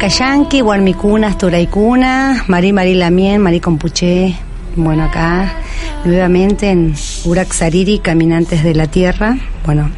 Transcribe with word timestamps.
Cayanqui, 0.00 0.62
Guarmicuna, 0.62 1.36
Turaicuna, 1.36 2.44
Marí 2.46 2.72
Marí 2.72 2.94
Lamien, 2.94 3.38
Marí 3.38 3.60
Compuché, 3.60 4.34
bueno, 4.74 5.04
acá 5.04 5.52
nuevamente 6.06 6.70
en 6.70 6.94
Uraxariri, 7.26 7.98
Caminantes 7.98 8.64
de 8.64 8.74
la 8.74 8.86
Tierra. 8.86 9.36
Bueno, 9.66 9.90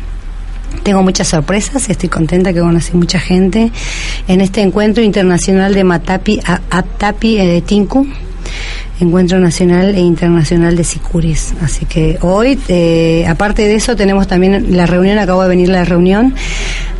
tengo 0.82 1.04
muchas 1.04 1.28
sorpresas, 1.28 1.88
estoy 1.88 2.08
contenta 2.08 2.52
que 2.52 2.58
conocí 2.58 2.96
mucha 2.96 3.20
gente 3.20 3.70
en 4.26 4.40
este 4.40 4.62
encuentro 4.62 5.04
internacional 5.04 5.72
de 5.72 5.84
Matapi, 5.84 6.40
Aptapi 6.68 7.36
de 7.36 7.58
eh, 7.58 7.60
Tinku 7.60 8.04
Encuentro 9.00 9.38
Nacional 9.40 9.94
e 9.94 10.00
Internacional 10.00 10.76
de 10.76 10.84
Sicuris. 10.84 11.54
Así 11.60 11.86
que 11.86 12.18
hoy, 12.20 12.58
eh, 12.68 13.24
aparte 13.28 13.62
de 13.62 13.74
eso, 13.74 13.96
tenemos 13.96 14.28
también 14.28 14.76
la 14.76 14.86
reunión, 14.86 15.18
acabo 15.18 15.42
de 15.42 15.48
venir 15.48 15.68
la 15.68 15.84
reunión 15.84 16.34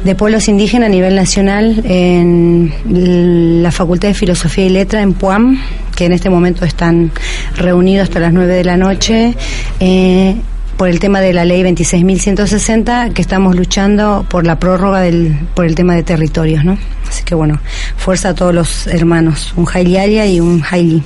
de 0.05 0.15
pueblos 0.15 0.49
indígenas 0.49 0.89
a 0.89 0.91
nivel 0.91 1.15
nacional 1.15 1.83
en 1.85 3.63
la 3.63 3.71
Facultad 3.71 4.09
de 4.09 4.15
Filosofía 4.15 4.67
y 4.67 4.71
Letra 4.71 5.01
en 5.03 5.15
Puam, 5.15 5.61
que 5.95 6.07
en 6.07 6.13
este 6.13 6.29
momento 6.31 6.65
están 6.65 7.13
reunidos 7.57 8.05
hasta 8.05 8.21
las 8.21 8.33
9 8.33 8.55
de 8.55 8.65
la 8.65 8.77
noche. 8.77 9.35
Eh, 9.81 10.37
por 10.77 10.89
el 10.89 10.99
tema 10.99 11.21
de 11.21 11.33
la 11.33 11.45
ley 11.45 11.63
26.160, 11.63 13.13
que 13.13 13.23
estamos 13.23 13.55
luchando 13.55 14.27
por 14.29 14.45
la 14.45 14.59
prórroga 14.59 15.01
del, 15.01 15.39
por 15.55 15.65
el 15.65 15.77
tema 15.77 15.95
de 15.95 16.03
territorios, 16.03 16.65
¿no? 16.65 16.77
Así 17.09 17.23
que 17.23 17.37
bueno, 17.37 17.61
fuerza 17.97 18.31
a 18.31 18.35
todos 18.35 18.53
los 18.53 18.89
hermanos, 18.89 19.53
un 19.57 19.69
Aria 19.73 20.27
y 20.27 20.41
un 20.41 20.65
Haili. 20.69 21.05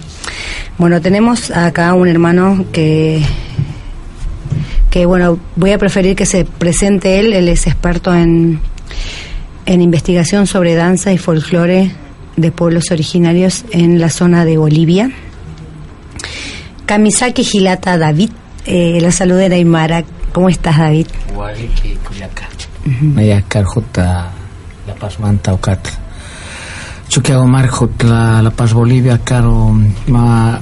Bueno, 0.79 1.03
tenemos 1.03 1.51
acá 1.51 1.93
un 1.93 2.09
hermano 2.09 2.65
que 2.73 3.23
que 4.89 5.05
bueno, 5.05 5.39
voy 5.57 5.73
a 5.73 5.79
preferir 5.79 6.17
que 6.17 6.25
se 6.25 6.47
presente 6.47 7.19
él, 7.19 7.35
él 7.35 7.49
es 7.49 7.67
experto 7.67 8.15
en, 8.15 8.61
en 9.67 9.83
investigación 9.83 10.47
sobre 10.47 10.75
danza 10.75 11.13
y 11.13 11.19
folclore 11.19 11.91
de 12.37 12.53
pueblos 12.53 12.91
originarios 12.91 13.65
en 13.71 14.01
la 14.01 14.11
zona 14.11 14.45
de 14.45 14.57
Bolivia. 14.57 15.11
Kamisaki 16.87 17.45
Gilata 17.45 17.99
David 17.99 18.31
eh, 18.67 18.99
la 19.01 19.13
saludera 19.13 19.55
Aymara. 19.55 20.05
¿Cómo 20.33 20.49
estás, 20.49 20.77
David? 20.77 21.07
Carjuta, 23.47 24.31
La 24.87 24.95
Paz 24.95 25.21
Manta, 25.21 25.55
Ocat. 25.55 25.89
Chuquiago 27.09 27.47
Marjut, 27.47 28.03
la, 28.03 28.43
la 28.43 28.51
Paz 28.51 28.73
Bolivia, 28.73 29.21
Caro, 29.23 29.73
Ma, 30.09 30.61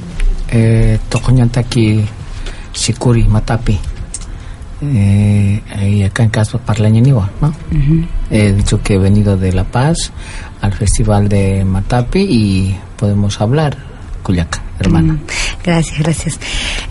eh, 0.50 0.98
Tocoñantaki, 1.08 2.04
Sicuri, 2.72 3.24
Matapi. 3.24 3.80
Eh, 4.92 5.62
y 5.88 6.02
acá 6.02 6.22
en 6.22 6.30
Caspa 6.30 6.58
Parlañaniwa, 6.58 7.30
¿no? 7.40 7.54
He 8.30 8.52
dicho 8.52 8.82
que 8.82 8.94
he 8.94 8.98
venido 8.98 9.36
de 9.36 9.52
La 9.52 9.64
Paz 9.64 10.12
al 10.60 10.72
Festival 10.72 11.28
de 11.28 11.64
Matapi 11.64 12.20
y 12.20 12.76
podemos 12.96 13.40
hablar, 13.40 13.76
Cuyaca, 14.22 14.62
hermana. 14.80 15.18
Gracias, 15.62 15.98
gracias. 15.98 16.40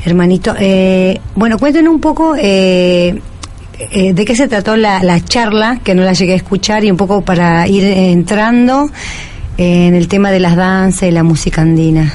Hermanito, 0.06 0.56
eh, 0.60 1.20
bueno, 1.36 1.58
cuéntenos 1.58 1.94
un 1.94 2.00
poco 2.00 2.36
eh, 2.38 3.20
eh, 3.80 4.14
de 4.14 4.26
qué 4.26 4.36
se 4.36 4.48
trató 4.48 4.76
la, 4.76 5.20
charla, 5.26 5.80
que 5.84 5.96
no 5.96 6.04
la 6.04 6.14
llegué 6.14 6.34
a 6.34 6.38
escuchar, 6.38 6.84
y 6.84 6.92
un 6.92 6.98
poco 6.98 7.22
para 7.22 7.68
ir 7.68 7.84
entrando 7.84 8.90
en 9.58 9.96
el 9.96 10.08
tema 10.08 10.32
de 10.32 10.40
las 10.40 10.56
danzas 10.56 11.10
y 11.10 11.12
la 11.12 11.24
música 11.24 11.62
andina. 11.62 12.14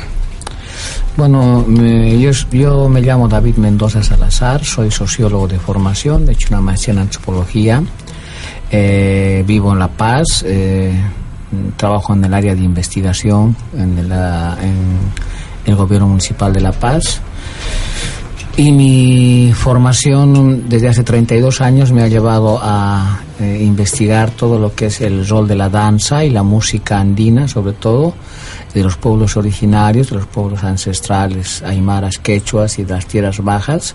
Bueno, 1.19 1.67
yo, 1.69 2.31
yo, 2.53 2.89
me 2.89 3.01
llamo 3.01 3.27
David 3.27 3.57
Mendoza 3.57 4.05
Salazar, 4.05 4.65
soy 4.65 4.93
sociólogo 4.93 5.49
de 5.49 5.59
formación, 5.59 6.29
he 6.29 6.33
hecho 6.33 6.47
una 6.51 6.61
maestría 6.61 6.93
en 6.93 7.01
antropología, 7.01 7.83
eh, 8.71 9.43
vivo 9.45 9.73
en 9.73 9.81
La 9.81 9.89
Paz, 9.89 10.45
eh, 10.47 10.93
trabajo 11.77 12.15
en 12.15 12.25
el 12.25 12.33
área 12.33 12.55
de 12.55 12.63
investigación 12.63 13.57
en 13.77 13.99
el 15.67 15.75
gobierno 15.75 16.07
municipal 16.07 16.53
de 16.53 16.61
La 16.61 16.71
Paz. 16.71 17.21
Y 18.59 18.73
mi 18.73 19.53
formación 19.55 20.69
desde 20.69 20.89
hace 20.89 21.05
32 21.05 21.61
años 21.61 21.93
me 21.93 22.03
ha 22.03 22.09
llevado 22.09 22.59
a 22.61 23.21
eh, 23.39 23.63
investigar 23.63 24.33
todo 24.33 24.59
lo 24.59 24.75
que 24.75 24.87
es 24.87 25.01
el 25.01 25.29
rol 25.29 25.47
de 25.47 25.55
la 25.55 25.69
danza 25.69 26.25
y 26.25 26.31
la 26.31 26.43
música 26.43 26.99
andina, 26.99 27.47
sobre 27.47 27.75
todo 27.75 28.15
de 28.75 28.83
los 28.83 28.97
pueblos 28.97 29.37
originarios, 29.37 30.11
de 30.11 30.17
los 30.17 30.27
pueblos 30.27 30.65
ancestrales, 30.65 31.63
aymaras, 31.63 32.19
quechuas 32.19 32.81
y 32.81 32.85
de 32.85 32.95
las 32.95 33.07
tierras 33.07 33.39
bajas, 33.45 33.95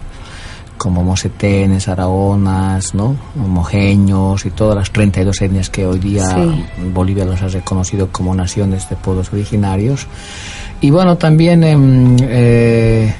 como 0.78 1.04
mosetenes, 1.04 1.90
araonas, 1.90 2.96
¿no? 2.96 3.18
mojeños 3.36 4.46
y 4.46 4.52
todas 4.52 4.78
las 4.78 4.92
32 4.92 5.42
etnias 5.42 5.70
que 5.70 5.86
hoy 5.86 6.00
día 6.00 6.38
Bolivia 6.94 7.26
los 7.26 7.42
ha 7.42 7.50
reconocido 7.50 8.08
como 8.14 8.34
naciones 8.34 8.90
de 8.90 8.96
pueblos 8.96 9.34
originarios. 9.34 10.08
Y 10.80 10.90
bueno, 10.90 11.18
también... 11.18 11.66
Em, 11.66 12.16
eh, 12.22 13.14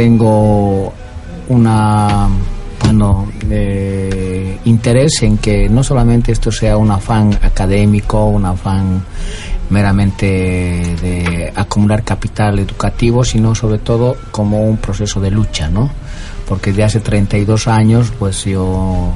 tengo 0.00 0.94
una 1.50 2.26
bueno, 2.82 3.30
eh, 3.50 4.58
interés 4.64 5.22
en 5.24 5.36
que 5.36 5.68
no 5.68 5.84
solamente 5.84 6.32
esto 6.32 6.50
sea 6.50 6.78
un 6.78 6.90
afán 6.90 7.38
académico, 7.42 8.24
un 8.24 8.46
afán 8.46 9.04
meramente 9.68 10.24
de 10.26 11.52
acumular 11.54 12.02
capital 12.02 12.60
educativo, 12.60 13.24
sino 13.24 13.54
sobre 13.54 13.76
todo 13.76 14.16
como 14.30 14.62
un 14.64 14.78
proceso 14.78 15.20
de 15.20 15.30
lucha, 15.30 15.68
¿no? 15.68 15.90
Porque 16.48 16.72
de 16.72 16.82
hace 16.82 17.00
32 17.00 17.68
años, 17.68 18.10
pues 18.18 18.46
yo 18.46 19.12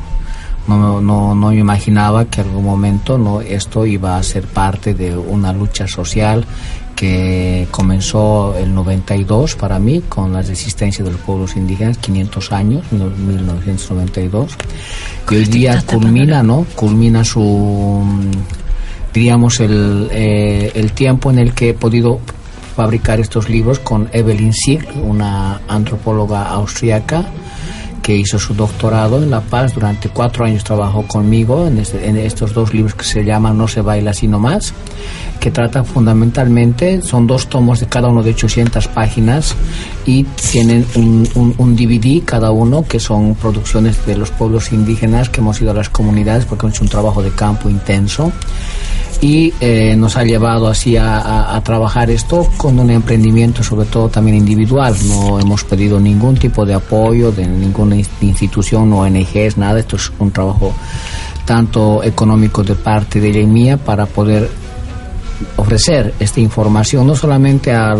no, 0.68 1.00
no, 1.00 1.34
no 1.34 1.48
me 1.48 1.56
imaginaba 1.56 2.26
que 2.26 2.42
algún 2.42 2.64
momento 2.64 3.16
no 3.16 3.40
esto 3.40 3.86
iba 3.86 4.18
a 4.18 4.22
ser 4.22 4.44
parte 4.46 4.92
de 4.92 5.16
una 5.16 5.50
lucha 5.50 5.88
social 5.88 6.44
que 6.94 7.66
comenzó 7.70 8.56
el 8.56 8.74
92 8.74 9.56
para 9.56 9.78
mí 9.78 10.02
con 10.08 10.32
la 10.32 10.42
resistencia 10.42 11.04
de 11.04 11.12
los 11.12 11.20
pueblos 11.20 11.56
indígenas, 11.56 11.98
500 11.98 12.52
años, 12.52 12.84
1992, 12.92 14.56
que 15.28 15.36
hoy 15.36 15.44
día 15.46 15.82
culmina, 15.86 16.42
¿no? 16.42 16.66
Culmina 16.74 17.24
su, 17.24 18.02
diríamos, 19.12 19.60
el, 19.60 20.08
eh, 20.12 20.72
el 20.74 20.92
tiempo 20.92 21.30
en 21.30 21.38
el 21.38 21.54
que 21.54 21.70
he 21.70 21.74
podido 21.74 22.20
fabricar 22.74 23.20
estos 23.20 23.48
libros 23.48 23.78
con 23.78 24.08
Evelyn 24.12 24.52
Sieg, 24.52 24.86
una 25.02 25.60
antropóloga 25.68 26.48
austriaca, 26.48 27.24
que 28.04 28.14
hizo 28.14 28.38
su 28.38 28.52
doctorado 28.52 29.20
en 29.22 29.30
La 29.30 29.40
Paz. 29.40 29.74
Durante 29.74 30.10
cuatro 30.10 30.44
años 30.44 30.62
trabajó 30.62 31.06
conmigo 31.08 31.66
en, 31.66 31.78
este, 31.78 32.06
en, 32.06 32.18
estos 32.18 32.52
dos 32.52 32.74
libros 32.74 32.94
que 32.94 33.04
se 33.04 33.24
llaman 33.24 33.56
No 33.56 33.66
se 33.66 33.80
baila 33.80 34.12
sino 34.12 34.38
más, 34.38 34.74
que 35.40 35.50
tratan 35.50 35.86
fundamentalmente, 35.86 37.00
son 37.00 37.26
dos 37.26 37.48
tomos 37.48 37.80
de 37.80 37.86
cada 37.86 38.08
uno 38.08 38.22
de 38.22 38.30
800 38.30 38.88
páginas 38.88 39.56
y 40.04 40.24
tienen 40.24 40.84
un, 40.96 41.26
un, 41.34 41.54
un, 41.56 41.74
DVD 41.74 42.22
cada 42.22 42.50
uno 42.50 42.84
que 42.84 43.00
son 43.00 43.34
producciones 43.36 44.04
de 44.04 44.18
los 44.18 44.30
pueblos 44.30 44.70
indígenas 44.72 45.30
que 45.30 45.40
hemos 45.40 45.60
ido 45.62 45.70
a 45.70 45.74
las 45.74 45.88
comunidades 45.88 46.44
porque 46.44 46.66
hemos 46.66 46.76
hecho 46.76 46.84
un 46.84 46.90
trabajo 46.90 47.22
de 47.22 47.30
campo 47.30 47.70
intenso 47.70 48.30
y 49.20 49.52
eh, 49.60 49.94
nos 49.96 50.16
ha 50.16 50.24
llevado 50.24 50.68
así 50.68 50.96
a, 50.96 51.60
trabajar 51.64 52.10
esto 52.10 52.48
con 52.56 52.78
un 52.78 52.90
emprendimiento 52.90 53.62
sobre 53.62 53.86
todo 53.86 54.08
también 54.08 54.36
individual. 54.36 54.94
No 55.06 55.40
hemos 55.40 55.64
pedido 55.64 55.98
ningún 55.98 56.36
tipo 56.36 56.64
de 56.66 56.74
apoyo 56.74 57.32
de 57.32 57.46
ninguna 57.46 57.96
institución, 57.96 58.92
o 58.92 59.00
ONGs, 59.00 59.56
nada. 59.56 59.80
Esto 59.80 59.96
es 59.96 60.12
un 60.18 60.30
trabajo 60.30 60.74
tanto 61.44 62.02
económico 62.02 62.62
de 62.62 62.74
parte 62.74 63.20
de 63.20 63.28
ella 63.28 63.40
y 63.40 63.46
mía 63.46 63.76
para 63.76 64.06
poder 64.06 64.48
ofrecer 65.56 66.14
esta 66.18 66.40
información 66.40 67.06
no 67.06 67.14
solamente 67.14 67.72
a, 67.72 67.94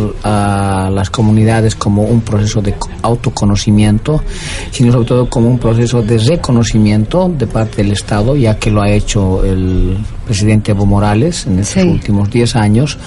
las 0.91 1.11
comunidades 1.11 1.75
como 1.75 2.03
un 2.03 2.21
proceso 2.21 2.61
de 2.61 2.75
autoconocimiento, 3.03 4.23
sino 4.71 4.93
sobre 4.93 5.07
todo 5.07 5.29
como 5.29 5.49
un 5.49 5.59
proceso 5.59 6.03
de 6.03 6.19
reconocimiento 6.19 7.29
de 7.29 7.47
parte 7.47 7.83
del 7.83 7.93
Estado, 7.93 8.37
ya 8.37 8.59
que 8.59 8.71
lo 8.71 8.83
ha 8.83 8.91
hecho 8.91 9.45
el 9.45 9.99
presidente 10.25 10.73
Evo 10.73 10.87
Morales 10.87 11.47
en 11.47 11.59
estos 11.59 11.83
sí. 11.83 11.89
últimos 11.89 12.31
10 12.31 12.57
años, 12.57 12.99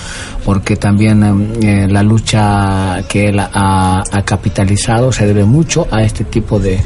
porque 0.45 0.75
también 0.75 1.57
eh, 1.61 1.87
la 1.89 2.03
lucha 2.03 3.03
que 3.07 3.29
él 3.29 3.39
ha, 3.39 4.03
ha 4.11 4.21
capitalizado 4.23 5.11
se 5.11 5.25
debe 5.25 5.45
mucho 5.45 5.87
a 5.91 6.03
este 6.03 6.23
tipo 6.23 6.59
de 6.59 6.79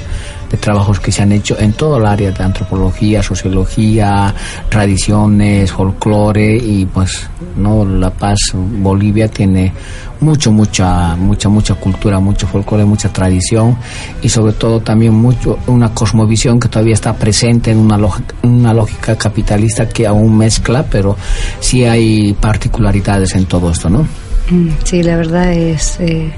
de 0.52 0.58
trabajos 0.58 1.00
que 1.00 1.12
se 1.12 1.22
han 1.22 1.32
hecho 1.32 1.58
en 1.58 1.74
todo 1.74 1.98
el 1.98 2.06
área 2.06 2.32
de 2.32 2.44
antropología, 2.44 3.24
sociología, 3.24 4.34
tradiciones, 4.68 5.72
folclore 5.72 6.58
y 6.58 6.86
pues 6.86 7.30
no 7.56 7.86
La 7.86 8.10
Paz, 8.10 8.40
Bolivia 8.54 9.30
tiene 9.30 9.72
mucho, 10.22 10.52
mucha, 10.52 11.16
mucha, 11.16 11.50
mucha 11.50 11.76
cultura, 11.76 12.20
mucho 12.20 12.48
folclore, 12.48 12.86
mucha 12.86 13.10
tradición 13.10 13.78
y 14.22 14.30
sobre 14.30 14.54
todo 14.54 14.80
también 14.80 15.14
mucho 15.14 15.60
una 15.68 15.94
cosmovisión 15.94 16.60
que 16.60 16.70
todavía 16.70 16.94
está 16.94 17.14
presente 17.14 17.72
en 17.72 17.80
una, 17.80 18.00
una 18.44 18.74
lógica 18.74 19.18
capitalista 19.18 19.90
que 19.90 20.08
aún 20.08 20.38
mezcla, 20.38 20.86
pero 20.90 21.18
sí 21.60 21.84
hay 21.84 22.34
particularidades 22.34 23.36
en 23.36 23.46
todo 23.46 23.72
esto, 23.72 23.90
¿no? 23.90 24.08
Mm, 24.50 24.70
sí, 24.84 25.04
la 25.04 25.18
verdad 25.18 25.54
es 25.54 26.00
eh, 26.00 26.32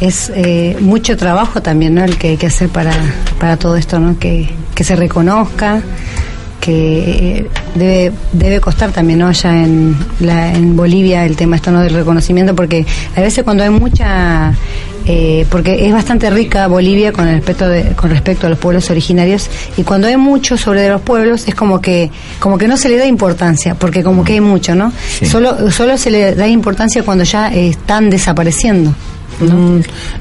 es 0.00 0.32
eh, 0.34 0.76
mucho 0.80 1.16
trabajo 1.16 1.62
también, 1.62 1.94
¿no? 1.94 2.04
El 2.04 2.16
que 2.16 2.30
hay 2.30 2.36
que 2.36 2.46
hacer 2.46 2.68
para, 2.68 2.92
para 3.38 3.56
todo 3.56 3.76
esto, 3.76 3.98
¿no? 4.00 4.18
Que, 4.18 4.48
que 4.74 4.84
se 4.84 4.96
reconozca, 4.96 5.82
que 6.62 7.48
debe 7.74 8.12
debe 8.32 8.60
costar 8.60 8.92
también, 8.92 9.18
¿no? 9.18 9.26
Allá 9.26 9.64
en, 9.64 9.96
la, 10.20 10.54
en 10.54 10.76
Bolivia 10.76 11.26
el 11.26 11.34
tema 11.34 11.56
esto, 11.56 11.72
¿no? 11.72 11.80
Del 11.80 11.92
reconocimiento, 11.92 12.54
porque 12.54 12.86
a 13.16 13.20
veces 13.20 13.42
cuando 13.42 13.64
hay 13.64 13.70
mucha 13.70 14.54
eh, 15.06 15.44
porque 15.50 15.88
es 15.88 15.92
bastante 15.92 16.30
rica 16.30 16.68
Bolivia 16.68 17.12
con 17.12 17.26
respecto 17.26 17.68
de, 17.68 17.96
con 17.96 18.10
respecto 18.10 18.46
a 18.46 18.50
los 18.50 18.60
pueblos 18.60 18.88
originarios 18.90 19.50
y 19.76 19.82
cuando 19.82 20.06
hay 20.06 20.16
mucho 20.16 20.56
sobre 20.56 20.88
los 20.88 21.00
pueblos 21.00 21.48
es 21.48 21.56
como 21.56 21.80
que 21.80 22.12
como 22.38 22.56
que 22.56 22.68
no 22.68 22.76
se 22.76 22.88
le 22.88 22.96
da 22.98 23.06
importancia 23.06 23.74
porque 23.74 24.04
como 24.04 24.22
que 24.22 24.34
hay 24.34 24.40
mucho 24.40 24.76
no 24.76 24.92
sí. 25.08 25.26
solo 25.26 25.72
solo 25.72 25.98
se 25.98 26.12
le 26.12 26.36
da 26.36 26.46
importancia 26.46 27.02
cuando 27.02 27.24
ya 27.24 27.52
están 27.52 28.10
desapareciendo 28.10 28.94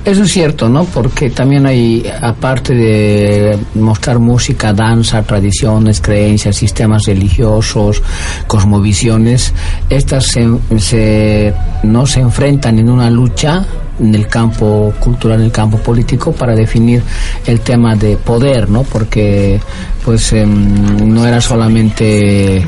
Eso 0.04 0.24
es 0.24 0.32
cierto, 0.32 0.70
¿no? 0.70 0.86
Porque 0.86 1.30
también 1.30 1.66
hay, 1.66 2.04
aparte 2.22 2.74
de 2.74 3.58
mostrar 3.76 4.20
música, 4.20 4.74
danza, 4.74 5.22
tradiciones, 5.24 6.02
creencias, 6.02 6.56
sistemas 6.56 7.04
religiosos, 7.06 8.02
cosmovisiones, 8.48 9.54
estas 9.90 10.26
se, 10.26 10.48
se, 10.78 11.54
no 11.84 12.06
se 12.06 12.20
enfrentan 12.22 12.80
en 12.80 12.90
una 12.90 13.10
lucha 13.10 13.66
en 14.00 14.16
el 14.16 14.28
campo 14.28 14.94
cultural, 15.00 15.40
en 15.40 15.46
el 15.46 15.52
campo 15.52 15.78
político, 15.78 16.32
para 16.32 16.56
definir 16.56 17.04
el 17.46 17.60
tema 17.62 17.96
de 17.96 18.18
poder, 18.18 18.70
¿no? 18.70 18.84
Porque, 18.84 19.60
pues, 20.04 20.34
eh, 20.34 20.46
no 20.46 21.28
era 21.28 21.40
solamente 21.40 22.66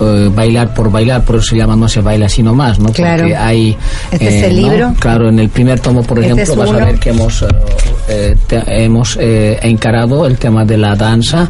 eh, 0.00 0.30
bailar 0.34 0.74
por 0.74 0.90
bailar, 0.90 1.24
por 1.24 1.36
eso 1.36 1.46
se 1.50 1.56
llama 1.56 1.76
No 1.76 1.88
se 1.88 2.00
baila 2.00 2.28
sino 2.28 2.54
más, 2.54 2.78
¿no? 2.78 2.90
Claro. 2.92 3.22
Porque 3.22 3.36
hay... 3.36 3.76
Este 4.10 4.24
eh, 4.26 4.38
es 4.38 4.44
el 4.44 4.62
¿no? 4.62 4.68
libro. 4.68 4.94
Claro, 4.98 5.28
en 5.28 5.38
el 5.38 5.48
primer 5.48 5.80
tomo, 5.80 6.02
por 6.02 6.18
Este 6.18 6.32
ejemplo, 6.42 6.56
vas 6.56 6.70
a 6.70 6.84
ver 6.84 6.98
que 6.98 7.10
hemos, 7.10 7.44
eh, 8.08 8.36
te- 8.46 8.84
hemos 8.84 9.16
eh, 9.20 9.58
encarado 9.62 10.26
el 10.26 10.36
tema 10.38 10.64
de 10.64 10.78
la 10.78 10.94
danza 10.96 11.48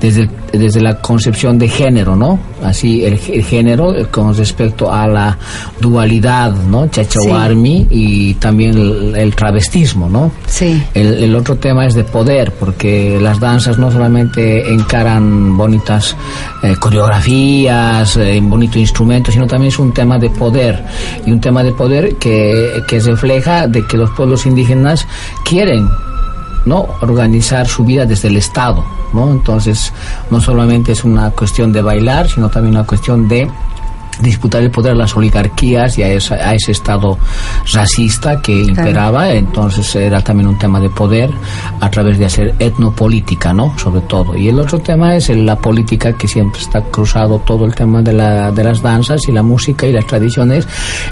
desde, 0.00 0.28
desde 0.52 0.80
la 0.80 0.96
concepción 1.00 1.58
de 1.58 1.68
género, 1.68 2.14
¿no? 2.16 2.38
Así, 2.62 3.04
el, 3.04 3.18
gé- 3.20 3.34
el 3.34 3.44
género 3.44 3.94
eh, 3.96 4.06
con 4.10 4.34
respecto 4.36 4.92
a 4.92 5.06
la 5.06 5.38
dualidad, 5.80 6.52
¿no? 6.52 6.88
Chachahuarmi 6.88 7.86
y 7.90 8.34
también 8.34 8.76
el, 8.76 9.14
el 9.16 9.34
travestismo, 9.34 10.08
¿no? 10.08 10.30
Sí. 10.46 10.82
El, 10.94 11.24
el 11.24 11.34
otro 11.36 11.56
tema 11.56 11.86
es 11.86 11.94
de 11.94 12.04
poder, 12.04 12.52
porque 12.52 13.18
las 13.20 13.38
danzas 13.40 13.78
no 13.78 13.90
solamente 13.90 14.72
encaran 14.72 15.56
bonitas 15.56 16.16
eh, 16.62 16.74
coreografías, 17.78 18.16
eh, 18.16 18.40
bonito 18.42 18.78
instrumento, 18.78 19.30
sino 19.30 19.46
también 19.46 19.68
es 19.68 19.78
un 19.78 19.92
tema 19.92 20.18
de 20.18 20.30
poder. 20.30 20.84
Y 21.24 21.30
un 21.30 21.40
tema 21.40 21.62
de 21.62 21.72
poder 21.72 22.16
que, 22.16 22.82
que 22.88 23.00
refleja 23.00 23.66
de 23.66 23.86
que 23.86 23.96
los 23.96 24.10
pueblos 24.10 24.46
indígenas 24.46 25.06
quieren 25.44 25.88
¿no? 26.64 26.86
organizar 27.00 27.66
su 27.66 27.84
vida 27.84 28.04
desde 28.06 28.28
el 28.28 28.36
Estado. 28.36 28.84
¿no? 29.12 29.30
Entonces, 29.30 29.92
no 30.30 30.40
solamente 30.40 30.92
es 30.92 31.04
una 31.04 31.30
cuestión 31.30 31.72
de 31.72 31.82
bailar, 31.82 32.28
sino 32.28 32.48
también 32.48 32.74
una 32.76 32.86
cuestión 32.86 33.28
de 33.28 33.48
disputar 34.20 34.62
el 34.62 34.70
poder 34.70 34.92
a 34.92 34.96
las 34.96 35.16
oligarquías 35.16 35.98
y 35.98 36.02
a, 36.02 36.06
a 36.06 36.54
ese 36.54 36.72
estado 36.72 37.18
racista 37.72 38.40
que 38.40 38.62
imperaba, 38.62 39.30
entonces 39.30 39.94
era 39.94 40.20
también 40.22 40.48
un 40.48 40.58
tema 40.58 40.80
de 40.80 40.90
poder 40.90 41.30
a 41.80 41.90
través 41.90 42.18
de 42.18 42.26
hacer 42.26 42.54
etnopolítica, 42.58 43.52
¿no? 43.52 43.76
Sobre 43.78 44.00
todo. 44.02 44.36
Y 44.36 44.48
el 44.48 44.58
otro 44.58 44.78
tema 44.78 45.14
es 45.14 45.28
la 45.30 45.56
política 45.56 46.12
que 46.12 46.28
siempre 46.28 46.60
está 46.60 46.82
cruzado 46.82 47.38
todo 47.40 47.64
el 47.64 47.74
tema 47.74 48.02
de, 48.02 48.12
la, 48.12 48.50
de 48.50 48.64
las 48.64 48.82
danzas 48.82 49.28
y 49.28 49.32
la 49.32 49.42
música 49.42 49.86
y 49.86 49.92
las 49.92 50.06
tradiciones. 50.06 50.66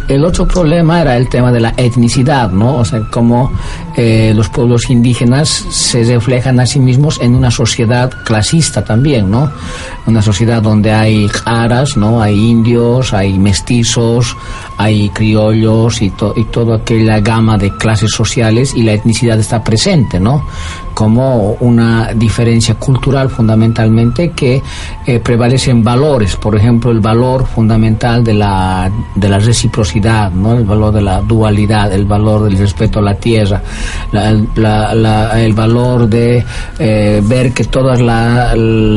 El 0.09 0.25
otro 0.25 0.47
problema 0.47 1.01
era 1.01 1.17
el 1.17 1.29
tema 1.29 1.53
de 1.53 1.61
la 1.61 1.75
etnicidad, 1.77 2.51
¿no? 2.51 2.77
O 2.77 2.85
sea, 2.85 3.03
cómo 3.11 3.53
eh, 3.97 4.33
los 4.35 4.49
pueblos 4.49 4.91
indígenas 4.91 5.49
se 5.49 6.05
reflejan 6.05 6.61
a 6.61 6.67
sí 6.67 6.79
mismos 6.79 7.21
en 7.21 7.35
una 7.35 7.51
sociedad 7.51 8.11
clasista 8.25 8.85
también, 8.85 9.31
¿no? 9.31 9.51
Una 10.07 10.23
sociedad 10.23 10.63
donde 10.63 10.93
hay 10.93 11.29
aras, 11.45 11.97
¿no? 11.97 12.21
Hay 12.21 12.35
indios, 12.39 12.96
hay 13.13 13.39
mestizos, 13.39 14.37
hay 14.77 15.09
criollos 15.11 16.03
y, 16.03 16.13
y 16.37 16.45
toda 16.45 16.77
aquella 16.77 17.21
gama 17.21 17.57
de 17.57 17.77
clases 17.77 18.11
sociales 18.11 18.75
y 18.75 18.83
la 18.83 18.93
etnicidad 18.93 19.39
está 19.39 19.63
presente, 19.63 20.19
¿no? 20.21 20.45
Como 20.97 21.59
una 21.61 22.15
diferencia 22.15 22.77
cultural 22.77 23.29
fundamentalmente 23.29 24.31
que 24.31 24.63
eh, 25.05 25.21
prevalece 25.21 25.71
en 25.71 25.85
valores, 25.85 26.37
por 26.37 26.57
ejemplo, 26.57 26.91
el 26.91 27.01
valor 27.01 27.45
fundamental 27.45 28.25
de 28.25 28.33
la, 28.33 28.91
de 29.15 29.29
la 29.29 29.39
reciprocidad, 29.39 30.31
¿no? 30.31 30.55
el 30.55 30.65
valor 30.65 30.95
de 30.95 31.03
la 31.03 31.21
dualidad, 31.21 31.93
el 31.93 32.07
valor 32.07 32.45
del 32.45 32.57
respeto 32.57 33.01
a 33.01 33.03
la 33.03 33.15
tierra, 33.15 33.61
el 34.11 35.53
valor 35.53 36.09
de 36.09 36.43
eh, 36.79 37.23
ver 37.23 37.53
que 37.53 37.65
toda 37.65 37.97
la, 37.97 38.55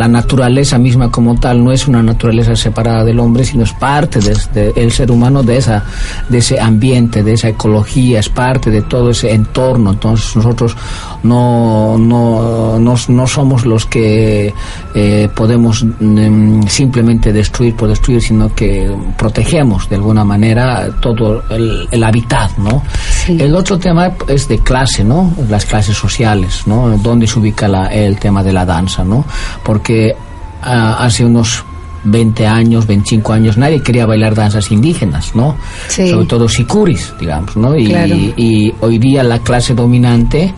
naturaleza 0.08 0.78
misma 0.78 1.12
como 1.12 1.38
tal 1.38 1.62
no 1.62 1.74
es 1.74 1.86
una 1.86 2.02
naturaleza 2.02 2.56
separada 2.56 3.04
del 3.04 3.20
hombre, 3.20 3.44
sino 3.44 3.66
es 3.66 3.74
parte 3.74 4.22
del 4.22 4.92
ser 4.94 5.12
humano, 5.12 5.44
de, 5.44 5.58
esa, 5.58 5.84
de 6.30 6.38
ese 6.38 6.62
ambiente, 6.62 7.24
de 7.24 7.34
esa 7.34 7.50
ecología, 7.50 8.22
es 8.22 8.30
parte 8.30 8.72
de 8.72 8.84
todo 8.84 9.10
ese 9.10 9.34
entorno. 9.34 9.92
Entonces 9.92 10.34
nosotros 10.38 10.78
no 11.24 11.98
no, 11.98 12.80
no, 12.80 13.28
somos 13.28 13.66
los 13.66 13.86
que 13.86 14.54
eh, 14.94 15.30
podemos 15.36 15.84
mm, 15.84 16.64
simplemente 16.64 17.34
destruir 17.34 17.76
por 17.76 17.90
destruir, 17.90 18.22
sino 18.22 18.54
que 18.54 18.92
protegemos 19.18 19.90
de 19.90 19.96
alguna 19.96 20.24
manera 20.24 20.90
todo 21.02 21.44
el, 21.50 21.88
el 21.92 22.04
hábitat, 22.04 22.58
¿no? 22.58 22.84
El 23.28 23.56
otro 23.56 23.78
tema 23.78 24.12
es 24.28 24.48
de 24.48 24.60
clase, 24.60 25.04
¿no? 25.04 25.34
Las 25.50 25.66
clases 25.66 25.98
sociales, 25.98 26.64
¿no? 26.66 26.98
Dónde 26.98 27.28
se 27.28 27.40
ubica 27.40 27.68
el 27.92 28.18
tema 28.20 28.44
de 28.44 28.54
la 28.54 28.66
danza, 28.66 29.04
¿no? 29.04 29.26
Porque 29.64 30.16
ah, 30.64 30.98
hace 31.00 31.26
unos 31.26 31.64
20 32.04 32.48
años, 32.48 32.88
25 32.88 33.34
años, 33.34 33.58
nadie 33.58 33.82
quería 33.82 34.06
bailar 34.06 34.36
danzas 34.36 34.72
indígenas, 34.72 35.36
¿no? 35.36 35.58
Sobre 35.88 36.26
todo 36.26 36.48
sicuris, 36.48 37.14
digamos, 37.20 37.56
¿no? 37.58 37.78
Y, 37.78 38.74
hoy 38.82 38.98
día 38.98 39.24
la 39.24 39.40
clase 39.40 39.74
dominante, 39.74 40.54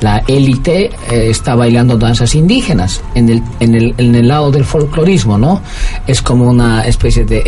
la 0.00 0.22
élite, 0.26 0.90
eh, 1.10 1.30
está 1.30 1.54
bailando 1.54 1.96
danzas 1.96 2.34
indígenas 2.34 3.02
en 3.14 3.28
el, 3.28 3.42
en 3.60 3.74
el, 3.74 3.94
en 3.98 4.14
el 4.14 4.28
lado 4.28 4.50
del 4.50 4.64
folclorismo, 4.64 5.38
¿no? 5.38 5.62
Es 6.06 6.22
como 6.22 6.48
una 6.48 6.84
especie 6.86 7.24
de 7.24 7.42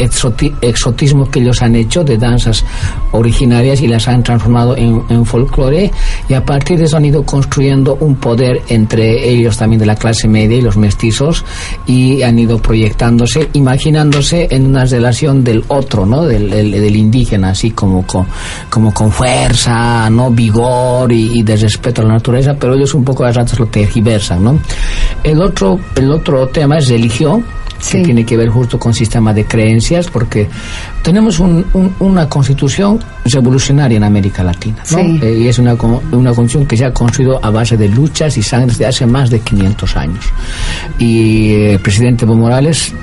exotismo 0.60 1.30
que 1.30 1.40
ellos 1.40 1.62
han 1.62 1.76
hecho 1.76 2.04
de 2.04 2.18
danzas 2.18 2.64
originarias 3.12 3.80
y 3.80 3.88
las 3.88 4.08
han 4.08 4.22
transformado 4.22 4.76
en, 4.76 5.02
en 5.08 5.24
folclore 5.24 5.90
y 6.28 6.34
a 6.34 6.44
partir 6.44 6.78
de 6.78 6.84
eso 6.84 6.96
han 6.96 7.04
ido 7.04 7.24
construyendo 7.24 7.96
un 8.00 8.16
poder 8.16 8.62
entre 8.68 9.28
ellos 9.28 9.56
también 9.56 9.80
de 9.80 9.86
la 9.86 9.96
clase 9.96 10.28
media 10.28 10.56
y 10.56 10.60
los 10.60 10.76
mestizos 10.76 11.44
y 11.86 12.22
han 12.22 12.38
ido 12.38 12.58
proyectándose 12.58 13.31
imaginándose 13.52 14.48
en 14.50 14.66
una 14.66 14.84
relación 14.84 15.44
del 15.44 15.64
otro, 15.68 16.06
¿no? 16.06 16.24
Del, 16.24 16.50
del, 16.50 16.96
indígena, 16.96 17.50
así 17.50 17.70
como 17.70 18.06
con, 18.06 18.26
como 18.68 18.92
con 18.92 19.10
fuerza, 19.10 20.08
¿no? 20.10 20.30
Vigor 20.30 21.12
y, 21.12 21.42
de 21.42 21.56
respeto 21.56 22.02
a 22.02 22.04
la 22.04 22.14
naturaleza, 22.14 22.54
pero 22.58 22.74
ellos 22.74 22.94
un 22.94 23.04
poco 23.04 23.24
a 23.24 23.32
ratos 23.32 23.58
lo 23.58 23.66
tergiversan, 23.66 24.44
¿no? 24.44 24.58
El 25.22 25.40
otro, 25.40 25.78
el 25.96 26.10
otro 26.10 26.48
tema 26.48 26.78
es 26.78 26.88
religión, 26.88 27.44
que 27.90 28.02
tiene 28.02 28.24
que 28.24 28.36
ver 28.36 28.48
justo 28.48 28.78
con 28.78 28.94
sistema 28.94 29.34
de 29.34 29.44
creencias, 29.44 30.08
porque 30.08 30.48
tenemos 31.02 31.40
una 31.40 32.28
constitución 32.28 33.00
revolucionaria 33.24 33.96
en 33.96 34.04
América 34.04 34.44
Latina, 34.44 34.82
¿no? 34.92 34.98
Eh, 34.98 35.38
y 35.40 35.48
es 35.48 35.58
una, 35.58 35.74
una 35.74 36.32
constitución 36.32 36.66
que 36.66 36.76
se 36.76 36.84
ha 36.84 36.92
construido 36.92 37.44
a 37.44 37.50
base 37.50 37.76
de 37.76 37.88
luchas 37.88 38.36
y 38.36 38.42
sangres 38.42 38.78
de 38.78 38.86
hace 38.86 39.04
más 39.06 39.30
de 39.30 39.40
500 39.40 39.96
años. 39.96 40.24
Y 40.98 41.54
el 41.54 41.80
presidente 41.80 42.24
Evo 42.24 42.34
Morales 42.34 42.94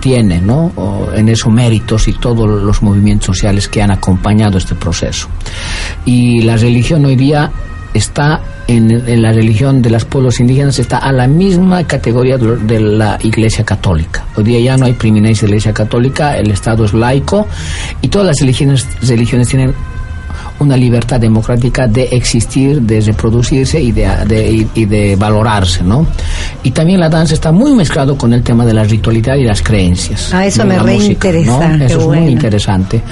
tiene 0.00 0.40
¿no? 0.40 0.72
en 1.14 1.28
eso 1.28 1.50
méritos 1.50 2.08
y 2.08 2.12
todos 2.14 2.48
los 2.62 2.82
movimientos 2.82 3.26
sociales 3.26 3.68
que 3.68 3.82
han 3.82 3.90
acompañado 3.90 4.58
este 4.58 4.74
proceso. 4.74 5.28
Y 6.04 6.42
la 6.42 6.56
religión 6.56 7.04
hoy 7.04 7.16
día 7.16 7.50
está 7.94 8.40
en, 8.66 9.22
la 9.22 9.32
religión 9.32 9.80
de 9.80 9.90
los 9.90 10.04
pueblos 10.04 10.40
indígenas 10.40 10.78
está 10.78 10.98
a 10.98 11.10
la 11.12 11.26
misma 11.26 11.84
categoría 11.84 12.36
de 12.36 12.80
la 12.80 13.18
Iglesia 13.22 13.64
Católica. 13.64 14.26
Hoy 14.36 14.44
día 14.44 14.60
ya 14.60 14.76
no 14.76 14.84
hay 14.86 14.92
privilegios 14.92 15.40
de 15.40 15.46
la 15.46 15.52
Iglesia 15.52 15.72
Católica, 15.72 16.36
el 16.36 16.50
Estado 16.50 16.84
es 16.84 16.92
laico 16.92 17.46
y 18.02 18.08
todas 18.08 18.28
las 18.28 18.40
religiones, 18.40 18.86
religiones 19.06 19.48
tienen 19.48 19.74
una 20.60 20.76
libertad 20.76 21.20
democrática 21.20 21.86
de 21.86 22.04
existir, 22.04 22.82
de 22.82 23.00
reproducirse 23.00 23.80
y 23.80 23.92
de, 23.92 24.66
y 24.74 24.84
de 24.84 25.16
valorarse, 25.16 25.82
¿no? 25.82 26.06
Y 26.62 26.70
también 26.70 27.00
la 27.00 27.08
danza 27.08 27.34
está 27.34 27.52
muy 27.52 27.72
mezclado 27.74 28.16
con 28.16 28.32
el 28.32 28.42
tema 28.42 28.64
de 28.64 28.74
la 28.74 28.84
ritualidad 28.84 29.36
y 29.36 29.44
las 29.44 29.62
creencias. 29.62 30.32
Ah, 30.32 30.46
eso 30.46 30.64
me 30.64 30.78
reinteresa. 30.78 31.76
Eso 31.76 32.00
es 32.00 32.06
muy 32.06 32.28
interesante. 32.28 33.02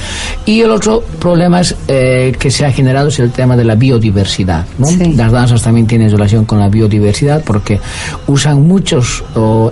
Y 0.44 0.60
el 0.60 0.70
otro 0.70 1.02
problema 1.20 1.60
es, 1.60 1.74
eh, 1.88 2.34
que 2.38 2.50
se 2.50 2.66
ha 2.66 2.72
generado 2.72 3.08
es 3.08 3.18
el 3.18 3.30
tema 3.30 3.56
de 3.56 3.64
la 3.64 3.74
biodiversidad, 3.74 4.64
¿no? 4.78 4.88
Las 5.14 5.32
danzas 5.32 5.62
también 5.62 5.86
tienen 5.86 6.10
relación 6.10 6.44
con 6.44 6.58
la 6.58 6.68
biodiversidad 6.68 7.42
porque 7.44 7.80
usan 8.26 8.66
muchos 8.66 9.24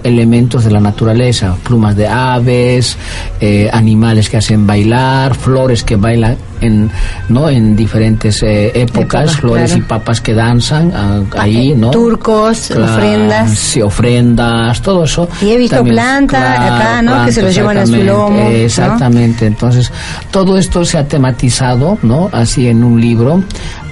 elementos 0.02 0.64
de 0.64 0.71
la 0.71 0.81
naturaleza, 0.81 1.57
plumas 1.62 1.97
de 1.97 2.07
aves, 2.07 2.97
eh, 3.40 3.69
animales 3.73 4.28
que 4.28 4.37
hacen 4.37 4.66
bailar, 4.66 5.35
flores 5.35 5.83
que 5.83 5.97
bailan 5.97 6.37
en, 6.64 6.90
¿no? 7.28 7.49
en 7.49 7.76
diferentes 7.76 8.42
eh, 8.42 8.73
épocas, 8.75 9.37
flores 9.37 9.76
y 9.76 9.80
papas 9.83 10.21
que 10.21 10.35
danzan 10.35 10.92
ah, 10.94 11.21
ahí, 11.37 11.75
¿no? 11.75 11.90
Turcos, 11.90 12.71
ofrendas. 12.71 13.59
Sí, 13.59 13.83
ofrendas, 13.83 14.80
todo 14.83 15.04
eso. 15.04 15.28
Y 15.42 15.50
he 15.50 15.56
visto 15.56 15.83
plantas 15.85 16.59
acá, 16.59 17.02
¿no? 17.02 17.25
que 17.25 17.33
se 17.33 17.42
los 17.42 17.54
llevan 17.54 17.78
a 17.78 17.87
su 17.87 17.97
lomo. 17.97 18.49
Exactamente, 18.49 19.47
entonces 19.47 19.92
todo 20.30 20.59
esto 20.59 20.85
se 20.85 20.99
ha 20.99 21.06
tematizado, 21.06 21.99
¿no? 22.02 22.28
Así 22.33 22.68
en 22.68 22.85
un 22.85 23.00
libro 23.00 23.42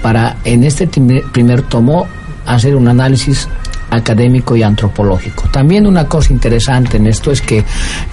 para 0.01 0.37
en 0.43 0.63
este 0.63 0.87
primer 0.87 1.61
tomo 1.63 2.07
hacer 2.45 2.75
un 2.75 2.87
análisis 2.87 3.47
académico 3.89 4.55
y 4.55 4.63
antropológico. 4.63 5.43
También 5.51 5.85
una 5.85 6.07
cosa 6.07 6.33
interesante 6.33 6.97
en 6.97 7.07
esto 7.07 7.31
es 7.31 7.41
que 7.41 7.63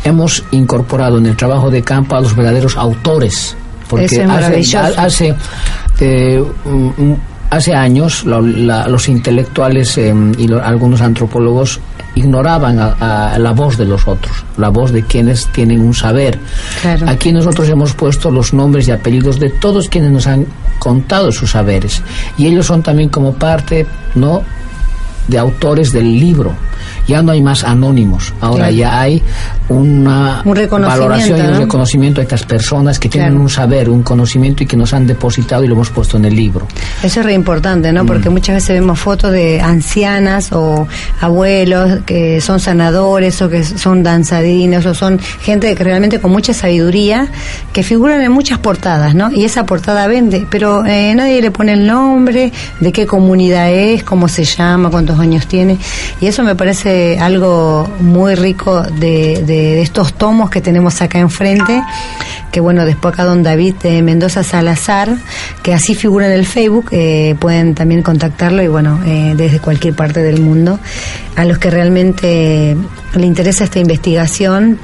hemos 0.04 0.44
incorporado 0.50 1.18
en 1.18 1.26
el 1.26 1.36
trabajo 1.36 1.70
de 1.70 1.82
campo 1.82 2.16
a 2.16 2.20
los 2.20 2.36
verdaderos 2.36 2.76
autores 2.76 3.56
porque 3.90 4.22
hace, 4.22 5.34
eh, 6.00 6.44
hace, 7.50 7.74
años 7.74 8.24
los 8.24 9.08
intelectuales 9.08 9.98
em, 9.98 10.32
y 10.38 10.50
algunos 10.52 11.00
antropólogos 11.00 11.80
ignoraban 12.14 12.78
a, 12.78 13.36
la 13.38 13.52
voz 13.52 13.76
de 13.76 13.84
los 13.84 14.06
otros, 14.06 14.44
la 14.56 14.68
voz 14.68 14.92
de 14.92 15.02
quienes 15.02 15.46
tienen 15.48 15.80
un 15.80 15.94
saber. 15.94 16.38
Aquí 17.06 17.32
nosotros 17.32 17.68
hemos 17.68 17.92
puesto 17.94 18.30
los 18.30 18.54
nombres 18.54 18.88
y 18.88 18.92
apellidos 18.92 19.38
de 19.38 19.50
todos 19.50 19.88
quienes 19.88 20.10
nos 20.10 20.26
han 20.26 20.46
contado 20.78 21.30
sus 21.30 21.50
saberes 21.50 22.02
y 22.38 22.46
ellos 22.46 22.66
son 22.66 22.82
también 22.82 23.10
como 23.10 23.34
parte, 23.34 23.86
¿no? 24.14 24.42
de 25.28 25.38
autores 25.38 25.92
del 25.92 26.18
libro. 26.18 26.52
Ya 27.06 27.22
no 27.22 27.32
hay 27.32 27.42
más 27.42 27.64
anónimos, 27.64 28.32
ahora 28.40 28.70
ya 28.70 29.00
hay 29.00 29.22
una 29.68 30.42
valoración 30.44 31.38
y 31.38 31.42
un 31.42 31.58
reconocimiento 31.58 32.20
a 32.20 32.24
estas 32.24 32.44
personas 32.44 32.98
que 32.98 33.08
tienen 33.08 33.36
un 33.36 33.48
saber, 33.48 33.88
un 33.88 34.02
conocimiento 34.02 34.64
y 34.64 34.66
que 34.66 34.76
nos 34.76 34.92
han 34.92 35.06
depositado 35.06 35.64
y 35.64 35.68
lo 35.68 35.74
hemos 35.74 35.90
puesto 35.90 36.16
en 36.16 36.24
el 36.24 36.34
libro. 36.34 36.66
Eso 37.02 37.20
es 37.20 37.26
re 37.26 37.32
importante, 37.34 37.92
¿no? 37.92 38.04
Porque 38.04 38.28
mm. 38.28 38.32
muchas 38.32 38.54
veces 38.56 38.80
vemos 38.80 38.98
fotos 38.98 39.32
de 39.32 39.60
ancianas 39.60 40.52
o 40.52 40.86
abuelos 41.20 42.00
que 42.04 42.40
son 42.40 42.60
sanadores 42.60 43.40
o 43.42 43.48
que 43.48 43.64
son 43.64 44.02
danzadinos 44.02 44.86
o 44.86 44.94
son 44.94 45.18
gente 45.42 45.74
que 45.74 45.84
realmente 45.84 46.20
con 46.20 46.32
mucha 46.32 46.52
sabiduría 46.52 47.28
que 47.72 47.82
figuran 47.82 48.20
en 48.22 48.32
muchas 48.32 48.58
portadas, 48.58 49.14
¿no? 49.14 49.30
Y 49.32 49.44
esa 49.44 49.66
portada 49.66 50.06
vende, 50.06 50.46
pero 50.50 50.84
eh, 50.84 51.14
nadie 51.14 51.40
le 51.40 51.50
pone 51.50 51.72
el 51.72 51.86
nombre, 51.86 52.52
de 52.80 52.92
qué 52.92 53.06
comunidad 53.06 53.70
es, 53.70 54.02
cómo 54.02 54.28
se 54.28 54.44
llama, 54.44 54.90
cuántos 54.90 55.18
años 55.18 55.46
tiene. 55.46 55.78
Y 56.20 56.26
eso 56.26 56.42
me 56.42 56.54
parece 56.54 56.69
algo 57.20 57.88
muy 58.00 58.34
rico 58.34 58.82
de, 58.82 59.42
de, 59.44 59.82
estos 59.82 60.14
tomos 60.14 60.50
que 60.50 60.60
tenemos 60.60 61.02
acá 61.02 61.18
enfrente, 61.18 61.82
que 62.52 62.60
bueno, 62.60 62.84
después 62.84 63.14
acá 63.14 63.24
don 63.24 63.42
David 63.42 63.74
de 63.82 64.02
Mendoza 64.02 64.42
Salazar, 64.42 65.16
que 65.62 65.74
así 65.74 65.94
figura 65.94 66.26
en 66.26 66.32
el 66.32 66.46
Facebook, 66.46 66.88
eh, 66.92 67.34
pueden 67.38 67.74
también 67.74 68.02
contactarlo 68.02 68.62
y 68.62 68.68
bueno, 68.68 69.00
eh, 69.04 69.34
desde 69.36 69.58
cualquier 69.60 69.94
parte 69.94 70.20
del 70.20 70.40
mundo. 70.40 70.78
A 71.36 71.44
los 71.44 71.58
que 71.58 71.70
realmente 71.70 72.76
le 73.14 73.26
interesa 73.26 73.64
esta 73.64 73.78
investigación, 73.78 74.78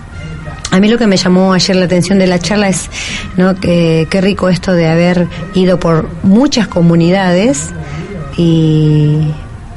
A 0.73 0.81
mí 0.81 0.88
lo 0.88 0.99
que 0.99 1.07
me 1.07 1.16
llamó 1.16 1.52
ayer 1.52 1.76
la 1.76 1.85
atención 1.85 2.19
de 2.19 2.26
la 2.26 2.38
charla 2.40 2.69
es, 2.69 2.90
¿no? 3.37 3.55
Que, 3.55 4.09
qué 4.11 4.21
rico 4.21 4.49
esto 4.49 4.73
de 4.73 4.88
haber 4.88 5.28
ido 5.55 5.78
por 5.78 6.11
muchas 6.25 6.66
comunidades 6.66 7.71
y, 8.37 9.33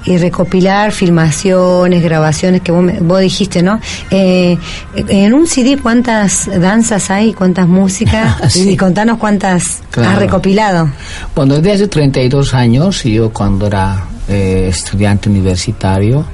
y 0.05 0.17
recopilar 0.17 0.91
filmaciones, 0.91 2.01
grabaciones 2.03 2.61
que 2.61 2.71
vos, 2.71 2.83
me- 2.83 2.99
vos 2.99 3.19
dijiste, 3.21 3.61
¿no? 3.61 3.79
Eh, 4.11 4.57
en 4.95 5.33
un 5.33 5.45
CD, 5.47 5.77
¿cuántas 5.77 6.49
danzas 6.59 7.09
hay? 7.11 7.33
¿Cuántas 7.33 7.67
músicas? 7.67 8.35
Sí. 8.49 8.69
Y 8.71 8.77
contanos 8.77 9.17
cuántas 9.17 9.81
Claro. 9.91 10.09
has 10.11 10.19
recopilado. 10.19 10.89
Bueno, 11.35 11.55
desde 11.55 11.71
hace 11.73 11.87
32 11.87 12.53
años, 12.53 13.03
yo 13.03 13.29
cuando 13.31 13.67
era 13.67 14.05
eh, 14.27 14.67
estudiante 14.69 15.29
universitario, 15.29 16.25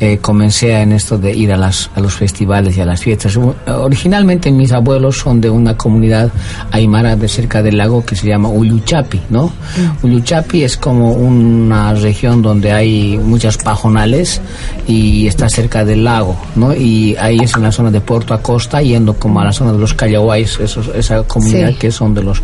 eh, 0.00 0.18
comencé 0.18 0.80
en 0.80 0.92
esto 0.92 1.18
de 1.18 1.32
ir 1.34 1.52
a, 1.52 1.56
las, 1.56 1.90
a 1.94 2.00
los 2.00 2.14
festivales 2.14 2.76
y 2.76 2.80
a 2.80 2.84
las 2.86 3.00
fiestas. 3.00 3.36
Originalmente 3.66 4.50
mis 4.52 4.72
abuelos 4.72 5.16
son 5.18 5.40
de 5.40 5.50
una 5.50 5.76
comunidad 5.76 6.30
aymara 6.70 7.16
de 7.16 7.28
cerca 7.28 7.62
del 7.62 7.76
lago 7.78 8.04
que 8.04 8.14
se 8.14 8.28
llama 8.28 8.48
Uyuchapi, 8.48 9.20
¿no? 9.30 9.52
Uyuchapi 10.02 10.62
es 10.62 10.76
como 10.76 11.12
una 11.12 11.94
región 11.94 12.42
donde 12.42 12.72
hay 12.72 13.18
muchas 13.18 13.56
pajonales 13.58 14.40
y 14.86 15.26
está 15.26 15.48
cerca 15.48 15.84
del 15.84 16.04
lago, 16.04 16.36
¿no? 16.56 16.74
Y 16.74 17.16
ahí 17.18 17.38
es 17.42 17.54
en 17.56 17.62
la 17.62 17.72
zona 17.72 17.90
de 17.90 18.00
Puerto 18.00 18.34
Acosta, 18.34 18.80
yendo 18.82 19.14
como 19.14 19.40
a 19.40 19.44
la 19.44 19.52
zona 19.52 19.72
de 19.72 19.78
los 19.78 19.94
Callahuais, 19.94 20.58
esos- 20.60 20.88
esa 20.94 21.22
comunidad 21.24 21.70
Sí. 21.70 21.74
que 21.76 21.90
son 21.90 22.14
de 22.14 22.22
los 22.22 22.40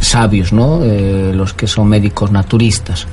sabios, 0.00 0.52
¿no? 0.52 0.80
Eh, 0.84 1.32
los 1.34 1.52
que 1.54 1.66
son 1.66 1.88
médicos 1.88 2.30
naturistas. 2.32 3.06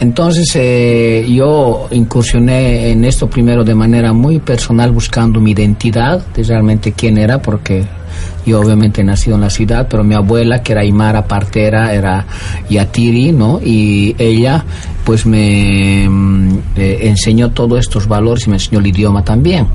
Entonces 0.00 0.50
eh, 0.54 1.26
yo 1.28 1.88
incursioné 1.90 2.90
en 2.90 3.04
esto 3.04 3.17
primero 3.26 3.64
de 3.64 3.74
manera 3.74 4.12
muy 4.12 4.38
personal 4.38 4.92
buscando 4.92 5.40
mi 5.40 5.50
identidad 5.50 6.24
de 6.34 6.44
realmente 6.44 6.92
quién 6.92 7.18
era 7.18 7.42
porque 7.42 7.84
yo 8.46 8.60
obviamente 8.60 9.02
nacido 9.04 9.36
en 9.36 9.42
la 9.42 9.50
ciudad, 9.50 9.86
pero 9.88 10.02
mi 10.04 10.14
abuela, 10.14 10.62
que 10.62 10.72
era 10.72 10.80
Aymara 10.82 11.26
partera, 11.26 11.92
era 11.94 12.24
Yatiri, 12.70 13.32
¿no? 13.32 13.60
Y 13.62 14.14
ella, 14.18 14.64
pues 15.04 15.26
me 15.26 16.06
mm, 16.08 16.58
eh, 16.76 16.98
enseñó 17.02 17.50
todos 17.50 17.78
estos 17.80 18.06
valores 18.08 18.46
y 18.46 18.50
me 18.50 18.56
enseñó 18.56 18.78
el 18.80 18.86
idioma 18.86 19.22
también. 19.24 19.66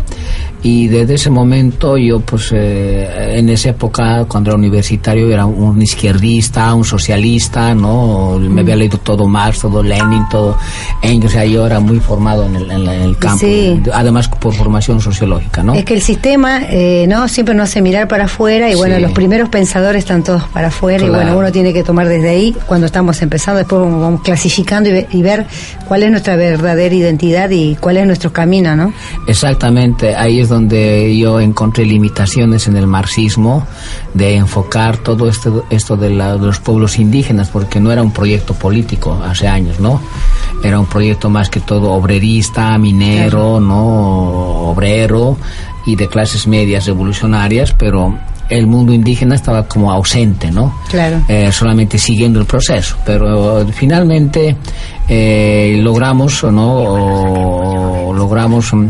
Y 0.65 0.87
desde 0.87 1.15
ese 1.15 1.29
momento 1.29 1.97
yo, 1.97 2.21
pues, 2.21 2.49
eh, 2.53 3.35
en 3.37 3.49
esa 3.49 3.71
época, 3.71 4.23
cuando 4.29 4.51
era 4.51 4.57
universitario, 4.57 5.29
era 5.29 5.45
un 5.45 5.81
izquierdista, 5.81 6.73
un 6.73 6.85
socialista, 6.85 7.75
¿no? 7.75 8.39
Me 8.39 8.61
había 8.61 8.77
leído 8.77 8.97
todo 8.97 9.27
Marx, 9.27 9.59
todo 9.59 9.83
Lenin, 9.83 10.23
todo 10.31 10.57
Engels, 11.01 11.33
o 11.33 11.37
sea, 11.37 11.45
yo 11.45 11.65
era 11.65 11.81
muy 11.81 11.99
formado 11.99 12.45
en 12.45 12.55
el, 12.55 12.71
en 12.71 12.87
el 12.87 13.17
campo, 13.17 13.39
Sí. 13.39 13.81
además 13.93 14.29
por 14.29 14.53
formación 14.53 15.01
sociológica, 15.01 15.63
¿no? 15.63 15.73
Es 15.73 15.83
que 15.83 15.95
el 15.95 16.01
sistema, 16.01 16.61
eh, 16.69 17.07
¿no? 17.09 17.27
Siempre 17.27 17.53
nos 17.55 17.69
hace 17.69 17.81
mirar 17.81 18.07
para 18.07 18.23
afuera 18.25 18.52
y 18.69 18.75
bueno, 18.75 18.95
Sí. 18.97 19.01
los 19.01 19.11
primeros 19.11 19.49
pensadores 19.49 19.99
están 20.03 20.23
todos 20.23 20.43
para 20.49 20.67
afuera 20.67 21.03
y 21.03 21.07
Claro. 21.07 21.23
bueno, 21.23 21.37
uno 21.39 21.51
tiene 21.51 21.73
que 21.73 21.83
tomar 21.83 22.07
desde 22.07 22.29
ahí 22.29 22.55
cuando 22.65 22.85
estamos 22.87 23.21
empezando, 23.21 23.59
después 23.59 23.81
vamos, 23.81 24.01
vamos 24.01 24.21
clasificando 24.21 24.89
y, 24.89 25.05
y 25.11 25.21
ver 25.21 25.45
cuál 25.87 26.03
es 26.03 26.11
nuestra 26.11 26.35
verdadera 26.35 26.93
identidad 26.93 27.49
y 27.49 27.75
cuál 27.75 27.97
es 27.97 28.05
nuestro 28.07 28.31
camino, 28.31 28.75
¿no? 28.75 28.93
Exactamente, 29.27 30.15
ahí 30.15 30.39
es 30.39 30.49
donde 30.49 31.17
yo 31.17 31.39
encontré 31.39 31.85
limitaciones 31.85 32.67
en 32.67 32.77
el 32.77 32.87
marxismo 32.87 33.65
de 34.13 34.35
enfocar 34.35 34.97
todo 34.97 35.27
esto, 35.27 35.65
esto 35.69 35.97
de, 35.97 36.09
la- 36.11 36.33
de 36.37 36.45
los 36.45 36.59
pueblos 36.59 36.99
indígenas, 36.99 37.49
porque 37.49 37.79
no 37.79 37.91
era 37.91 38.03
un 38.03 38.11
proyecto 38.11 38.53
político 38.53 39.19
hace 39.23 39.47
años, 39.47 39.79
¿no? 39.79 39.99
Era 40.63 40.79
un 40.79 40.85
proyecto 40.85 41.29
más 41.29 41.49
que 41.49 41.59
todo 41.59 41.91
obrerista, 41.91 42.77
minero, 42.77 43.59
¿no? 43.59 44.69
Obrero 44.69 45.37
y 45.85 45.95
de 45.95 46.07
clases 46.07 46.47
medias 46.47 46.85
revolucionarias, 46.85 47.73
pero 47.73 48.17
el 48.49 48.67
mundo 48.67 48.93
indígena 48.93 49.35
estaba 49.35 49.67
como 49.67 49.91
ausente, 49.91 50.51
¿no? 50.51 50.75
Claro. 50.89 51.21
eh, 51.27 51.51
solamente 51.51 51.97
siguiendo 51.97 52.39
el 52.39 52.45
proceso. 52.45 52.95
Pero 53.05 53.61
eh, 53.61 53.65
finalmente 53.73 54.55
eh, 55.07 55.77
logramos, 55.81 56.43
¿no? 56.43 56.73
O 56.77 58.13
logramos, 58.13 58.73
mm, 58.73 58.87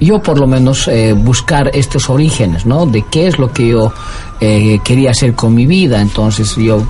yo 0.00 0.20
por 0.22 0.38
lo 0.38 0.46
menos, 0.46 0.88
eh, 0.88 1.12
buscar 1.12 1.70
estos 1.74 2.10
orígenes, 2.10 2.66
¿no? 2.66 2.86
De 2.86 3.04
qué 3.10 3.28
es 3.28 3.38
lo 3.38 3.52
que 3.52 3.68
yo 3.68 3.92
eh, 4.40 4.78
quería 4.84 5.10
hacer 5.12 5.34
con 5.34 5.54
mi 5.54 5.66
vida. 5.66 6.00
Entonces 6.00 6.54
yo 6.56 6.84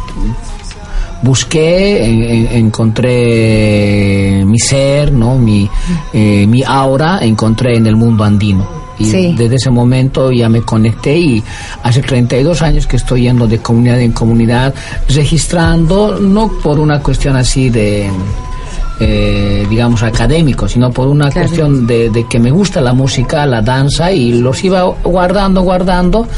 busqué, 1.23 2.04
en- 2.04 2.23
en- 2.23 2.47
encontré 2.66 4.42
mi 4.45 4.59
ser, 4.59 5.12
¿no? 5.12 5.37
Mi, 5.38 5.69
eh, 6.12 6.47
mi 6.47 6.62
aura, 6.66 7.19
encontré 7.23 7.76
en 7.76 7.87
el 7.87 7.97
mundo 7.97 8.25
andino. 8.25 8.66
Y 8.99 9.04
Sí. 9.06 9.34
desde 9.37 9.56
ese 9.56 9.70
momento 9.70 10.30
ya 10.30 10.49
me 10.49 10.60
conecté 10.62 11.17
y 11.19 11.43
hace 11.82 12.02
32 12.02 12.62
años 12.62 12.86
que 12.86 12.97
estoy 12.97 13.23
yendo 13.23 13.47
de 13.47 13.58
comunidad 13.58 14.00
en 14.00 14.12
comunidad, 14.12 14.75
registrando, 15.08 16.19
no 16.21 16.49
por 16.62 16.78
una 16.78 17.00
cuestión 17.00 17.36
así 17.36 17.71
de, 17.71 18.10
eh, 19.00 19.67
digamos, 19.69 20.02
académico, 20.02 20.69
sino 20.69 20.90
por 20.90 21.08
una 21.08 21.30
Claro. 21.30 21.49
cuestión 21.49 21.86
de, 21.86 22.10
de 22.10 22.26
que 22.28 22.38
me 22.38 22.50
gusta 22.50 22.80
la 22.80 22.93
música, 22.93 23.47
la 23.47 23.62
danza 23.62 24.12
y 24.12 24.32
los 24.40 24.62
iba 24.62 24.82
guardando, 25.02 25.62
guardando. 25.62 26.28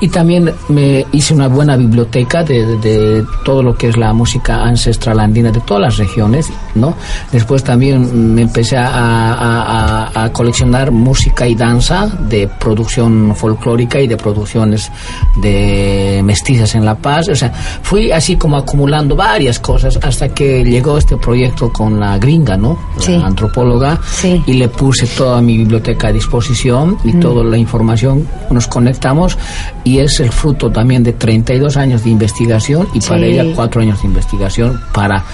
Y 0.00 0.08
también 0.08 0.52
me 0.68 1.06
hice 1.12 1.32
una 1.34 1.48
buena 1.48 1.76
biblioteca 1.76 2.42
de, 2.44 2.66
de- 2.66 2.76
de 3.16 3.24
todo 3.44 3.62
lo 3.62 3.76
que 3.76 3.88
es 3.88 3.96
la 3.96 4.12
música 4.12 4.62
ancestral 4.62 5.20
andina 5.20 5.50
de 5.50 5.60
todas 5.60 5.82
las 5.82 5.96
regiones, 5.96 6.48
¿no? 6.74 6.94
Después 7.32 7.64
también 7.64 8.34
me 8.34 8.42
empecé 8.42 8.76
a, 8.76 8.88
a- 8.88 10.08
a- 10.12 10.24
a 10.24 10.32
coleccionar 10.32 10.90
música 10.90 11.46
y 11.48 11.54
danza 11.54 12.06
de 12.28 12.46
producción 12.46 13.34
folclórica 13.34 13.98
y 14.00 14.06
de 14.06 14.16
producciones 14.16 14.90
de 15.36 16.20
mestizas 16.24 16.74
en 16.74 16.84
La 16.84 16.94
Paz. 16.96 17.28
O 17.28 17.34
sea, 17.34 17.52
fui 17.82 18.10
así 18.12 18.36
como 18.36 18.56
acumulando 18.56 19.16
varias 19.16 19.58
cosas 19.58 19.98
hasta 20.02 20.28
que 20.28 20.64
llegó 20.64 20.98
este 20.98 21.16
proyecto 21.16 21.72
con 21.72 21.98
la 22.00 22.18
gringa, 22.18 22.56
¿no? 22.56 22.78
La 22.96 23.02
Sí. 23.02 23.14
antropóloga. 23.14 23.98
Sí. 24.10 24.42
Y 24.46 24.54
le 24.54 24.68
puse 24.68 25.06
toda 25.06 25.40
mi 25.40 25.56
biblioteca 25.58 26.08
a 26.08 26.12
disposición 26.12 26.98
y 27.04 27.12
toda 27.14 27.44
la 27.44 27.56
información. 27.56 28.26
Nos 28.50 28.66
conectamos 28.66 29.36
y 29.86 30.00
es 30.00 30.18
el 30.18 30.32
fruto 30.32 30.68
también 30.68 31.04
de 31.04 31.12
32 31.12 31.76
años 31.76 32.02
de 32.02 32.10
investigación 32.10 32.88
y 32.92 33.00
para 33.00 33.24
ella 33.24 33.44
cuatro 33.54 33.80
años 33.80 34.02
de 34.02 34.08
investigación 34.08 34.80
para 34.92 35.24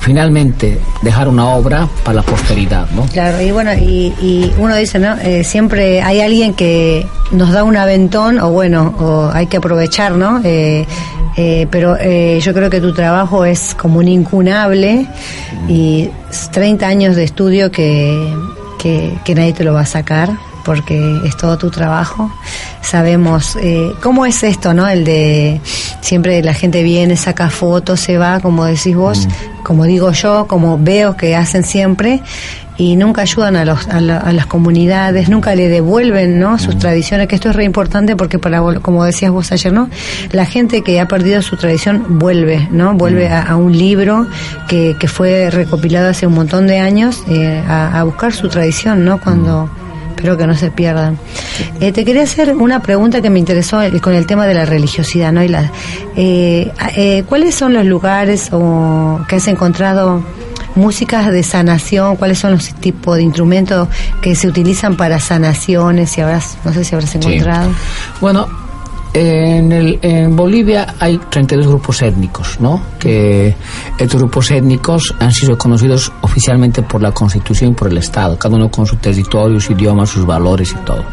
finalmente 0.00 0.78
dejar 1.00 1.28
una 1.28 1.48
obra 1.48 1.88
para 2.04 2.16
la 2.16 2.22
posteridad, 2.22 2.90
¿no? 2.90 3.06
Claro, 3.06 3.40
y 3.40 3.52
bueno, 3.52 3.72
y, 3.72 4.12
y 4.20 4.52
uno 4.58 4.76
dice, 4.76 4.98
¿no? 4.98 5.16
Eh, 5.16 5.44
siempre 5.44 6.02
hay 6.02 6.20
alguien 6.20 6.52
que 6.52 7.06
nos 7.32 7.52
da 7.52 7.64
un 7.64 7.74
aventón, 7.74 8.38
o 8.38 8.50
bueno, 8.50 8.94
o 8.98 9.30
hay 9.32 9.46
que 9.46 9.56
aprovechar, 9.56 10.12
¿no? 10.12 10.42
Eh, 10.44 10.86
eh, 11.38 11.66
pero 11.70 11.96
eh, 11.98 12.40
yo 12.42 12.52
creo 12.52 12.68
que 12.68 12.82
tu 12.82 12.92
trabajo 12.92 13.46
es 13.46 13.74
como 13.74 14.00
un 14.00 14.08
incunable 14.08 15.06
y 15.68 16.10
30 16.52 16.86
años 16.86 17.16
de 17.16 17.24
estudio 17.24 17.70
que, 17.70 18.30
que, 18.78 19.16
que 19.24 19.34
nadie 19.34 19.54
te 19.54 19.64
lo 19.64 19.72
va 19.72 19.80
a 19.80 19.86
sacar 19.86 20.30
porque 20.64 21.20
es 21.24 21.36
todo 21.36 21.58
tu 21.58 21.70
trabajo. 21.70 22.30
Sabemos 22.82 23.56
eh, 23.60 23.92
cómo 24.02 24.26
es 24.26 24.42
esto, 24.42 24.74
¿no? 24.74 24.88
El 24.88 25.04
de 25.04 25.60
siempre 26.00 26.42
la 26.42 26.54
gente 26.54 26.82
viene, 26.82 27.16
saca 27.16 27.50
fotos, 27.50 28.00
se 28.00 28.18
va, 28.18 28.40
como 28.40 28.64
decís 28.64 28.96
vos, 28.96 29.28
como 29.62 29.84
digo 29.84 30.12
yo, 30.12 30.46
como 30.46 30.78
veo 30.78 31.16
que 31.16 31.34
hacen 31.36 31.64
siempre 31.64 32.20
y 32.76 32.96
nunca 32.96 33.22
ayudan 33.22 33.54
a, 33.54 33.64
los, 33.64 33.86
a, 33.86 34.00
la- 34.00 34.18
a 34.18 34.32
las 34.32 34.46
comunidades, 34.46 35.28
nunca 35.28 35.54
le 35.54 35.68
devuelven 35.68 36.40
¿no? 36.40 36.58
sus 36.58 36.76
tradiciones, 36.76 37.28
que 37.28 37.36
esto 37.36 37.50
es 37.50 37.54
re 37.56 37.62
importante 37.64 38.16
porque 38.16 38.40
para 38.40 38.60
como 38.82 39.04
decías 39.04 39.30
vos 39.30 39.52
ayer, 39.52 39.72
¿no? 39.72 39.88
La 40.32 40.44
gente 40.44 40.82
que 40.82 40.98
ha 41.00 41.06
perdido 41.06 41.40
su 41.40 41.56
tradición 41.56 42.18
vuelve, 42.18 42.68
¿no? 42.72 42.94
Vuelve 42.94 43.28
a, 43.28 43.42
a 43.42 43.56
un 43.56 43.78
libro 43.78 44.26
que, 44.68 44.96
que 44.98 45.06
fue 45.06 45.50
recopilado 45.50 46.08
hace 46.10 46.26
un 46.26 46.34
montón 46.34 46.66
de 46.66 46.80
años 46.80 47.22
eh, 47.28 47.62
a, 47.68 47.98
a 48.00 48.02
buscar 48.02 48.32
su 48.32 48.48
tradición, 48.48 49.04
¿no? 49.04 49.20
Cuando 49.20 49.70
espero 50.24 50.38
que 50.38 50.46
no 50.46 50.54
se 50.54 50.70
pierdan. 50.70 51.18
Eh, 51.80 51.92
te 51.92 52.02
quería 52.02 52.22
hacer 52.22 52.56
una 52.56 52.80
pregunta 52.80 53.20
que 53.20 53.28
me 53.28 53.38
interesó 53.38 53.80
con 54.00 54.14
el 54.14 54.24
tema 54.26 54.46
de 54.46 54.54
la 54.54 54.64
religiosidad, 54.64 55.32
¿no? 55.32 55.42
Y 55.44 55.48
la, 55.48 55.70
eh, 56.16 56.72
eh, 56.96 57.24
¿Cuáles 57.28 57.54
son 57.54 57.74
los 57.74 57.84
lugares 57.84 58.48
o 58.50 59.20
que 59.28 59.36
has 59.36 59.46
encontrado 59.48 60.24
músicas 60.76 61.30
de 61.30 61.42
sanación? 61.42 62.16
¿Cuáles 62.16 62.38
son 62.38 62.52
los 62.52 62.72
tipos 62.76 63.16
de 63.18 63.22
instrumentos 63.22 63.86
que 64.22 64.34
se 64.34 64.48
utilizan 64.48 64.96
para 64.96 65.20
sanaciones? 65.20 66.12
Si 66.12 66.22
habrás, 66.22 66.56
no 66.64 66.72
sé 66.72 66.84
si 66.84 66.94
habrás 66.94 67.10
Sí. 67.10 67.18
encontrado. 67.18 67.70
Bueno, 68.22 68.48
en, 69.14 69.70
el, 69.70 69.98
en 70.02 70.34
Bolivia 70.34 70.96
hay 70.98 71.18
32 71.30 71.68
grupos 71.68 72.02
étnicos, 72.02 72.58
¿no? 72.60 72.82
Que 72.98 73.54
estos 73.96 74.20
grupos 74.20 74.50
étnicos 74.50 75.14
han 75.20 75.30
sido 75.30 75.56
conocidos 75.56 76.12
oficialmente 76.20 76.82
por 76.82 77.00
la 77.00 77.12
Constitución 77.12 77.70
y 77.70 77.74
por 77.74 77.88
el 77.88 77.98
Estado, 77.98 78.36
cada 78.36 78.56
uno 78.56 78.70
con 78.70 78.86
su 78.86 78.96
territorio, 78.96 79.60
su 79.60 79.72
idioma, 79.72 80.04
sus 80.04 80.26
valores 80.26 80.72
y 80.72 80.84
todo. 80.84 81.04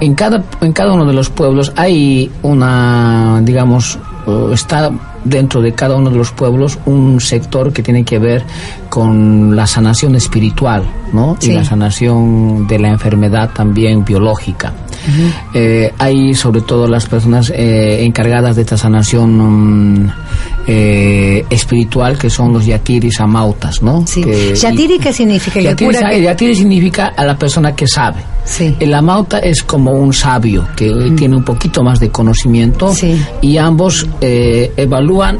En 0.00 0.14
cada, 0.14 0.42
en 0.60 0.72
cada 0.72 0.94
uno 0.94 1.04
de 1.04 1.12
los 1.12 1.28
pueblos 1.28 1.72
hay 1.76 2.30
una, 2.42 3.40
digamos, 3.42 3.98
eh, 4.26 4.50
está 4.52 4.90
dentro 5.24 5.60
de 5.60 5.72
cada 5.72 5.96
uno 5.96 6.10
de 6.10 6.16
los 6.16 6.30
pueblos 6.30 6.78
un 6.86 7.20
sector 7.20 7.72
que 7.72 7.82
tiene 7.82 8.04
que 8.04 8.18
ver 8.18 8.44
con 8.88 9.54
la 9.54 9.66
sanación 9.66 10.14
espiritual, 10.14 10.84
¿no? 11.12 11.36
Y 11.42 11.52
la 11.52 11.64
sanación 11.64 12.66
de 12.66 12.78
la 12.78 12.88
enfermedad 12.88 13.50
también 13.52 14.04
biológica. 14.04 14.72
Eh, 15.54 15.92
hay 15.98 16.34
sobre 16.34 16.60
todo 16.60 16.86
las 16.86 17.06
personas 17.06 17.50
eh, 17.54 18.04
encargadas 18.04 18.56
de 18.56 18.62
esta 18.62 18.76
sanación 18.76 20.02
mm, 20.02 20.12
eh, 20.66 21.44
espiritual 21.50 22.18
que 22.18 22.30
son 22.30 22.52
los 22.52 22.66
yatiris 22.66 23.20
amautas, 23.20 23.82
¿no? 23.82 24.06
Sí. 24.06 24.24
¿Yatiri 24.54 24.98
qué 24.98 25.12
significa? 25.12 25.60
Yatiri, 25.60 26.54
significa 26.54 27.12
a 27.16 27.24
la 27.24 27.38
persona 27.38 27.74
que 27.74 27.86
sabe. 27.86 28.22
Sí. 28.44 28.74
El 28.80 28.94
amauta 28.94 29.38
es 29.38 29.62
como 29.62 29.92
un 29.92 30.12
sabio 30.12 30.66
que 30.76 30.90
mm. 30.90 31.16
tiene 31.16 31.36
un 31.36 31.44
poquito 31.44 31.82
más 31.82 32.00
de 32.00 32.10
conocimiento 32.10 32.92
y 33.40 33.56
ambos 33.56 34.06
evalúan 34.20 35.38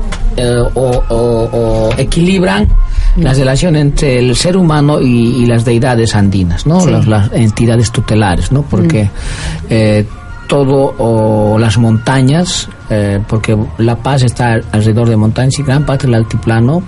o, 0.74 1.90
equilibran 1.96 2.68
la 3.16 3.32
relación 3.32 3.76
entre 3.76 4.18
el 4.18 4.36
ser 4.36 4.56
humano 4.56 5.00
y, 5.00 5.44
las 5.46 5.64
deidades 5.64 6.14
andinas, 6.14 6.66
¿no? 6.66 6.84
Las, 6.86 7.32
entidades 7.32 7.90
tutelares, 7.90 8.52
¿no? 8.52 8.62
Porque 8.62 9.04
mm. 9.04 9.08
eh, 9.68 10.06
todo 10.46 10.94
o 10.98 11.58
las 11.58 11.78
montañas, 11.78 12.68
eh, 12.88 13.20
porque 13.26 13.56
La 13.78 13.96
Paz 13.96 14.22
está 14.22 14.54
alrededor 14.72 15.08
de 15.08 15.16
montañas 15.16 15.58
y 15.58 15.62
gran 15.62 15.84
parte 15.84 16.06
del 16.06 16.16
altiplano, 16.16 16.82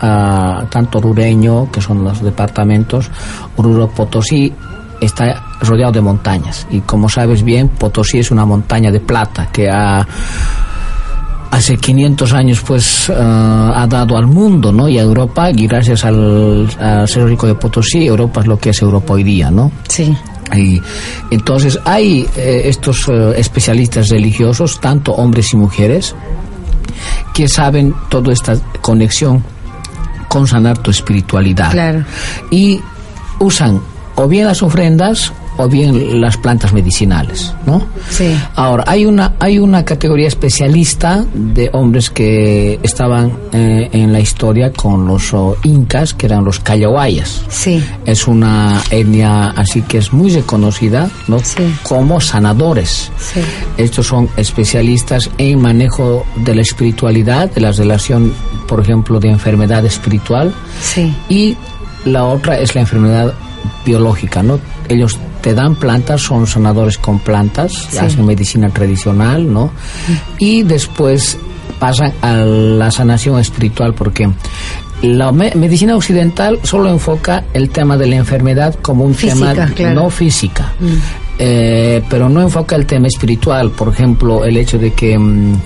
ah, 0.00 0.64
tanto 0.70 1.00
Rureño, 1.00 1.70
que 1.70 1.80
son 1.80 2.04
los 2.04 2.22
departamentos, 2.22 3.10
Oruro 3.56 3.88
Potosí, 3.88 4.52
está 5.00 5.42
rodeado 5.60 5.92
de 5.92 6.00
montañas. 6.00 6.66
Y 6.70 6.80
como 6.80 7.08
sabes 7.08 7.42
bien, 7.42 7.68
Potosí 7.68 8.18
es 8.18 8.30
una 8.30 8.44
montaña 8.44 8.90
de 8.90 9.00
plata 9.00 9.48
que 9.52 9.68
ha 9.68 10.06
hace 11.54 11.76
500 11.76 12.32
años 12.32 12.62
pues 12.66 13.08
eh, 13.08 13.14
ha 13.16 13.86
dado 13.88 14.16
al 14.16 14.26
mundo 14.26 14.72
¿no? 14.72 14.88
y 14.88 14.98
a 14.98 15.02
Europa 15.02 15.50
y 15.50 15.68
gracias 15.68 16.04
al, 16.04 16.68
ser 17.06 17.26
rico 17.26 17.46
de 17.46 17.54
Potosí 17.54 18.06
Europa 18.06 18.40
es 18.40 18.46
lo 18.48 18.58
que 18.58 18.70
es 18.70 18.82
Europa 18.82 19.14
hoy 19.14 19.22
día 19.22 19.52
¿no? 19.52 19.70
sí 19.88 20.14
y 20.56 20.82
entonces 21.30 21.78
hay 21.84 22.26
eh, 22.36 22.62
estos 22.64 23.08
eh, 23.08 23.34
especialistas 23.36 24.08
religiosos 24.08 24.80
tanto 24.80 25.12
hombres 25.12 25.52
y 25.52 25.56
mujeres 25.56 26.16
que 27.32 27.46
saben 27.46 27.94
toda 28.08 28.32
esta 28.32 28.56
conexión 28.80 29.44
con 30.28 30.48
sanar 30.48 30.78
tu 30.78 30.90
espiritualidad 30.90 31.70
claro. 31.70 32.04
y 32.50 32.80
usan 33.38 33.80
o 34.16 34.26
bien 34.26 34.46
las 34.46 34.60
ofrendas 34.60 35.32
o 35.56 35.68
bien 35.68 36.20
las 36.20 36.36
plantas 36.36 36.72
medicinales, 36.72 37.52
¿no? 37.66 37.82
Sí. 38.10 38.34
Ahora, 38.54 38.84
hay 38.86 39.06
una, 39.06 39.34
hay 39.38 39.58
una 39.58 39.84
categoría 39.84 40.28
especialista 40.28 41.24
de 41.32 41.70
hombres 41.72 42.10
que 42.10 42.78
estaban 42.82 43.32
eh, 43.52 43.88
en 43.92 44.12
la 44.12 44.20
historia 44.20 44.72
con 44.72 45.06
los 45.06 45.34
incas, 45.62 46.14
que 46.14 46.26
eran 46.26 46.44
los 46.44 46.60
callahuayas. 46.60 47.42
Sí. 47.48 47.82
Es 48.04 48.26
una 48.26 48.80
etnia 48.90 49.50
así 49.50 49.82
que 49.82 49.98
es 49.98 50.12
muy 50.12 50.30
reconocida, 50.30 51.08
¿no? 51.28 51.38
Como 51.82 52.20
sanadores. 52.20 53.10
Sí. 53.18 53.40
Estos 53.76 54.06
son 54.06 54.28
especialistas 54.36 55.30
en 55.38 55.60
manejo 55.60 56.24
de 56.36 56.54
la 56.54 56.62
espiritualidad, 56.62 57.50
de 57.50 57.60
la 57.60 57.72
relación, 57.72 58.32
por 58.68 58.80
ejemplo, 58.80 59.20
de 59.20 59.28
enfermedad 59.28 59.84
espiritual. 59.84 60.52
Sí. 60.80 61.14
Y 61.28 61.56
la 62.04 62.24
otra 62.24 62.58
es 62.58 62.74
la 62.74 62.82
enfermedad 62.82 63.34
biológica, 63.84 64.42
¿no? 64.42 64.58
Ellos 64.88 65.18
te 65.44 65.52
dan 65.52 65.76
plantas, 65.76 66.22
son 66.22 66.46
sanadores 66.46 66.96
con 66.96 67.18
plantas, 67.18 67.94
hacen 67.98 68.24
medicina 68.24 68.70
tradicional, 68.70 69.52
¿no? 69.52 69.72
Y 70.38 70.62
después 70.62 71.36
pasan 71.78 72.14
a 72.22 72.36
la 72.36 72.90
sanación 72.90 73.38
espiritual 73.38 73.92
porque 73.92 74.26
la 75.02 75.32
medicina 75.32 75.96
occidental 75.96 76.60
solo 76.62 76.88
enfoca 76.88 77.44
el 77.52 77.68
tema 77.68 77.98
de 77.98 78.06
la 78.06 78.16
enfermedad 78.16 78.74
como 78.80 79.04
un 79.04 79.14
tema 79.14 79.52
no 79.92 80.08
física. 80.08 80.72
Mm. 80.80 80.94
Eh, 81.38 82.02
pero 82.08 82.30
no 82.30 82.40
enfoca 82.40 82.74
el 82.76 82.86
tema 82.86 83.08
espiritual, 83.08 83.70
por 83.72 83.88
ejemplo, 83.88 84.46
el 84.46 84.56
hecho 84.56 84.78
de 84.78 84.94
que 84.94 85.18
mm, 85.18 85.60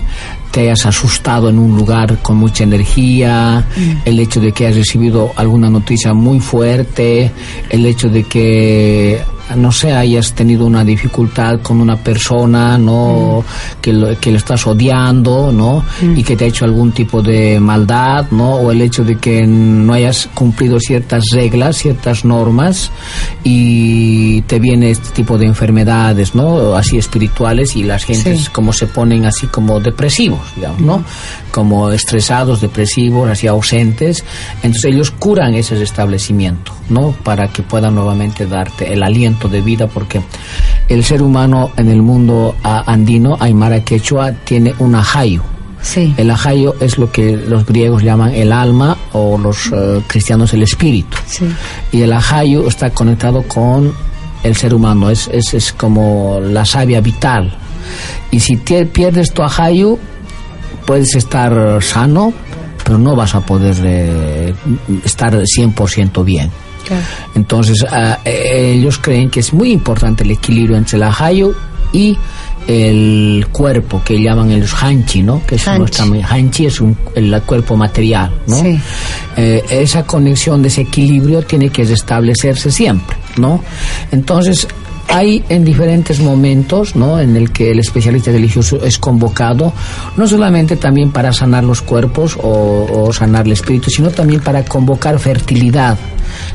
te 0.51 0.61
hayas 0.61 0.87
asustado 0.87 1.47
en 1.47 1.57
un 1.57 1.77
lugar 1.77 2.17
con 2.21 2.35
mucha 2.35 2.65
energía, 2.65 3.65
mm. 3.77 3.91
el 4.03 4.19
hecho 4.19 4.41
de 4.41 4.51
que 4.51 4.65
hayas 4.65 4.79
recibido 4.79 5.31
alguna 5.37 5.69
noticia 5.69 6.13
muy 6.13 6.41
fuerte, 6.41 7.31
el 7.69 7.85
hecho 7.85 8.09
de 8.09 8.23
que 8.23 9.21
no 9.55 9.71
sé, 9.71 9.93
hayas 9.93 10.33
tenido 10.33 10.65
una 10.65 10.83
dificultad 10.83 11.59
con 11.61 11.81
una 11.81 11.95
persona, 11.95 12.77
¿no? 12.77 13.41
Mm. 13.41 13.81
Que, 13.81 14.17
que 14.19 14.31
le 14.31 14.37
estás 14.37 14.65
odiando, 14.67 15.51
¿no? 15.51 15.83
Mm. 16.01 16.17
Y 16.17 16.23
que 16.23 16.35
te 16.35 16.45
ha 16.45 16.47
hecho 16.47 16.65
algún 16.65 16.91
tipo 16.91 17.21
de 17.21 17.59
maldad, 17.59 18.25
¿no? 18.31 18.55
O 18.55 18.71
el 18.71 18.81
hecho 18.81 19.03
de 19.03 19.17
que 19.17 19.45
no 19.47 19.93
hayas 19.93 20.29
cumplido 20.33 20.79
ciertas 20.79 21.25
reglas, 21.31 21.77
ciertas 21.77 22.25
normas 22.25 22.91
y 23.43 24.41
te 24.43 24.59
viene 24.59 24.91
este 24.91 25.09
tipo 25.09 25.37
de 25.37 25.45
enfermedades, 25.45 26.35
¿no? 26.35 26.75
Así 26.75 26.97
espirituales 26.97 27.75
y 27.75 27.83
las 27.83 28.05
gentes 28.05 28.49
como 28.49 28.73
se 28.73 28.87
ponen 28.87 29.25
así 29.25 29.47
como 29.47 29.79
depresivos, 29.79 30.41
digamos, 30.55 30.81
¿no? 30.81 30.97
Mm. 30.99 31.05
Como 31.51 31.89
estresados, 31.89 32.61
depresivos, 32.61 33.29
así 33.29 33.47
ausentes. 33.47 34.23
Entonces 34.63 34.85
ellos 34.85 35.11
curan 35.11 35.55
ese 35.55 35.81
establecimiento, 35.81 36.73
¿no? 36.89 37.11
Para 37.23 37.47
que 37.47 37.63
puedan 37.63 37.95
nuevamente 37.95 38.45
darte 38.45 38.93
el 38.93 39.03
aliento 39.03 39.38
de 39.47 39.61
vida 39.61 39.87
porque 39.87 40.21
el 40.87 41.03
ser 41.03 41.21
humano 41.21 41.71
en 41.77 41.89
el 41.89 42.01
mundo 42.01 42.55
andino, 42.63 43.37
aymara 43.39 43.83
quechua, 43.83 44.31
tiene 44.31 44.73
un 44.79 44.95
ajayo. 44.95 45.43
Sí. 45.81 46.13
El 46.17 46.29
ajayo 46.29 46.75
es 46.81 46.97
lo 46.97 47.11
que 47.11 47.37
los 47.37 47.65
griegos 47.65 48.03
llaman 48.03 48.33
el 48.33 48.51
alma 48.51 48.97
o 49.13 49.37
los 49.37 49.71
eh, 49.71 50.01
cristianos 50.07 50.53
el 50.53 50.63
espíritu. 50.63 51.17
Y 51.91 52.01
el 52.01 52.11
ajayo 52.11 52.67
está 52.67 52.89
conectado 52.89 53.43
con 53.43 53.93
el 54.43 54.55
ser 54.55 54.73
humano, 54.73 55.09
es, 55.09 55.29
es, 55.31 55.53
es 55.53 55.71
como 55.71 56.39
la 56.41 56.65
savia 56.65 57.01
vital. 57.01 57.55
Y 58.31 58.39
si 58.39 58.57
pierdes 58.57 59.33
tu 59.33 59.41
ajayo, 59.41 59.97
puedes 60.85 61.15
estar 61.15 61.81
sano, 61.81 62.33
pero 62.83 62.97
no 62.97 63.15
vas 63.15 63.35
a 63.35 63.41
poder 63.41 63.77
eh, 63.83 64.53
estar 65.05 65.33
100% 65.33 66.23
bien. 66.23 66.51
Entonces, 67.35 67.85
ah, 67.89 68.19
eh, 68.25 68.73
ellos 68.75 68.97
creen 68.99 69.29
que 69.29 69.39
es 69.41 69.53
muy 69.53 69.71
importante 69.71 70.23
el 70.23 70.31
equilibrio 70.31 70.77
entre 70.77 70.97
el 70.97 71.03
ajayo 71.03 71.53
y 71.91 72.17
el 72.67 73.47
cuerpo 73.51 74.01
que 74.05 74.21
llaman 74.21 74.51
el 74.51 74.65
hanchi, 74.67 75.23
¿no? 75.23 75.41
Que 75.45 75.55
es 75.55 75.67
hanchi 75.67 76.65
es 76.67 76.79
un, 76.79 76.95
el 77.15 77.41
cuerpo 77.41 77.75
material, 77.75 78.31
¿no? 78.45 78.61
Eh, 79.37 79.63
esa 79.69 80.03
conexión 80.03 80.61
de 80.61 80.67
ese 80.67 80.81
equilibrio 80.81 81.41
tiene 81.41 81.69
que 81.69 81.83
restablecerse 81.83 82.71
siempre, 82.71 83.17
¿no? 83.37 83.63
Entonces 84.11 84.67
hay 85.07 85.43
en 85.49 85.65
diferentes 85.65 86.19
momentos, 86.19 86.95
¿no? 86.95 87.19
En 87.19 87.35
el 87.35 87.51
que 87.51 87.71
el 87.71 87.79
especialista 87.79 88.29
religioso 88.29 88.83
es 88.83 88.99
convocado, 88.99 89.73
no 90.15 90.27
solamente 90.27 90.75
también 90.75 91.11
para 91.11 91.33
sanar 91.33 91.63
los 91.63 91.81
cuerpos 91.81 92.37
o 92.39 93.09
sanar 93.13 93.47
el 93.47 93.53
espíritu, 93.53 93.89
sino 93.89 94.11
también 94.11 94.41
para 94.41 94.63
convocar 94.63 95.17
fertilidad, 95.17 95.97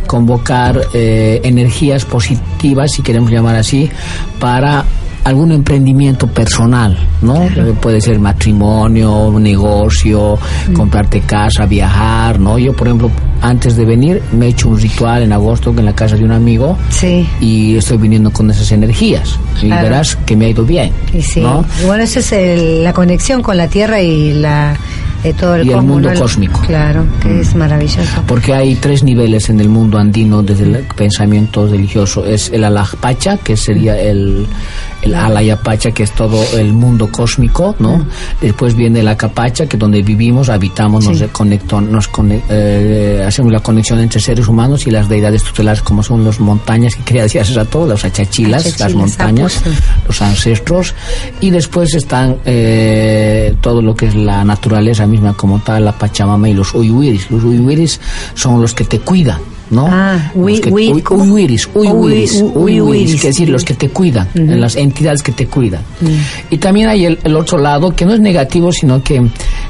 convocar 0.06 0.80
eh, 0.92 1.40
energías 1.44 2.04
positivas, 2.04 2.92
si 2.92 3.02
queremos 3.02 3.30
llamar 3.30 3.56
así, 3.56 3.90
para 4.38 4.84
algún 5.24 5.52
emprendimiento 5.52 6.26
personal, 6.26 6.96
¿no? 7.22 7.48
Puede 7.80 8.00
ser 8.00 8.18
matrimonio, 8.18 9.32
negocio, 9.38 10.38
mm. 10.68 10.72
comprarte 10.74 11.20
casa, 11.22 11.64
viajar, 11.64 12.38
¿no? 12.38 12.58
Yo, 12.58 12.74
por 12.74 12.88
ejemplo, 12.88 13.10
antes 13.44 13.76
de 13.76 13.85
venir 13.85 14.22
me 14.33 14.46
he 14.46 14.48
hecho 14.50 14.70
un 14.70 14.80
ritual 14.80 15.22
en 15.22 15.33
agosto 15.33 15.74
en 15.76 15.85
la 15.85 15.94
casa 15.94 16.16
de 16.16 16.24
un 16.24 16.33
amigo 16.33 16.78
sí. 16.88 17.28
y 17.40 17.76
estoy 17.76 17.98
viniendo 17.98 18.30
con 18.30 18.50
esas 18.50 18.72
energías 18.72 19.38
y 19.61 19.68
verás 19.68 20.16
que 20.16 20.35
me 20.35 20.46
ha 20.46 20.48
ido 20.48 20.64
bien. 20.64 20.92
Y 21.12 21.20
sí. 21.20 21.42
bueno, 21.87 22.04
esa 22.04 22.20
es 22.20 22.83
la 22.83 22.92
conexión 22.92 23.42
con 23.42 23.57
la 23.57 23.68
tierra 23.68 24.00
y 24.00 24.33
la 24.33 24.76
todo 25.33 25.54
el 25.54 25.66
y 25.66 25.72
el 25.72 25.83
mundo 25.83 26.11
cósmico. 26.18 26.61
Claro, 26.61 27.07
que 27.22 27.40
es 27.40 27.54
maravilloso. 27.54 28.22
Porque 28.26 28.52
hay 28.52 28.74
tres 28.74 29.02
niveles 29.02 29.48
en 29.48 29.61
el 29.61 29.68
mundo 29.68 29.98
andino 29.98 30.42
desde 30.42 30.64
el 30.64 30.85
pensamiento 30.94 31.66
religioso. 31.66 32.26
Es 32.26 32.50
el 32.50 32.64
Alajpacha, 32.64 33.38
que 33.38 33.57
sería 33.57 33.98
el, 33.98 34.46
el 35.00 35.14
Alayapacha, 35.14 35.92
que 35.92 36.02
es 36.02 36.12
todo 36.12 36.44
el 36.57 36.72
mundo 36.72 37.09
cósmico, 37.11 37.74
¿no? 37.78 38.07
Después 38.40 38.74
viene 38.74 39.02
la 39.02 39.16
Capacha, 39.16 39.66
que 39.66 39.76
es 39.76 39.80
donde 39.80 40.02
vivimos, 40.02 40.50
habitamos, 40.50 41.07
nos, 41.07 41.22
conectamos, 41.30 41.90
nos 41.90 42.11
eh, 42.50 43.22
hacemos 43.34 43.52
la 43.52 43.60
conexión 43.60 43.98
entre 43.98 44.20
seres 44.20 44.46
humanos 44.46 44.86
y 44.86 44.90
las 44.90 45.08
deidades 45.08 45.42
tutelares, 45.42 45.82
como 45.82 46.02
son 46.02 46.24
las 46.24 46.38
montañas, 46.38 46.94
que 46.94 47.02
quería 47.02 47.24
decir 47.24 47.40
a 47.58 47.64
todos, 47.64 47.88
los 47.88 48.04
achachilas, 48.04 48.78
las 48.78 48.94
montañas, 48.94 49.60
los 50.06 50.22
ancestros, 50.22 50.94
y 51.40 51.50
después 51.50 51.94
están 51.94 52.38
eh, 52.44 53.56
todo 53.60 53.82
lo 53.82 53.94
que 53.96 54.06
es 54.06 54.14
la 54.14 54.44
naturaleza 54.44 55.06
misma 55.06 55.34
como 55.34 55.58
tal, 55.58 55.84
la 55.84 55.92
Pachamama 55.92 56.48
y 56.48 56.54
los 56.54 56.74
Uyuiris. 56.74 57.30
Los 57.30 57.42
Uyuiris 57.42 58.00
son 58.34 58.60
los 58.60 58.72
que 58.72 58.84
te 58.84 59.00
cuidan 59.00 59.53
¿no? 59.74 59.87
Ah, 59.90 60.30
que- 60.60 60.70
ui- 60.70 61.02
uiwiris, 61.10 61.68
uiwiris. 61.74 62.40
que 63.20 63.28
es 63.28 63.34
decir, 63.34 63.48
los 63.48 63.64
que 63.64 63.74
te 63.74 63.88
cuidan, 63.90 64.28
las 64.60 64.76
entidades 64.76 65.22
que 65.22 65.32
te 65.32 65.46
cuidan. 65.46 65.82
Y 66.50 66.58
también 66.58 66.88
hay 66.88 67.06
el, 67.06 67.18
el 67.24 67.37
otro 67.37 67.58
lado, 67.58 67.94
que 67.94 68.04
no 68.06 68.14
es 68.14 68.20
negativo, 68.20 68.72
sino 68.72 69.02
que 69.02 69.22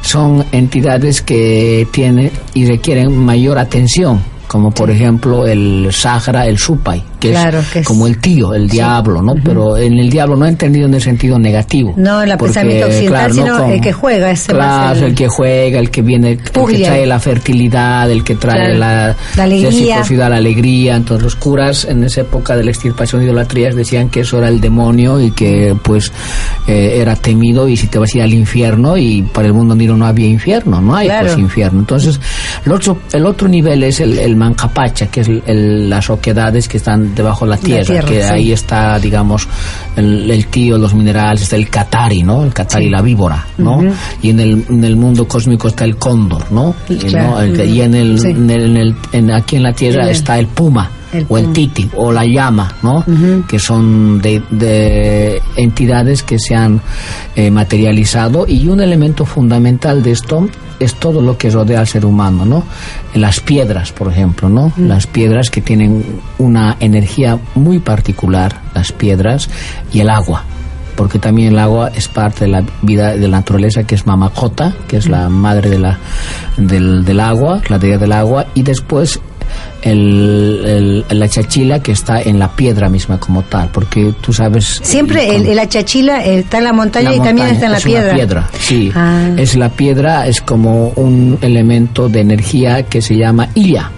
son 0.02 0.44
entidades 0.52 1.22
que 1.22 1.86
tienen 1.90 2.30
y 2.54 2.66
requieren 2.66 3.16
mayor 3.16 3.58
atención, 3.58 4.20
como 4.46 4.70
por 4.70 4.90
ejemplo 4.90 5.46
el 5.46 5.88
Sahara, 5.90 6.46
el 6.46 6.58
Supay, 6.58 7.02
que, 7.24 7.30
Claro, 7.30 7.58
es 7.60 7.68
que 7.70 7.78
es- 7.80 7.86
como 7.86 8.06
el 8.06 8.18
tío, 8.18 8.52
el 8.54 8.68
diablo, 8.68 9.22
¿no? 9.22 9.34
Pero 9.42 9.76
en 9.76 9.94
el 9.98 10.10
diablo 10.10 10.36
no 10.36 10.44
he 10.46 10.48
entendido 10.50 10.86
en 10.86 10.94
el 10.94 11.00
sentido 11.00 11.38
negativo. 11.38 11.94
No, 11.96 12.22
el 12.22 12.36
pensamiento 12.36 12.86
occidental, 12.86 13.32
claro, 13.32 13.34
sino 13.34 13.72
el 13.72 13.80
que 13.80 13.92
juega, 13.92 14.30
ese 14.30 14.52
Claro, 14.52 14.98
el- 14.98 15.04
el... 15.04 15.14
que 15.14 15.28
juega, 15.28 15.78
el 15.78 15.90
que 15.90 16.02
viene, 16.02 16.30
el 16.32 16.38
que 16.42 16.50
trae 16.84 17.06
la 17.06 17.18
fertilidad, 17.20 18.10
el 18.10 18.22
que 18.24 18.34
trae 18.34 18.74
Claro. 18.76 18.78
la, 18.78 19.16
La 19.36 19.42
alegría. 19.44 20.02
la 20.28 20.36
alegría. 20.36 20.96
Entonces 20.96 21.22
los 21.24 21.36
curas 21.36 21.84
en 21.84 22.04
esa 22.04 22.20
época 22.22 22.56
de 22.56 22.64
la 22.64 22.70
extirpación 22.70 23.20
de 23.20 23.26
idolatrías 23.28 23.74
decían 23.74 24.08
que 24.10 24.20
eso 24.20 24.38
era 24.38 24.48
el 24.48 24.60
demonio 24.60 25.20
y 25.20 25.30
que 25.30 25.74
pues 25.82 26.12
eh, 26.66 26.98
era 27.00 27.16
temido 27.16 27.68
y 27.68 27.76
si 27.76 27.86
te 27.86 27.98
vas 27.98 28.14
a 28.14 28.18
ir 28.18 28.22
al 28.24 28.34
infierno 28.34 28.96
y 28.96 29.22
para 29.22 29.46
el 29.46 29.52
mundo 29.54 29.72
andino 29.72 29.96
no 29.96 30.06
había 30.06 30.26
infierno, 30.26 30.80
no 30.80 30.94
hay 30.96 31.06
Claro. 31.08 31.26
pues 31.28 31.38
infierno. 31.38 31.80
Entonces 31.80 32.20
el 32.64 32.72
otro, 32.72 32.98
el 33.12 33.26
otro 33.26 33.48
nivel 33.48 33.82
es 33.84 34.00
el, 34.00 34.18
el 34.18 34.36
mancapacha, 34.36 35.06
que 35.08 35.20
es 35.20 35.28
el- 35.28 35.42
el- 35.46 35.90
las 35.90 36.10
oquedades 36.10 36.68
que 36.68 36.76
están 36.78 37.13
debajo 37.14 37.44
de 37.44 37.50
la 37.52 37.56
tierra, 37.56 37.84
tierra, 37.84 38.08
que 38.08 38.22
sí. 38.22 38.28
ahí 38.30 38.52
está, 38.52 38.98
digamos, 38.98 39.48
el, 39.96 40.30
el 40.30 40.46
tío, 40.46 40.76
los 40.78 40.94
minerales, 40.94 41.42
está 41.42 41.56
el 41.56 41.68
catari, 41.70 42.22
¿no? 42.22 42.44
El 42.44 42.52
catari, 42.52 42.88
la 42.90 43.00
víbora, 43.02 43.46
¿no? 43.58 43.82
Y 44.22 44.30
en 44.30 44.40
el, 44.40 44.64
en 44.68 44.84
el 44.84 44.96
mundo 44.96 45.26
cósmico 45.26 45.68
está 45.68 45.84
el 45.84 45.96
cóndor, 45.96 46.50
¿no? 46.52 46.74
Y, 46.88 46.96
Claro. 46.96 47.30
¿no? 47.30 47.40
El- 47.40 47.68
y 47.70 47.80
en 47.82 47.94
el, 47.94 48.18
Sí. 48.18 48.28
en 48.28 48.50
el- 48.50 48.96
en 49.12 49.30
aquí 49.32 49.56
en 49.56 49.62
la 49.62 49.72
tierra 49.72 50.10
está 50.10 50.38
el 50.38 50.46
puma. 50.48 50.90
El 51.14 51.26
o 51.28 51.38
el 51.38 51.52
titi 51.52 51.88
o 51.96 52.12
la 52.12 52.24
llama, 52.24 52.74
¿no? 52.82 53.04
Que 53.46 53.58
son 53.58 54.20
de, 54.20 54.42
de 54.50 55.40
entidades 55.56 56.22
que 56.22 56.38
se 56.38 56.54
han 56.54 56.80
eh, 57.36 57.50
materializado 57.50 58.46
y 58.48 58.68
un 58.68 58.80
elemento 58.80 59.24
fundamental 59.24 60.02
de 60.02 60.12
esto 60.12 60.48
es 60.80 60.94
todo 60.96 61.22
lo 61.22 61.38
que 61.38 61.50
rodea 61.50 61.80
al 61.80 61.86
ser 61.86 62.04
humano, 62.04 62.44
¿no? 62.44 62.64
Las 63.14 63.40
piedras, 63.40 63.92
por 63.92 64.10
ejemplo, 64.10 64.48
¿no? 64.48 64.72
Las 64.76 65.06
piedras 65.06 65.50
que 65.50 65.60
tienen 65.60 66.20
una 66.38 66.76
energía 66.80 67.38
muy 67.54 67.78
particular, 67.78 68.60
las 68.74 68.92
piedras 68.92 69.48
y 69.92 70.00
el 70.00 70.10
agua 70.10 70.44
porque 70.96 71.18
también 71.18 71.52
el 71.52 71.58
agua 71.58 71.90
es 71.94 72.08
parte 72.08 72.44
de 72.44 72.50
la 72.50 72.64
vida 72.82 73.16
de 73.16 73.28
la 73.28 73.38
naturaleza 73.38 73.84
que 73.84 73.94
es 73.94 74.06
Mamacota, 74.06 74.74
que 74.88 74.96
es 74.96 75.08
la 75.08 75.28
madre 75.28 75.70
de 75.70 75.78
la, 75.78 75.98
del, 76.56 77.04
del 77.04 77.20
agua, 77.20 77.60
la 77.68 77.78
deidad 77.78 78.00
del 78.00 78.12
agua, 78.12 78.46
y 78.54 78.62
después 78.62 79.20
el, 79.82 81.04
el- 81.10 81.18
la 81.18 81.28
chachila 81.28 81.80
que 81.80 81.92
está 81.92 82.20
en 82.22 82.38
la 82.38 82.48
piedra 82.54 82.88
misma 82.88 83.18
como 83.18 83.42
tal, 83.42 83.68
porque 83.72 84.14
tú 84.20 84.32
sabes... 84.32 84.80
Siempre 84.82 85.34
el, 85.36 85.46
el 85.46 85.58
achachila 85.58 86.24
eh, 86.24 86.38
está 86.38 86.58
en 86.58 86.64
la 86.64 86.72
montaña 86.72 87.10
la 87.10 87.16
y 87.16 87.20
también 87.20 87.48
está 87.48 87.66
en 87.66 87.72
la 87.72 87.78
es 87.78 87.84
piedra. 87.84 88.04
Una 88.06 88.14
piedra, 88.14 88.48
sí. 88.58 88.92
Ah. 88.94 89.28
Es 89.36 89.54
la 89.56 89.68
piedra, 89.68 90.26
es 90.26 90.40
como 90.40 90.88
un 90.96 91.38
elemento 91.40 92.08
de 92.08 92.20
energía 92.20 92.82
que 92.84 93.00
se 93.02 93.16
llama 93.16 93.48
illa. 93.54 93.90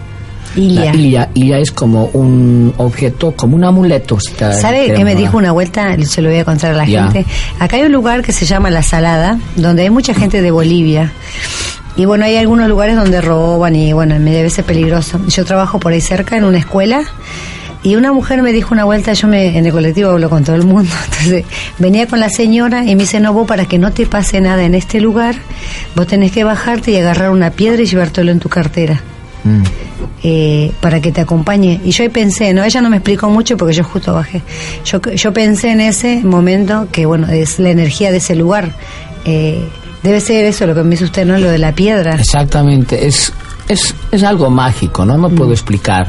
Ilia. 0.57 0.85
La 0.87 0.95
illa, 0.97 1.29
illa 1.35 1.59
es 1.59 1.71
como 1.71 2.07
un 2.15 2.73
objeto, 2.79 3.33
como 3.33 3.57
un 3.57 3.65
amuleto. 3.65 4.19
¿Sabe 4.21 4.91
qué 4.97 5.05
me 5.05 5.15
dijo 5.15 5.37
una 5.37 5.53
vuelta? 5.53 5.95
Se 6.05 6.23
lo 6.23 6.31
voy 6.31 6.39
a 6.39 6.45
contar 6.47 6.73
a 6.73 6.77
la 6.77 6.87
gente. 6.87 7.27
Acá 7.59 7.77
hay 7.77 7.83
un 7.83 7.93
lugar 7.93 8.23
que 8.23 8.33
se 8.33 8.47
llama 8.47 8.71
La 8.71 8.83
Salada, 8.83 9.39
donde 9.57 9.83
hay 9.83 9.91
mucha 9.91 10.15
gente 10.15 10.41
de 10.41 10.51
Bolivia. 10.51 11.13
Y 11.97 12.05
bueno, 12.05 12.25
hay 12.25 12.37
algunos 12.37 12.69
lugares 12.69 12.97
donde 12.97 13.21
roban 13.21 13.75
y 13.75 13.93
bueno, 13.93 14.19
me 14.19 14.33
debe 14.33 14.51
ser 14.51 14.65
peligroso. 14.65 15.21
Yo 15.29 15.45
trabajo 15.45 15.81
por 15.81 15.93
ahí 15.93 16.01
cerca 16.01 16.37
en 16.37 16.45
una 16.45 16.59
escuela 16.59 17.03
y 17.83 17.97
una 17.97 18.13
mujer 18.13 18.43
me 18.43 18.53
dijo 18.53 18.75
una 18.75 18.85
vuelta, 18.85 19.13
yo 19.13 19.29
me, 19.29 19.57
en 19.57 19.65
el 19.65 19.73
colectivo 19.73 20.11
hablo 20.11 20.29
con 20.29 20.45
todo 20.45 20.57
el 20.57 20.65
mundo, 20.65 20.91
entonces 21.05 21.45
venía 21.79 22.07
con 22.07 22.21
la 22.21 22.29
señora 22.29 22.85
y 22.85 22.97
me 22.97 23.03
dice, 23.03 23.21
no, 23.21 23.33
vos 23.33 23.47
para 23.47 23.67
que 23.67 23.79
no 23.79 23.93
te 23.93 24.07
pase 24.07 24.41
nada 24.41 24.65
en 24.65 24.75
este 24.75 25.01
lugar, 25.01 25.37
vos 25.95 26.07
tenés 26.07 26.33
que 26.33 26.45
bajarte 26.45 26.91
y 26.91 26.97
agarrar 26.97 27.31
una 27.31 27.51
piedra 27.51 27.81
y 27.83 27.87
llevártelo 27.87 28.31
en 28.33 28.41
tu 28.41 28.49
cartera 28.49 29.01
Mm. 29.47 29.63
eh, 30.25 30.73
para 30.81 31.01
que 31.01 31.13
te 31.13 31.21
acompañe. 31.21 31.81
Y 31.85 31.93
yo 31.93 32.03
ahí 32.03 32.09
pensé, 32.09 32.53
no, 32.53 32.65
ella 32.65 32.81
no 32.81 32.91
me 32.91 32.97
explicó 32.97 33.31
mucho 33.31 33.57
porque 33.57 33.75
yo 33.75 33.85
justo 33.85 34.13
bajé. 34.13 34.43
Yo, 34.85 35.01
yo 35.01 35.33
pensé 35.33 35.71
en 35.71 35.81
ese 35.81 36.25
momento 36.25 36.89
que, 36.91 37.07
bueno, 37.07 37.29
es 37.29 37.61
la 37.61 37.71
energía 37.71 38.11
de 38.11 38.17
ese 38.17 38.35
lugar. 38.35 38.73
Eh, 39.25 39.61
debe 40.07 40.21
ser 40.21 40.45
eso 40.45 40.67
lo 40.67 40.75
que 40.75 40.83
me 40.83 40.91
dice 40.91 41.05
usted, 41.05 41.27
¿no? 41.27 41.37
Lo 41.39 41.49
de 41.51 41.59
la 41.59 41.73
piedra. 41.75 42.15
Exactamente, 42.15 43.07
es, 43.07 43.33
es, 43.69 43.95
es 44.13 44.23
algo 44.23 44.49
mágico, 44.51 45.05
¿no? 45.05 45.17
No 45.19 45.29
Mm. 45.29 45.35
puedo 45.35 45.53
explicar 45.53 46.09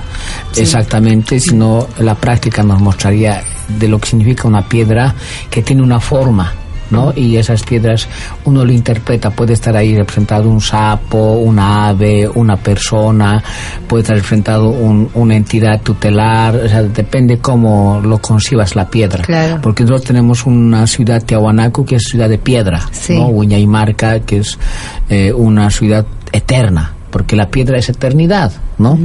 exactamente, 0.55 1.39
sino 1.39 1.87
la 1.99 2.15
práctica 2.15 2.63
nos 2.63 2.79
mostraría 2.81 3.43
de 3.67 3.87
lo 3.87 3.99
que 3.99 4.09
significa 4.09 4.47
una 4.47 4.61
piedra 4.67 5.13
que 5.49 5.61
tiene 5.61 5.81
una 5.81 5.99
forma. 5.99 6.53
¿No? 6.91 7.13
Y 7.15 7.37
esas 7.37 7.63
piedras 7.63 8.07
uno 8.45 8.63
lo 8.65 8.71
interpreta, 8.71 9.29
puede 9.31 9.53
estar 9.53 9.75
ahí 9.75 9.95
representado 9.97 10.49
un 10.49 10.61
sapo, 10.61 11.33
una 11.33 11.89
ave, 11.89 12.27
una 12.27 12.57
persona, 12.57 13.43
puede 13.87 14.01
estar 14.03 14.15
representado 14.15 14.69
un- 14.69 15.09
una 15.13 15.35
entidad 15.35 15.81
tutelar, 15.81 16.55
o 16.55 16.67
sea, 16.69 16.83
depende 16.83 17.37
cómo 17.39 18.01
lo 18.03 18.19
concibas 18.19 18.75
la 18.75 18.89
piedra. 18.89 19.23
Claro. 19.23 19.59
Porque 19.61 19.83
nosotros 19.83 20.05
tenemos 20.05 20.45
una 20.45 20.85
ciudad 20.87 21.23
Tiahuanaco 21.23 21.85
que 21.85 21.95
es 21.95 22.03
ciudad 22.03 22.29
de 22.29 22.37
piedra, 22.37 22.81
Sí. 22.91 23.15
¿no? 23.17 23.27
Que 24.25 24.37
es 24.39 24.57
eh, 25.09 25.31
una 25.33 25.69
ciudad 25.69 26.05
eterna, 26.31 26.93
porque 27.11 27.35
la 27.35 27.49
piedra 27.49 27.77
es 27.77 27.89
eternidad, 27.89 28.51
¿no? 28.77 28.99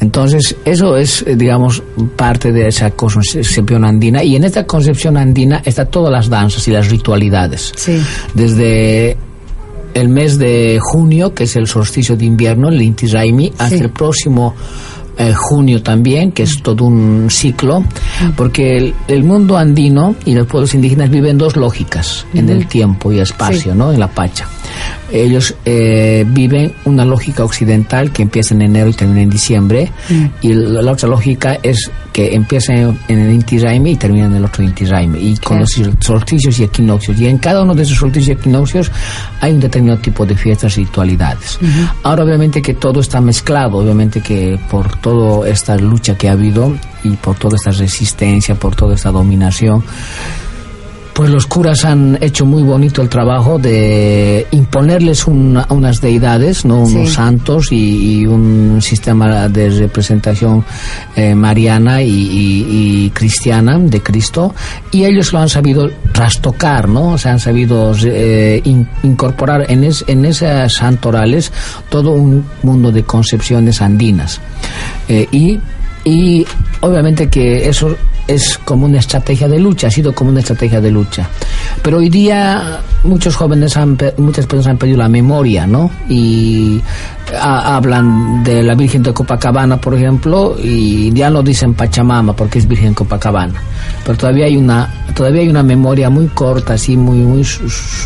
Entonces, 0.00 0.56
eso 0.64 0.96
es, 0.96 1.22
eh, 1.26 1.36
digamos, 1.36 1.82
parte 2.16 2.52
de 2.52 2.68
esa 2.68 2.90
concepción 2.90 3.84
andina, 3.84 4.22
y 4.22 4.36
en 4.36 4.44
esta 4.44 4.66
concepción 4.66 5.16
andina 5.16 5.62
están 5.64 5.88
todas 5.90 6.12
las 6.12 6.28
danzas 6.28 6.66
y 6.68 6.70
las 6.72 6.88
ritualidades. 6.90 7.72
Sí. 7.76 8.00
Desde 8.34 9.16
el 9.94 10.08
mes 10.08 10.38
de 10.38 10.78
junio, 10.80 11.32
que 11.34 11.44
es 11.44 11.56
el 11.56 11.66
solsticio 11.66 12.16
de 12.16 12.24
invierno, 12.26 12.68
el 12.68 12.80
Inti 12.82 13.06
Raimi, 13.06 13.50
hasta 13.58 13.76
Sí. 13.76 13.82
el 13.82 13.90
próximo 13.90 14.54
eh, 15.18 15.32
junio 15.34 15.82
también, 15.82 16.30
que 16.32 16.42
es 16.42 16.60
todo 16.62 16.84
un 16.84 17.28
ciclo, 17.30 17.82
porque 18.36 18.76
el, 18.76 18.94
el 19.08 19.24
mundo 19.24 19.56
andino 19.56 20.14
y 20.26 20.34
los 20.34 20.46
pueblos 20.46 20.74
indígenas 20.74 21.08
viven 21.08 21.38
dos 21.38 21.56
lógicas, 21.56 22.26
en 22.34 22.50
el 22.50 22.66
tiempo 22.66 23.10
y 23.10 23.20
espacio, 23.20 23.74
¿no? 23.74 23.90
En 23.94 24.00
la 24.00 24.08
Pacha. 24.08 24.46
Ellos 25.10 25.54
eh, 25.64 26.24
viven 26.26 26.72
una 26.84 27.04
lógica 27.04 27.44
occidental 27.44 28.12
que 28.12 28.22
empieza 28.22 28.54
en 28.54 28.62
enero 28.62 28.88
y 28.90 28.94
termina 28.94 29.22
en 29.22 29.30
diciembre, 29.30 29.90
y 30.40 30.52
la, 30.52 30.82
la 30.82 30.92
otra 30.92 31.08
lógica 31.08 31.58
es 31.62 31.90
que 32.12 32.34
empieza 32.34 32.72
en, 32.72 32.98
en 33.08 33.18
el 33.18 33.32
Inti 33.32 33.58
Raymi 33.58 33.92
y 33.92 33.96
termina 33.96 34.26
en 34.26 34.34
el 34.36 34.44
otro 34.44 34.64
Inti 34.64 34.86
Raymi, 34.86 35.18
y 35.18 35.36
con 35.36 35.60
los 35.60 35.70
solsticios 36.00 36.58
y 36.58 36.64
equinoccios. 36.64 37.20
Y 37.20 37.26
en 37.26 37.38
cada 37.38 37.62
uno 37.62 37.74
de 37.74 37.82
esos 37.82 37.98
solsticios 37.98 38.36
y 38.36 38.40
equinoccios 38.40 38.90
hay 39.40 39.52
un 39.52 39.60
determinado 39.60 40.00
tipo 40.00 40.24
de 40.24 40.36
fiestas 40.36 40.76
y 40.78 40.84
ritualidades. 40.84 41.58
Ahora, 42.02 42.24
obviamente, 42.24 42.62
que 42.62 42.74
todo 42.74 43.00
está 43.00 43.20
mezclado, 43.20 43.78
obviamente, 43.78 44.20
que 44.20 44.58
por 44.70 44.96
toda 44.96 45.48
esta 45.48 45.76
lucha 45.76 46.16
que 46.16 46.28
ha 46.28 46.32
habido 46.32 46.74
y 47.04 47.10
por 47.10 47.36
toda 47.36 47.56
esta 47.56 47.70
resistencia, 47.70 48.54
por 48.54 48.74
toda 48.74 48.94
esta 48.94 49.10
dominación, 49.10 49.84
pues 51.16 51.30
los 51.30 51.46
curas 51.46 51.86
han 51.86 52.18
hecho 52.20 52.44
muy 52.44 52.62
bonito 52.62 53.00
el 53.00 53.08
trabajo 53.08 53.58
de 53.58 54.46
imponerles 54.50 55.26
una- 55.26 55.66
unas 55.70 56.02
deidades, 56.02 56.66
no 56.66 56.80
unos 56.82 57.08
Sí. 57.08 57.14
santos 57.14 57.72
y, 57.72 58.20
y 58.20 58.26
un 58.26 58.80
sistema 58.82 59.48
de 59.48 59.70
representación 59.70 60.62
eh, 61.16 61.34
mariana 61.34 62.02
y, 62.02 62.10
y- 62.10 62.66
y 63.06 63.10
cristiana 63.14 63.78
de 63.78 64.02
Cristo 64.02 64.54
y 64.90 65.04
ellos 65.04 65.32
lo 65.32 65.38
han 65.38 65.48
sabido 65.48 65.88
trastocar, 66.12 66.86
¿no? 66.86 67.12
O 67.12 67.18
sea, 67.18 67.32
han 67.32 67.40
sabido 67.40 67.94
eh, 68.04 68.60
in- 68.64 68.86
incorporar 69.02 69.64
en, 69.70 69.84
es- 69.84 70.04
en 70.08 70.26
esas 70.26 70.74
santorales 70.74 71.50
todo 71.88 72.10
un 72.12 72.44
mundo 72.62 72.92
de 72.92 73.04
concepciones 73.04 73.80
andinas 73.80 74.38
Eh, 75.08 75.26
y 75.32 75.58
y 76.06 76.46
obviamente 76.82 77.28
que 77.28 77.68
eso 77.68 77.96
es 78.28 78.58
como 78.58 78.86
una 78.86 79.00
estrategia 79.00 79.48
de 79.48 79.58
lucha, 79.58 79.88
ha 79.88 79.90
sido 79.90 80.14
como 80.14 80.30
una 80.30 80.38
estrategia 80.38 80.80
de 80.80 80.92
lucha. 80.92 81.28
Pero 81.82 81.98
hoy 81.98 82.08
día 82.08 82.78
muchos 83.02 83.34
jóvenes, 83.34 83.76
han, 83.76 83.98
muchas 84.16 84.46
personas 84.46 84.68
han 84.68 84.78
perdido 84.78 84.98
la 84.98 85.08
memoria, 85.08 85.66
¿no? 85.66 85.90
Y 86.08 86.80
ha- 87.34 87.76
hablan 87.76 88.44
de 88.44 88.62
la 88.62 88.74
Virgen 88.74 89.02
de 89.02 89.12
Copacabana, 89.12 89.76
por 89.80 89.94
ejemplo, 89.94 90.56
y 90.62 91.12
ya 91.12 91.30
no 91.30 91.42
dicen 91.42 91.74
Pachamama 91.74 92.34
porque 92.34 92.58
es 92.58 92.68
Virgen 92.68 92.94
Copacabana. 92.94 93.54
Pero 94.04 94.16
todavía 94.18 94.46
hay 94.46 94.56
una, 94.56 94.88
todavía 95.14 95.42
hay 95.42 95.48
una 95.48 95.62
memoria 95.62 96.08
muy 96.10 96.26
corta, 96.28 96.74
así 96.74 96.96
muy, 96.96 97.18
muy 97.18 97.44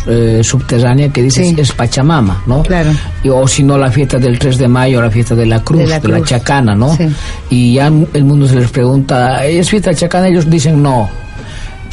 eh, 0.07 0.41
subterránea 0.43 1.09
que 1.09 1.21
dice 1.23 1.43
Sí. 1.43 1.55
es 1.57 1.71
Pachamama, 1.71 2.41
¿no? 2.47 2.63
Claro. 2.63 2.91
Y- 3.23 3.29
o 3.29 3.47
si 3.47 3.63
no 3.63 3.77
la 3.77 3.91
fiesta 3.91 4.17
del 4.17 4.39
3 4.39 4.57
de 4.57 4.67
mayo, 4.67 5.01
la 5.01 5.11
fiesta 5.11 5.35
de 5.35 5.45
la 5.45 5.61
cruz, 5.63 5.87
De 5.87 5.99
de 5.99 6.07
la 6.07 6.23
chacana, 6.23 6.73
¿no? 6.75 6.95
Sí. 6.95 7.07
Y 7.49 7.73
ya 7.75 7.87
el 7.87 8.23
mundo 8.25 8.47
se 8.47 8.55
les 8.55 8.71
pregunta, 8.71 9.45
¿es 9.45 9.69
fiesta 9.69 9.93
chacana? 9.93 10.27
Ellos 10.27 10.49
dicen 10.49 10.81
no, 10.81 11.09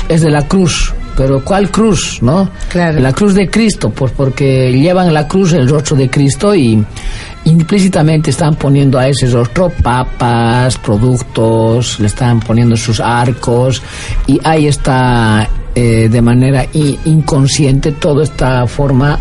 es 0.09 0.23
de 0.23 0.31
la 0.31 0.43
cruz. 0.47 0.95
Pero 1.19 1.45
¿cuál 1.45 1.69
cruz, 1.71 2.23
no? 2.23 2.49
Claro. 2.69 3.01
La 3.01 3.13
cruz 3.13 3.35
de 3.35 3.51
Cristo, 3.51 3.91
pues 3.91 4.13
porque 4.13 4.71
llevan 4.73 5.13
la 5.13 5.27
cruz 5.27 5.53
el 5.53 5.69
rostro 5.69 5.97
de 5.97 6.09
Cristo 6.09 6.55
y, 6.55 6.83
implícitamente 7.45 8.31
están 8.31 8.55
poniendo 8.55 8.99
a 8.99 9.09
ese 9.09 9.27
rostro 9.27 9.71
papas, 9.83 10.79
productos, 10.79 11.99
le 11.99 12.07
están 12.07 12.41
poniendo 12.41 12.77
sus 12.77 13.01
arcos 13.01 13.83
y 14.27 14.39
ahí 14.45 14.67
está 14.67 15.49
eh, 15.75 16.09
de 16.11 16.23
manera 16.23 16.67
inconsciente 16.73 17.93
toda 17.93 18.25
esta 18.25 18.67
forma 18.67 19.19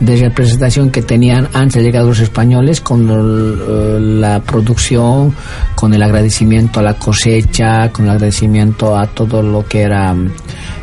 de 0.00 0.16
representación 0.16 0.90
que 0.90 1.02
tenían 1.02 1.48
antes 1.52 1.74
de 1.74 1.82
llegar 1.82 2.04
los 2.04 2.20
españoles 2.20 2.80
con 2.80 3.08
eh, 3.10 3.98
la 4.00 4.40
producción, 4.40 5.34
con 5.74 5.92
el 5.94 6.02
agradecimiento 6.02 6.80
a 6.80 6.82
la 6.82 6.94
cosecha, 6.94 7.90
con 7.90 8.04
el 8.04 8.12
agradecimiento 8.12 8.96
a 8.96 9.06
todo 9.06 9.42
lo 9.42 9.66
que 9.66 9.82
era 9.82 10.14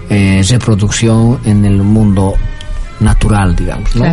eh, 0.10 0.44
reproducción 0.50 1.40
en 1.46 1.66
el 1.66 1.82
mundo 1.82 2.36
natural, 3.00 3.56
digamos. 3.56 3.96
¿no? 3.96 4.06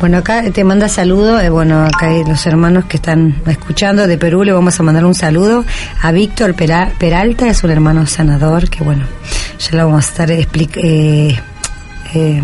Bueno, 0.00 0.18
acá 0.18 0.48
te 0.52 0.62
manda 0.62 0.88
saludo, 0.88 1.40
eh, 1.40 1.50
bueno, 1.50 1.84
acá 1.84 2.06
hay 2.06 2.22
los 2.24 2.46
hermanos 2.46 2.84
que 2.84 2.98
están 2.98 3.34
escuchando 3.46 4.06
de 4.06 4.16
Perú, 4.16 4.44
le 4.44 4.52
vamos 4.52 4.78
a 4.78 4.82
mandar 4.84 5.04
un 5.04 5.14
saludo 5.14 5.64
a 6.00 6.12
Víctor 6.12 6.54
Peralta, 6.54 7.48
es 7.48 7.64
un 7.64 7.70
hermano 7.72 8.06
sanador 8.06 8.70
que 8.70 8.84
bueno, 8.84 9.04
ya 9.58 9.76
lo 9.76 9.86
vamos 9.86 10.06
a 10.06 10.08
estar 10.08 10.30
eh, 10.30 10.46
eh, 12.14 12.42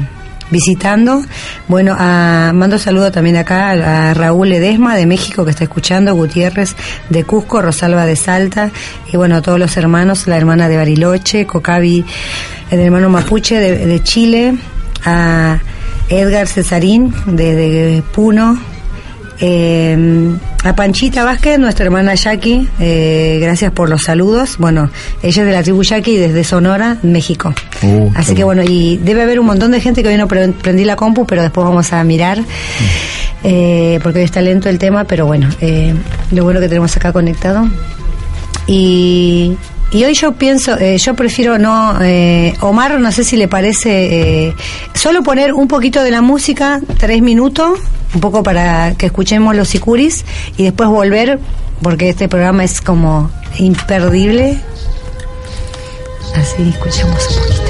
visitando. 0.51 1.23
Bueno, 1.69 1.97
a, 1.99 2.53
mando 2.55 2.79
saludo 2.79 3.11
también 3.11 3.37
acá 3.37 3.71
a, 3.71 4.15
Raúl 4.15 4.53
Edesma 4.53 4.97
de 4.97 5.07
México 5.07 5.45
que 5.45 5.51
está 5.51 5.65
escuchando, 5.65 6.15
Gutiérrez 6.15 6.75
de 7.09 7.25
Cusco, 7.25 7.63
Rosalba 7.63 8.07
de 8.07 8.17
Salta, 8.17 8.71
y 9.13 9.17
bueno, 9.17 9.37
a 9.37 9.43
todos 9.43 9.59
los 9.59 9.77
hermanos, 9.77 10.27
la 10.27 10.37
hermana 10.37 10.69
de 10.69 10.77
Bariloche, 10.77 11.47
Cocavi, 11.47 12.05
el 12.71 12.81
hermano 12.81 13.09
Mapuche 13.09 13.59
de, 13.59 13.87
de 13.87 14.03
Chile, 14.03 14.55
a 15.05 15.59
Edgar 16.09 16.47
Cesarín 16.47 17.15
de, 17.27 18.03
Puno, 18.13 18.59
eh, 19.41 20.37
a 20.63 20.77
Panchita 20.77 21.25
Vázquez, 21.25 21.59
nuestra 21.59 21.85
hermana 21.85 22.15
Jackie, 22.15 22.69
eh, 22.81 23.39
gracias 23.41 23.73
por 23.73 23.89
los 23.89 24.03
saludos. 24.03 24.57
Bueno, 24.59 24.91
ella 25.23 25.43
es 25.43 25.47
de 25.47 25.53
la 25.53 25.63
tribu 25.63 25.83
Jackie 25.83 26.17
desde 26.17 26.45
Sonora, 26.45 26.99
México. 27.03 27.55
Uh, 27.83 28.11
Así 28.15 28.35
que 28.35 28.45
bueno, 28.45 28.63
y 28.63 28.99
debe 28.99 29.23
haber 29.23 29.41
un 29.41 29.47
montón 29.47 29.73
de 29.73 29.81
gente 29.81 30.03
que 30.03 30.09
hoy 30.09 30.17
no 30.17 30.29
prendí 30.29 30.85
la 30.85 30.97
compu, 30.97 31.27
pero 31.27 31.43
después 31.43 31.67
vamos 31.67 31.93
a 31.93 32.03
mirar, 32.05 32.41
mm. 32.41 32.45
eh, 33.45 34.01
porque 34.03 34.21
hoy 34.21 34.25
está 34.25 34.41
lento 34.41 34.69
el 34.69 34.79
tema, 34.79 35.05
pero 35.05 35.27
bueno, 35.27 35.49
lo 36.31 36.45
bueno 36.45 36.61
que 36.61 36.69
tenemos 36.69 36.97
acá 36.97 37.13
conectado. 37.13 37.69
Y, 38.67 39.57
y 39.95 40.05
hoy 40.05 40.13
yo 40.15 40.33
pienso, 40.33 40.77
eh, 40.77 40.99
yo 40.99 41.15
prefiero 41.15 41.57
no, 41.57 41.97
eh, 42.03 42.53
Omar, 42.61 42.99
no 42.99 43.13
sé 43.13 43.23
si 43.23 43.37
le 43.37 43.47
parece, 43.47 44.49
eh, 44.49 44.55
solo 44.93 45.23
poner 45.23 45.55
un 45.55 45.69
poquito 45.69 46.03
de 46.03 46.11
la 46.11 46.21
música, 46.21 46.81
tres 46.99 47.23
minutos, 47.23 47.79
un 48.13 48.21
poco 48.21 48.43
para 48.43 48.97
que 48.97 49.07
escuchemos 49.07 49.55
los 49.55 49.69
sicuris 49.69 50.25
y 50.57 50.65
después 50.65 50.89
volver, 50.89 51.39
porque 51.81 52.09
este 52.09 52.29
programa 52.29 52.65
es 52.65 52.81
como 52.81 53.31
imperdible. 53.59 54.59
Así 56.35 56.69
escuchamos 56.69 57.29
un 57.29 57.37
poquito. 57.37 57.65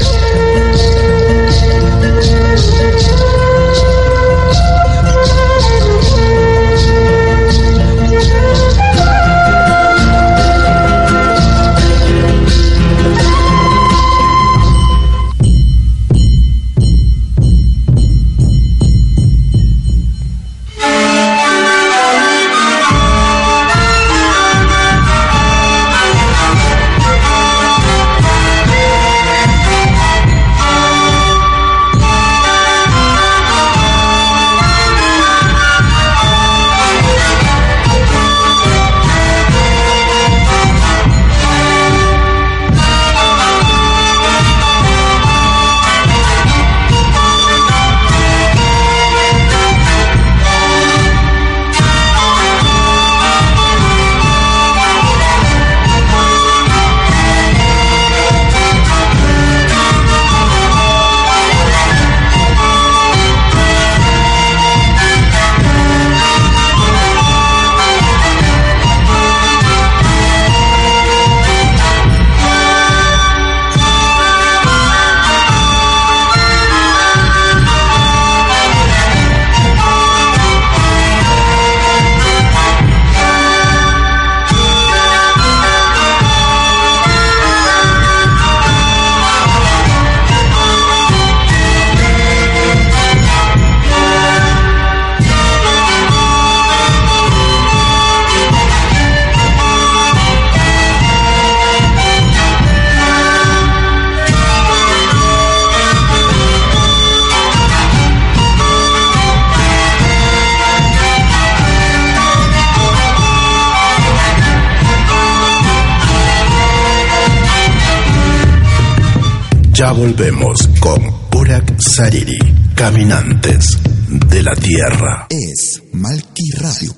Caminantes 122.95 123.67
de 124.07 124.41
la 124.41 124.55
Tierra. 124.55 125.27
Es 125.29 125.83
malquiradio.com. 125.95 126.95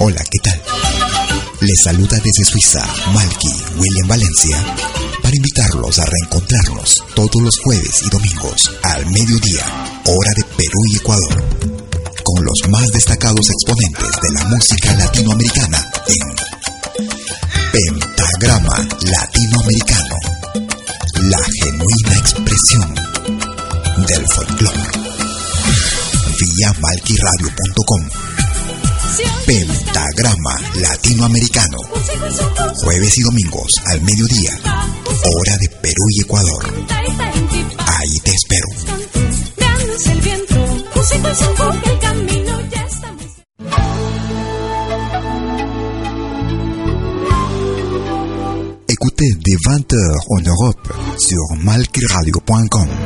Hola, 0.00 0.24
¿qué 0.28 0.38
tal? 0.42 0.60
Les 1.60 1.80
saluda 1.80 2.18
desde 2.24 2.44
Suiza 2.44 2.84
Malky 3.14 3.54
William 3.78 4.08
Valencia 4.08 4.58
para 5.22 5.36
invitarlos 5.36 5.96
a 6.00 6.06
reencontrarnos 6.06 7.04
todos 7.14 7.40
los 7.40 7.56
jueves 7.60 8.02
y 8.04 8.10
domingos 8.10 8.72
al 8.82 9.06
mediodía, 9.06 9.64
hora 10.06 10.30
de 10.34 10.42
Perú 10.56 10.80
y 10.90 10.96
Ecuador, 10.96 11.44
con 12.24 12.44
los 12.44 12.68
más 12.68 12.88
destacados 12.88 13.48
exponentes 13.48 14.10
de 14.10 14.32
la 14.34 14.44
música 14.48 14.92
latinoamericana 14.96 15.88
en 16.08 16.34
Pentagrama 17.70 18.88
Latinoamericano. 19.02 20.25
Del 24.06 24.24
folclore. 24.34 24.82
Vía 26.38 26.72
malquiradio.com. 26.80 28.08
Pentagrama 29.46 30.60
Latinoamericano. 30.76 31.78
Jueves 32.82 33.18
y 33.18 33.22
domingos 33.22 33.74
al 33.86 34.00
mediodía. 34.02 34.50
Hora 35.04 35.56
de 35.58 35.68
Perú 35.80 36.04
y 36.10 36.20
Ecuador. 36.20 36.74
Ahí 37.78 38.20
te 38.22 38.30
espero. 38.30 38.96
écoutez 49.16 49.38
dès 49.44 49.56
20h 49.56 50.38
en 50.38 50.46
Europe 50.46 50.88
sur 51.18 51.56
malkiradio.com. 51.64 53.05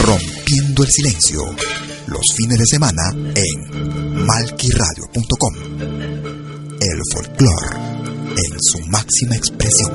Rompiendo 0.00 0.82
el 0.82 0.90
Silencio 0.90 1.40
los 2.06 2.22
fines 2.36 2.58
de 2.58 2.66
semana 2.66 3.02
en 3.34 4.26
malquiradio.com. 4.26 5.54
El 6.80 7.00
folclore 7.12 7.76
en 8.36 8.60
su 8.60 8.78
máxima 8.88 9.36
expresión. 9.36 9.92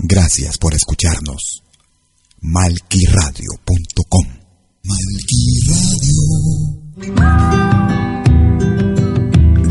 Gracias 0.00 0.58
por 0.58 0.74
escucharnos. 0.74 1.62
malquiradio.com. 2.40 3.67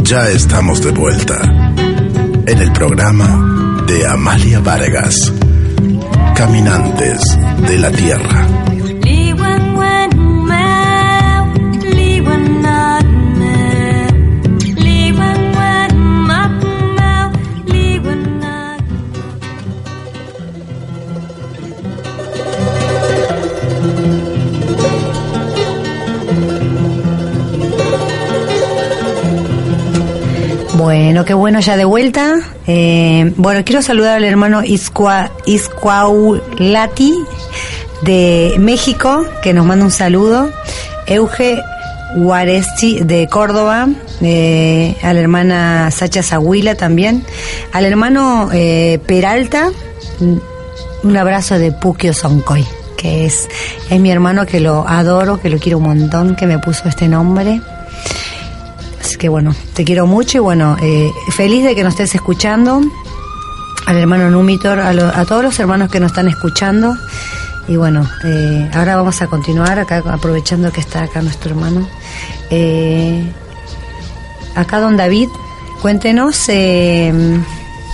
Ya 0.08 0.30
estamos 0.30 0.82
de 0.82 0.91
vuelta 0.91 1.38
en 1.43 2.60
el 2.60 2.72
programa 2.72 3.84
de 3.86 4.08
Amalia 4.08 4.62
Vargas, 4.62 5.34
Caminantes 6.34 7.20
de 7.68 7.78
la 7.78 7.91
Tierra. 7.91 8.66
Bueno, 30.88 31.26
qué 31.26 31.34
bueno 31.34 31.60
ya 31.60 31.76
de 31.76 31.84
vuelta. 31.84 32.36
Eh, 32.66 33.34
bueno, 33.36 33.60
quiero 33.66 33.82
saludar 33.82 34.16
al 34.16 34.24
hermano 34.24 34.64
Iscua, 34.64 35.32
de 38.04 38.56
México, 38.58 39.26
que 39.42 39.54
nos 39.54 39.66
manda 39.66 39.84
un 39.84 39.92
saludo. 39.92 40.50
Euge 41.06 41.62
Guaresti 42.16 43.02
de 43.02 43.28
Córdoba, 43.28 43.90
eh, 44.22 44.96
a 45.04 45.12
la 45.12 45.20
hermana 45.20 45.92
Sacha 45.92 46.24
Zahuila 46.24 46.76
también, 46.76 47.26
al 47.74 47.84
hermano 47.84 48.50
eh, 48.54 49.02
Peralta, 49.06 49.72
un 51.04 51.18
abrazo 51.18 51.60
de 51.60 51.74
Puquio 51.74 52.14
Soncoy, 52.14 52.66
que 52.96 53.26
es, 53.26 53.50
es 53.90 54.00
mi 54.00 54.10
hermano 54.10 54.46
que 54.46 54.62
lo 54.62 54.88
adoro, 54.88 55.42
que 55.42 55.50
lo 55.50 55.60
quiero 55.60 55.80
un 55.80 55.84
montón, 55.84 56.38
que 56.38 56.48
me 56.48 56.60
puso 56.60 56.88
este 56.88 57.10
nombre. 57.10 57.60
Que 59.20 59.30
bueno, 59.30 59.55
te 59.74 59.84
quiero 59.84 60.05
mucho 60.05 60.38
y 60.38 60.41
bueno, 60.41 60.78
eh, 60.82 61.11
feliz 61.32 61.63
de 61.63 61.74
que 61.76 61.84
nos 61.84 61.93
estés 61.93 62.13
escuchando, 62.15 62.82
al 63.88 63.97
hermano 63.97 64.30
Numitor, 64.30 64.80
a, 64.80 64.93
lo- 64.93 65.07
a 65.07 65.26
todos 65.26 65.43
los 65.43 65.59
hermanos 65.59 65.89
que 65.89 65.99
nos 65.99 66.11
están 66.11 66.28
escuchando. 66.28 66.95
Y 67.68 67.76
bueno, 67.78 68.07
eh, 68.24 68.70
ahora 68.76 68.95
vamos 68.95 69.22
a 69.22 69.28
continuar 69.28 69.80
acá, 69.80 70.03
aprovechando 70.11 70.72
que 70.72 70.80
está 70.82 71.03
acá 71.03 71.22
nuestro 71.22 71.49
hermano. 71.51 71.88
Eh, 72.51 73.24
acá, 74.55 74.80
don 74.80 74.95
David, 74.97 75.30
cuéntenos 75.82 76.47
eh, 76.49 77.11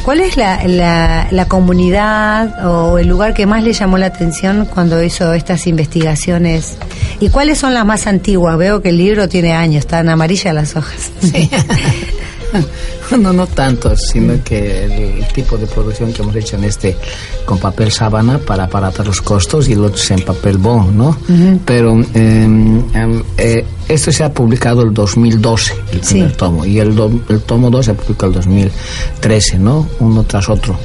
cuál 0.04 0.20
es 0.22 0.38
la, 0.38 0.68
la, 0.68 1.28
la 1.32 1.46
comunidad 1.48 2.66
o 2.66 2.98
el 2.98 3.08
lugar 3.08 3.34
que 3.34 3.46
más 3.46 3.64
le 3.64 3.74
llamó 3.74 3.98
la 3.98 4.08
atención 4.08 4.66
cuando 4.66 5.02
hizo 5.02 5.34
estas 5.34 5.68
investigaciones 5.68 6.78
y 7.20 7.30
cuáles 7.30 7.58
son 7.58 7.74
las 7.74 7.86
más 7.86 8.08
antiguas. 8.08 8.58
Veo 8.58 8.82
que 8.82 8.90
el 8.90 8.98
libro 8.98 9.28
tiene 9.30 9.54
años, 9.54 9.82
están 9.82 10.10
amarillas 10.10 10.54
las 10.54 10.76
hojas. 10.76 11.12
No, 13.20 13.32
no 13.34 13.46
tanto, 13.48 13.96
sino 13.96 14.42
que 14.44 14.86
el, 15.20 15.28
tipo 15.34 15.56
de 15.58 15.68
producción 15.68 16.12
que 16.14 16.22
hemos 16.24 16.36
hecho 16.36 16.56
en 16.58 16.64
este 16.64 16.98
con 17.46 17.60
papel 17.60 17.92
sábana 17.92 18.40
para 18.40 18.64
abaratar 18.64 19.06
los 19.06 19.22
costos 19.22 19.68
y 19.70 19.74
el 19.74 19.84
otro 19.84 19.98
es 20.02 20.12
en 20.12 20.22
papel 20.22 20.58
bond, 20.58 20.96
¿no? 20.96 21.18
Pero 21.66 22.00
eh, 22.14 22.44
em, 22.44 23.24
eh, 23.38 23.66
esto 23.88 24.12
se 24.12 24.24
ha 24.24 24.34
publicado 24.34 24.82
el 24.84 24.94
2012, 24.94 25.74
el 25.92 26.00
primer 26.00 26.32
Sí. 26.32 26.38
tomo, 26.38 26.66
y 26.66 26.80
el, 26.80 26.96
do- 26.96 27.22
el 27.30 27.42
tomo 27.42 27.70
2 27.70 27.86
se 27.86 27.94
publicó 27.94 28.26
el 28.28 28.34
2013, 28.34 29.60
¿no? 29.60 29.88
Uno 30.00 30.24
tras 30.24 30.50
otro. 30.50 30.76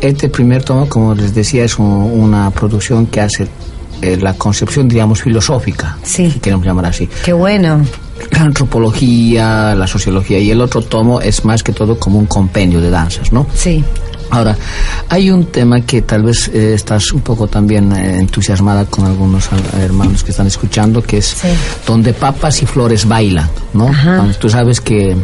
Este 0.00 0.28
primer 0.28 0.64
tomo, 0.64 0.88
como 0.88 1.14
les 1.14 1.34
decía, 1.34 1.64
es 1.64 1.78
un- 1.78 1.86
una 1.86 2.50
producción 2.50 3.06
que 3.06 3.20
hace 3.20 3.46
eh, 4.00 4.16
la 4.20 4.34
concepción, 4.34 4.88
digamos, 4.88 5.22
filosófica, 5.22 5.98
Sí. 6.04 6.30
si 6.30 6.38
queremos 6.38 6.64
llamar 6.64 6.86
así 6.86 7.08
Qué 7.24 7.32
bueno. 7.32 7.84
La 8.30 8.40
antropología, 8.42 9.74
la 9.74 9.86
sociología 9.86 10.38
y 10.38 10.50
el 10.50 10.60
otro 10.60 10.82
tomo 10.82 11.20
es 11.20 11.44
más 11.44 11.62
que 11.62 11.72
todo 11.72 11.98
como 11.98 12.18
un 12.18 12.26
compendio 12.26 12.80
de 12.80 12.90
danzas, 12.90 13.32
¿no? 13.32 13.46
Sí. 13.54 13.82
Ahora, 14.30 14.54
hay 15.08 15.30
un 15.30 15.46
tema 15.46 15.80
que 15.80 16.02
tal 16.02 16.22
vez 16.22 16.48
eh, 16.48 16.74
estás 16.74 17.12
un 17.12 17.22
poco 17.22 17.46
también 17.46 17.90
eh, 17.92 18.18
entusiasmada 18.20 18.84
con 18.84 19.06
algunos 19.06 19.50
al- 19.50 19.80
hermanos 19.82 20.22
que 20.22 20.32
están 20.32 20.46
escuchando, 20.46 21.02
que 21.02 21.18
es 21.18 21.26
Sí. 21.28 21.48
donde 21.86 22.12
papas 22.12 22.62
y 22.62 22.66
flores 22.66 23.08
bailan, 23.08 23.48
¿no? 23.72 23.88
Ajá. 23.88 24.26
Tú 24.38 24.50
sabes 24.50 24.82
que 24.82 25.16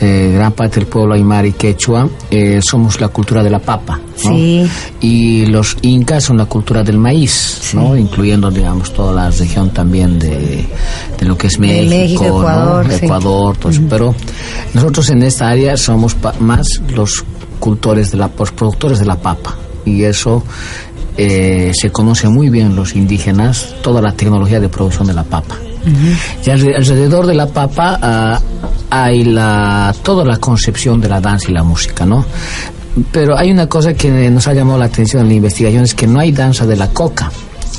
eh, 0.00 0.32
gran 0.34 0.52
parte 0.52 0.80
del 0.80 0.86
pueblo 0.88 1.14
aymara 1.14 1.46
y 1.48 1.52
quechua 1.52 2.08
eh, 2.30 2.60
somos 2.62 3.00
la 3.00 3.08
cultura 3.08 3.42
de 3.42 3.48
la 3.50 3.58
papa, 3.58 3.98
¿no? 4.24 4.30
Sí. 4.30 4.66
Y 5.00 5.46
los 5.46 5.76
incas 5.82 6.24
son 6.24 6.36
la 6.36 6.44
cultura 6.46 6.82
del 6.82 6.98
maíz, 6.98 7.70
¿no? 7.72 7.96
Incluyendo, 7.96 8.50
digamos, 8.50 8.92
toda 8.92 9.12
la 9.14 9.30
región 9.30 9.70
también 9.70 10.18
de, 10.18 10.66
de 11.18 11.24
lo 11.26 11.36
que 11.38 11.46
es 11.46 11.58
México, 11.58 11.90
México, 11.90 12.24
¿no? 12.24 12.38
Ecuador, 12.40 12.86
sí. 12.90 13.04
Ecuador, 13.06 13.56
todo 13.56 13.70
eso. 13.70 13.82
Pero 13.88 14.14
nosotros 14.74 15.08
en 15.10 15.22
esta 15.22 15.48
área 15.48 15.76
somos 15.76 16.14
pa- 16.14 16.34
más 16.40 16.66
los 16.94 17.24
cultores 17.58 18.10
de 18.10 18.18
la, 18.18 18.30
los 18.38 18.52
productores 18.52 18.98
de 18.98 19.06
la 19.06 19.16
papa. 19.16 19.56
Y 19.86 20.02
eso 20.02 20.42
eh, 21.16 21.72
se 21.74 21.90
conoce 21.90 22.28
muy 22.28 22.50
bien 22.50 22.76
los 22.76 22.94
indígenas, 22.96 23.74
toda 23.82 24.02
la 24.02 24.12
tecnología 24.12 24.60
de 24.60 24.68
producción 24.68 25.06
de 25.06 25.14
la 25.14 25.24
papa. 25.24 25.56
Y 26.44 26.48
alre- 26.50 26.74
alrededor 26.76 27.26
de 27.26 27.34
la 27.34 27.46
papa 27.46 27.98
ah, 28.02 28.40
hay 28.90 29.24
la, 29.24 29.94
toda 30.02 30.24
la 30.24 30.36
concepción 30.38 31.00
de 31.00 31.08
la 31.08 31.20
danza 31.20 31.50
y 31.50 31.54
la 31.54 31.62
música, 31.62 32.04
¿no? 32.04 32.24
Pero 33.12 33.36
hay 33.36 33.50
una 33.50 33.68
cosa 33.68 33.94
que 33.94 34.30
nos 34.30 34.46
ha 34.48 34.54
llamado 34.54 34.78
la 34.78 34.86
atención 34.86 35.22
en 35.22 35.28
la 35.28 35.34
investigación, 35.34 35.84
es 35.84 35.94
que 35.94 36.06
no 36.06 36.18
hay 36.20 36.32
danza 36.32 36.66
de 36.66 36.76
la 36.76 36.88
coca. 36.88 37.30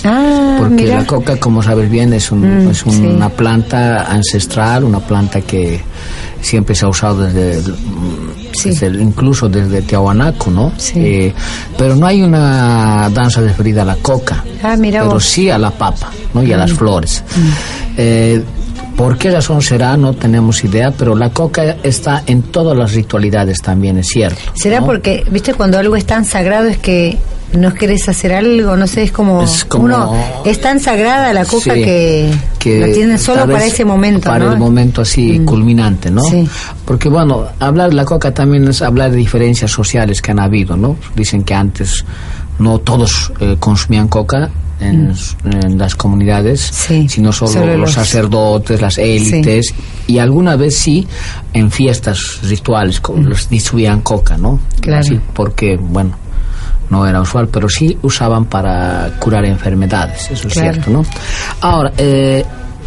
Ah, 0.04 0.58
Porque 0.60 0.84
mira. 0.84 0.98
la 1.00 1.06
coca, 1.08 1.38
como 1.38 1.62
sabes 1.64 1.90
bien, 1.90 2.14
es, 2.14 2.32
un- 2.32 2.66
Mm, 2.68 2.70
es 2.70 2.78
sí. 2.80 2.90
una 3.02 3.30
planta 3.30 4.04
ancestral, 4.12 4.84
una 4.84 5.00
planta 5.00 5.42
que 5.42 5.82
siempre 6.40 6.76
se 6.76 6.86
ha 6.86 6.90
usado 6.90 7.24
desde, 7.24 7.74
Sí. 8.58 8.70
desde 8.70 8.88
el- 8.88 9.02
incluso 9.02 9.48
desde 9.50 9.82
Tiahuanaco, 9.82 10.50
¿no? 10.52 10.72
Sí. 10.78 10.94
Eh, 10.98 11.34
pero 11.78 11.96
no 11.96 12.06
hay 12.08 12.22
una 12.22 13.10
danza 13.14 13.42
referida 13.42 13.82
a 13.84 13.86
la 13.86 13.96
coca, 13.98 14.44
Ah, 14.64 14.76
mira 14.78 15.02
pero 15.02 15.14
vos. 15.14 15.24
Mm. 15.24 15.28
sí 15.28 15.50
a 15.50 15.58
la 15.58 15.72
papa, 15.72 16.12
¿no? 16.34 16.44
Y 16.44 16.52
a 16.54 16.58
las 16.58 16.72
flores. 16.74 17.24
Eh, 17.98 18.44
¿Por 18.96 19.16
qué 19.18 19.30
razón 19.30 19.62
será? 19.62 19.96
No 19.96 20.14
tenemos 20.14 20.64
idea, 20.64 20.90
pero 20.92 21.16
la 21.16 21.30
coca 21.30 21.78
está 21.84 22.24
en 22.26 22.42
todas 22.42 22.76
las 22.76 22.94
ritualidades 22.94 23.60
también, 23.60 24.00
es 24.00 24.08
cierto. 24.08 24.40
¿Será 24.56 24.80
¿no? 24.80 24.88
porque, 24.88 25.24
viste, 25.30 25.54
cuando 25.54 25.78
algo 25.78 25.96
es 25.96 26.06
tan 26.06 26.26
sagrado 26.26 26.68
es 26.68 26.80
que 26.80 27.16
no 27.54 27.74
querés 27.74 28.08
hacer 28.10 28.34
algo, 28.34 28.76
no 28.76 28.88
sé, 28.88 29.04
es 29.04 29.12
como, 29.12 29.42
Es 29.44 29.64
como- 29.66 29.86
uno 29.86 30.14
es 30.46 30.60
tan 30.60 30.80
sagrada 30.80 31.32
la 31.34 31.46
coca 31.46 31.74
Sí, 31.76 31.82
que, 31.82 32.80
la 32.80 32.92
tienen 32.94 33.18
solo 33.18 33.46
para 33.46 33.66
ese 33.66 33.86
momento, 33.86 34.30
Para 34.30 34.46
¿no? 34.46 34.54
el 34.54 34.60
momento 34.60 35.02
así 35.02 35.40
Mm. 35.40 35.46
culminante, 35.46 36.12
¿no? 36.12 36.22
Sí. 36.24 36.48
Porque 36.86 37.08
bueno, 37.10 37.46
hablar 37.60 37.90
de 37.90 37.96
la 37.96 38.06
coca 38.06 38.34
también 38.34 38.68
es 38.68 38.82
hablar 38.82 39.12
de 39.12 39.18
diferencias 39.18 39.72
sociales 39.72 40.22
que 40.22 40.32
han 40.32 40.40
habido, 40.40 40.76
¿no? 40.76 40.98
Dicen 41.16 41.44
que 41.44 41.54
antes 41.54 42.04
no 42.60 42.80
todos 42.80 43.32
eh, 43.40 43.56
consumían 43.60 44.08
coca. 44.08 44.50
En, 44.80 45.12
en 45.44 45.76
las 45.80 45.96
comunidades, 45.96 46.70
Mm. 46.70 46.74
Sí, 46.76 47.10
sino 47.10 47.32
solo, 47.34 47.52
solo 47.52 47.78
los 47.78 47.94
sacerdotes, 47.94 48.80
las 48.80 49.00
élites, 49.00 49.74
y 50.06 50.20
alguna 50.20 50.56
vez 50.56 50.78
sí 50.78 51.08
en 51.52 51.72
fiestas 51.72 52.42
rituales 52.44 53.00
co- 53.02 53.18
los 53.18 53.50
distribuían 53.50 54.02
coca, 54.02 54.38
¿no? 54.38 54.52
Mm. 54.52 54.80
Claro. 54.82 55.00
Así 55.00 55.20
porque, 55.34 55.78
bueno, 55.82 56.12
no 56.90 57.06
era 57.08 57.22
usual, 57.22 57.48
pero 57.50 57.68
sí 57.70 57.98
usaban 58.02 58.46
para 58.46 59.12
curar 59.20 59.46
enfermedades, 59.46 60.30
eso 60.32 60.48
es 60.48 60.54
cierto, 60.54 60.90
¿no? 60.90 61.06
Ahora, 61.62 61.92
eh, 61.98 62.44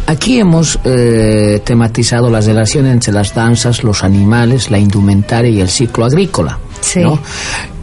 aquí 0.07 0.39
hemos 0.39 0.79
eh, 0.83 1.61
tematizado 1.63 2.29
las 2.29 2.45
relaciones 2.45 2.93
entre 2.93 3.13
las 3.13 3.33
danzas, 3.33 3.83
los 3.83 4.03
animales, 4.03 4.71
la 4.71 4.79
indumentaria 4.79 5.51
y 5.51 5.61
el 5.61 5.69
ciclo 5.69 6.05
agrícola. 6.05 6.57
Sí. 6.81 6.99
¿no? 7.01 7.19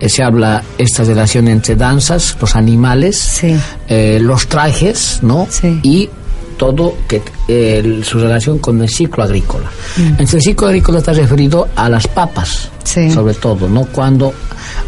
Eh, 0.01 0.09
se 0.09 0.25
habla 0.25 0.63
esta 0.77 1.05
relación 1.05 1.47
entre 1.47 1.77
danzas, 1.77 2.37
los 2.41 2.57
animales, 2.57 3.17
Sí. 3.17 3.57
eh, 3.87 4.19
los 4.21 4.49
trajes, 4.49 5.21
¿no? 5.23 5.47
Sí. 5.49 5.79
Y 5.85 6.11
todo 6.59 6.95
que 7.09 7.23
eh, 7.49 8.01
su 8.05 8.19
relación 8.19 8.59
con 8.59 8.83
el 8.83 8.89
ciclo 8.89 9.25
agrícola. 9.25 9.71
Entre 10.19 10.37
el 10.37 10.43
ciclo 10.43 10.67
agrícola 10.67 10.99
está 10.99 11.13
referido 11.15 11.69
a 11.75 11.89
las 11.89 12.07
papas, 12.09 12.69
Sí. 12.85 13.11
sobre 13.11 13.35
todo, 13.35 13.69
¿no? 13.69 13.87
Cuando 13.87 14.33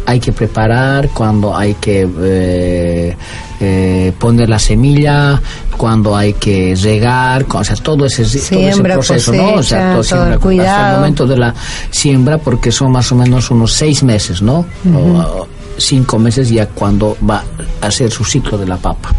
hay 0.05 0.19
que 0.19 0.31
preparar, 0.31 1.09
cuando 1.09 1.55
hay 1.55 1.73
que 1.75 2.07
eh, 2.21 3.15
eh, 3.59 4.11
poner 4.19 4.49
la 4.49 4.59
semilla, 4.59 5.41
cuando 5.77 6.15
hay 6.15 6.33
que 6.33 6.75
regar, 6.81 7.45
o 7.49 7.63
sea, 7.63 7.75
todo 7.77 8.05
ese, 8.05 8.23
todo 8.23 8.59
ese 8.67 8.81
proceso, 8.83 9.33
¿no? 9.33 9.53
O 9.53 9.63
sea, 9.63 9.93
todo 9.93 9.95
todo 9.95 10.03
siembra, 10.03 10.33
el 10.53 10.59
hasta 10.61 10.89
el 10.91 10.95
momento 10.97 11.25
de 11.27 11.37
la 11.37 11.55
siembra, 11.89 12.37
porque 12.37 12.71
son 12.71 12.91
más 12.91 13.11
o 13.11 13.15
menos 13.15 13.49
unos 13.49 13.71
seis 13.73 14.03
meses, 14.03 14.41
¿no? 14.41 14.65
O, 14.93 15.47
cinco 15.77 16.19
meses 16.19 16.49
ya 16.49 16.67
cuando 16.67 17.17
va 17.27 17.43
a 17.81 17.87
hacer 17.87 18.11
su 18.11 18.23
ciclo 18.23 18.57
de 18.57 18.65
la 18.67 18.77
papa. 18.77 19.13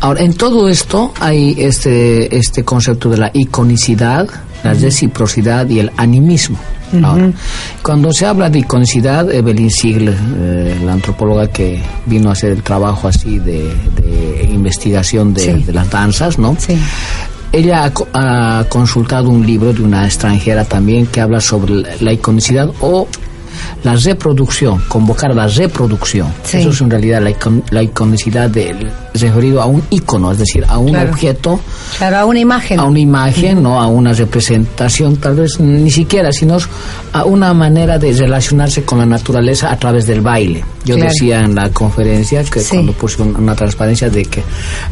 Ahora, 0.00 0.20
en 0.22 0.34
todo 0.34 0.68
esto 0.68 1.12
hay 1.20 1.54
este, 1.58 2.34
este 2.36 2.64
concepto 2.64 3.08
de 3.10 3.16
la 3.18 3.30
iconicidad, 3.34 4.28
la 4.62 4.74
reciprocidad 4.74 5.68
y 5.68 5.80
el 5.80 5.90
animismo. 5.96 6.58
Ahora, 7.04 7.30
cuando 7.82 8.12
se 8.12 8.26
habla 8.26 8.50
de 8.50 8.58
iconicidad, 8.60 9.30
Evelyn 9.32 9.70
Siegel, 9.70 10.08
eh, 10.38 10.76
la 10.84 10.92
antropóloga 10.94 11.46
que 11.48 11.80
vino 12.06 12.30
a 12.30 12.32
hacer 12.32 12.50
el 12.50 12.62
trabajo 12.64 13.06
así 13.08 13.38
de, 13.38 13.72
de 13.96 14.48
investigación 14.52 15.32
de, 15.34 15.40
Sí. 15.40 15.62
de 15.64 15.72
las 15.72 15.88
danzas, 15.88 16.38
¿no? 16.38 16.56
Sí. 16.58 16.76
Ella 17.52 17.92
ha, 18.12 18.60
ha 18.60 18.64
consultado 18.68 19.28
un 19.30 19.44
libro 19.46 19.72
de 19.72 19.82
una 19.82 20.04
extranjera 20.04 20.64
también 20.64 21.06
que 21.06 21.20
habla 21.20 21.40
sobre 21.40 21.74
la- 21.76 21.88
la 22.00 22.12
iconicidad 22.12 22.70
o 22.80 23.06
la 23.84 23.94
reproducción, 23.96 24.82
convocar 24.88 25.34
la 25.34 25.46
reproducción. 25.46 26.28
Sí. 26.44 26.58
Eso 26.58 26.70
es 26.70 26.80
en 26.80 26.90
realidad 26.90 27.22
la, 27.22 27.30
icon- 27.30 27.62
la 27.70 27.82
iconicidad 27.82 28.48
del 28.50 28.90
referido 29.14 29.60
a 29.60 29.66
un 29.66 29.82
icono, 29.90 30.30
es 30.32 30.38
decir, 30.38 30.64
a 30.68 30.78
un 30.78 30.90
Claro. 30.90 31.10
objeto, 31.10 31.60
Claro, 31.98 32.16
a 32.18 32.24
una 32.24 32.38
imagen. 32.40 32.78
a 32.80 32.84
una 32.84 32.98
imagen, 32.98 33.62
no 33.62 33.80
a 33.80 33.86
una 33.86 34.12
representación, 34.12 35.16
tal 35.16 35.36
vez 35.36 35.58
ni 35.60 35.90
siquiera, 35.90 36.30
sino 36.32 36.58
a 37.12 37.24
una 37.24 37.52
manera 37.54 37.98
de 37.98 38.12
relacionarse 38.12 38.82
con 38.84 38.98
la 38.98 39.06
naturaleza 39.06 39.70
a 39.72 39.76
través 39.78 40.06
del 40.06 40.20
baile. 40.20 40.64
Yo 40.84 40.94
Claro. 40.96 41.10
decía 41.10 41.40
en 41.40 41.54
la 41.54 41.68
conferencia 41.70 42.42
que 42.44 42.60
Sí. 42.60 42.70
cuando 42.76 42.92
puse 42.92 43.20
un- 43.22 43.36
una 43.36 43.54
transparencia 43.54 44.08
de 44.08 44.24
que 44.24 44.42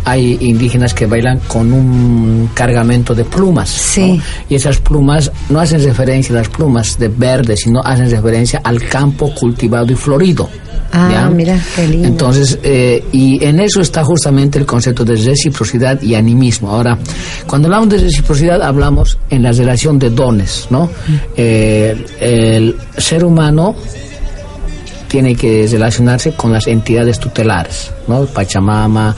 hay 0.05 0.37
indígenas 0.41 0.93
que 0.95 1.07
bailan 1.07 1.41
con 1.47 1.73
un 1.73 2.51
cargamento 2.55 3.14
de 3.14 3.25
plumas. 3.25 3.69
Sí. 3.71 4.12
¿no? 4.19 4.23
Y 4.51 4.55
esas 4.57 4.79
plumas 4.79 5.31
no 5.49 5.61
hacen 5.61 5.83
referencia 5.83 6.35
a 6.35 6.39
las 6.39 6.49
plumas 6.49 6.99
de 6.99 7.09
verde, 7.09 7.57
sino 7.57 7.81
hacen 7.83 8.11
referencia 8.11 8.58
al 8.63 8.83
campo 8.89 9.33
cultivado 9.35 9.93
y 9.93 9.97
florido. 9.97 10.49
Ah, 10.93 11.09
¿ya? 11.13 11.29
mira, 11.29 11.61
qué 11.77 11.87
lindo. 11.87 12.09
Entonces, 12.09 12.59
eh, 12.63 13.05
y 13.13 13.45
en 13.45 13.61
eso 13.61 13.81
está 13.81 14.03
justamente 14.05 14.59
el 14.59 14.65
concepto 14.65 15.05
de 15.05 15.17
reciprocidad 15.17 16.01
y 16.01 16.15
animismo. 16.15 16.71
Ahora, 16.71 16.99
cuando 17.47 17.69
hablamos 17.69 17.91
de 17.91 17.99
reciprocidad, 17.99 18.63
hablamos 18.63 19.19
en 19.29 19.43
la 19.43 19.53
relación 19.53 19.99
de 19.99 20.11
dones, 20.11 20.67
¿no? 20.71 20.89
Eh, 21.37 22.07
el 22.21 22.77
ser 22.97 23.25
humano 23.25 23.77
tiene 25.09 25.35
que 25.35 25.67
relacionarse 25.71 26.33
con 26.33 26.53
las 26.53 26.67
entidades 26.67 27.19
tutelares, 27.19 27.91
¿no? 28.07 28.27
Pachamama, 28.27 29.15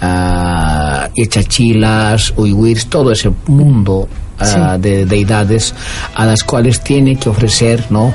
ah, 0.00 1.08
Yachachilas, 1.16 2.32
Uiwirs, 2.36 2.86
todo 2.86 3.12
ese 3.12 3.30
mundo 3.46 4.08
ah, 4.38 4.76
de 4.78 5.04
deidades 5.06 5.74
a 6.14 6.24
las 6.26 6.42
cuales 6.44 6.80
tiene 6.80 7.16
que 7.16 7.28
ofrecer, 7.28 7.84
¿no? 7.90 8.12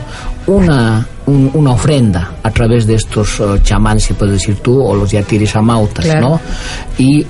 Una, 0.47 1.05
un- 1.25 1.51
una 1.53 1.71
ofrenda 1.71 2.35
a 2.43 2.51
través 2.51 2.87
de 2.87 2.95
estos 2.95 3.39
eh, 3.39 3.59
chamanes, 3.63 4.03
si 4.05 4.13
puedes 4.13 4.35
decir 4.35 4.55
tú, 4.59 4.81
o 4.81 4.95
los 4.95 5.11
yatiris 5.11 5.55
amautas, 5.55 6.05
Claro. 6.05 6.21
¿no? 6.29 6.41
Y 6.97 7.25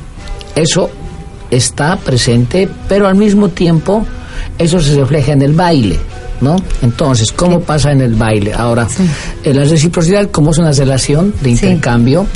eso 0.55 0.89
está 1.49 1.95
presente, 1.97 2.69
pero 2.87 3.07
al 3.07 3.15
mismo 3.15 3.49
tiempo 3.49 4.05
eso 4.57 4.79
se 4.79 4.95
refleja 4.95 5.31
en 5.33 5.41
el 5.41 5.53
baile, 5.53 5.97
¿no? 6.41 6.55
Entonces, 6.81 7.31
¿cómo 7.31 7.59
pasa 7.61 7.91
en 7.91 8.01
el 8.01 8.15
baile? 8.15 8.53
Ahora, 8.53 8.87
eh, 9.43 9.53
la 9.53 9.63
reciprocidad 9.63 10.29
como 10.31 10.51
es 10.51 10.57
una 10.57 10.71
relación 10.71 11.33
de 11.41 11.51
intercambio, 11.51 12.27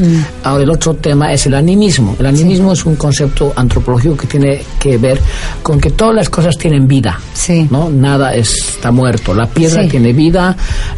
ahora 0.43 0.63
el 0.63 0.69
otro 0.69 0.93
tema 0.95 1.31
es 1.33 1.45
el 1.45 1.53
animismo. 1.55 2.15
El 2.19 2.25
animismo 2.25 2.73
es 2.73 2.85
un 2.85 2.95
concepto 2.95 3.53
antropológico 3.55 4.17
que 4.17 4.27
tiene 4.27 4.61
que 4.79 4.97
ver 4.97 5.19
con 5.63 5.79
que 5.79 5.91
todas 5.91 6.15
las 6.15 6.29
cosas 6.29 6.57
tienen 6.57 6.87
vida, 6.87 7.19
Sí. 7.33 7.67
¿no? 7.69 7.89
Nada 7.89 8.33
está 8.35 8.91
muerto. 8.91 9.33
La 9.33 9.47
piedra 9.47 9.87
tiene 9.87 10.13
vida, 10.13 10.55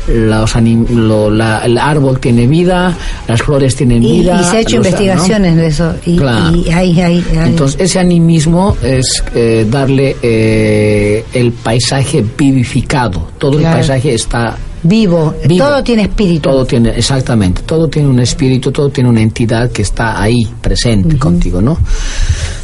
los 0.07 0.55
anim- 0.55 0.87
lo- 0.89 1.29
la- 1.29 1.59
el 1.65 1.77
árbol 1.77 2.19
tiene 2.19 2.47
vida, 2.47 2.95
las 3.27 3.41
flores 3.41 3.75
tienen 3.75 4.03
Y, 4.03 4.21
vida. 4.21 4.39
y 4.41 4.43
se 4.43 4.57
ha 4.57 4.59
hecho 4.61 4.77
los- 4.77 4.85
¿no? 4.85 4.89
investigaciones 4.91 5.55
de 5.55 5.67
eso. 5.67 5.93
Y, 6.05 6.17
Claro. 6.17 6.55
y 6.55 6.69
hay, 6.71 7.01
hay, 7.01 7.25
hay- 7.31 7.47
Entonces, 7.49 7.79
ese 7.81 7.99
animismo 7.99 8.75
es 8.81 9.23
eh, 9.35 9.65
darle 9.69 10.15
eh, 10.21 11.25
el 11.33 11.51
paisaje 11.51 12.23
vivificado. 12.37 12.92
Todo 13.37 13.57
Claro. 13.57 13.67
el 13.67 13.73
paisaje 13.73 14.13
está 14.13 14.55
vivo, 14.83 15.33
vivo. 15.47 15.65
todo 15.65 15.83
tiene 15.83 16.03
espíritu. 16.03 16.49
Todo 16.49 16.65
tiene, 16.65 16.89
exactamente, 16.89 17.61
todo 17.63 17.87
tiene 17.87 18.07
un 18.09 18.19
espíritu, 18.19 18.71
todo 18.71 18.89
tiene 18.89 19.09
una 19.09 19.21
entidad 19.21 19.71
que 19.71 19.81
está 19.81 20.21
ahí, 20.21 20.45
presente 20.61 21.17
contigo, 21.17 21.61
¿no? 21.61 21.77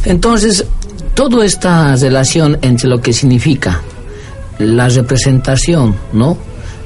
Entonces, 0.06 0.66
toda 1.14 1.44
esta 1.46 1.96
relación 1.96 2.58
entre 2.62 2.88
lo 2.90 3.02
que 3.02 3.12
significa 3.14 3.82
la 4.60 4.90
representación, 4.90 5.96
¿no? 6.14 6.38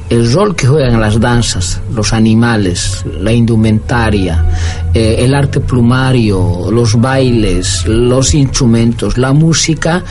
El 0.10 0.32
rol 0.32 0.56
que 0.56 0.68
juegan 0.68 1.00
las 1.00 1.20
danzas, 1.20 1.82
los 1.92 2.14
animales, 2.14 3.04
la 3.20 3.32
indumentaria, 3.32 4.46
eh, 4.94 5.16
el 5.20 5.34
arte 5.34 5.60
plumario, 5.60 6.70
los 6.72 7.00
bailes, 7.00 7.86
los 7.88 8.34
instrumentos, 8.36 9.18
la 9.18 9.34
música, 9.34 10.04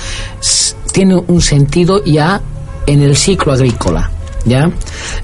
tiene 0.92 1.16
un 1.26 1.40
sentido 1.40 2.02
ya 2.04 2.40
en 2.86 3.02
el 3.02 3.16
ciclo 3.16 3.52
agrícola, 3.52 4.10
¿ya? 4.44 4.70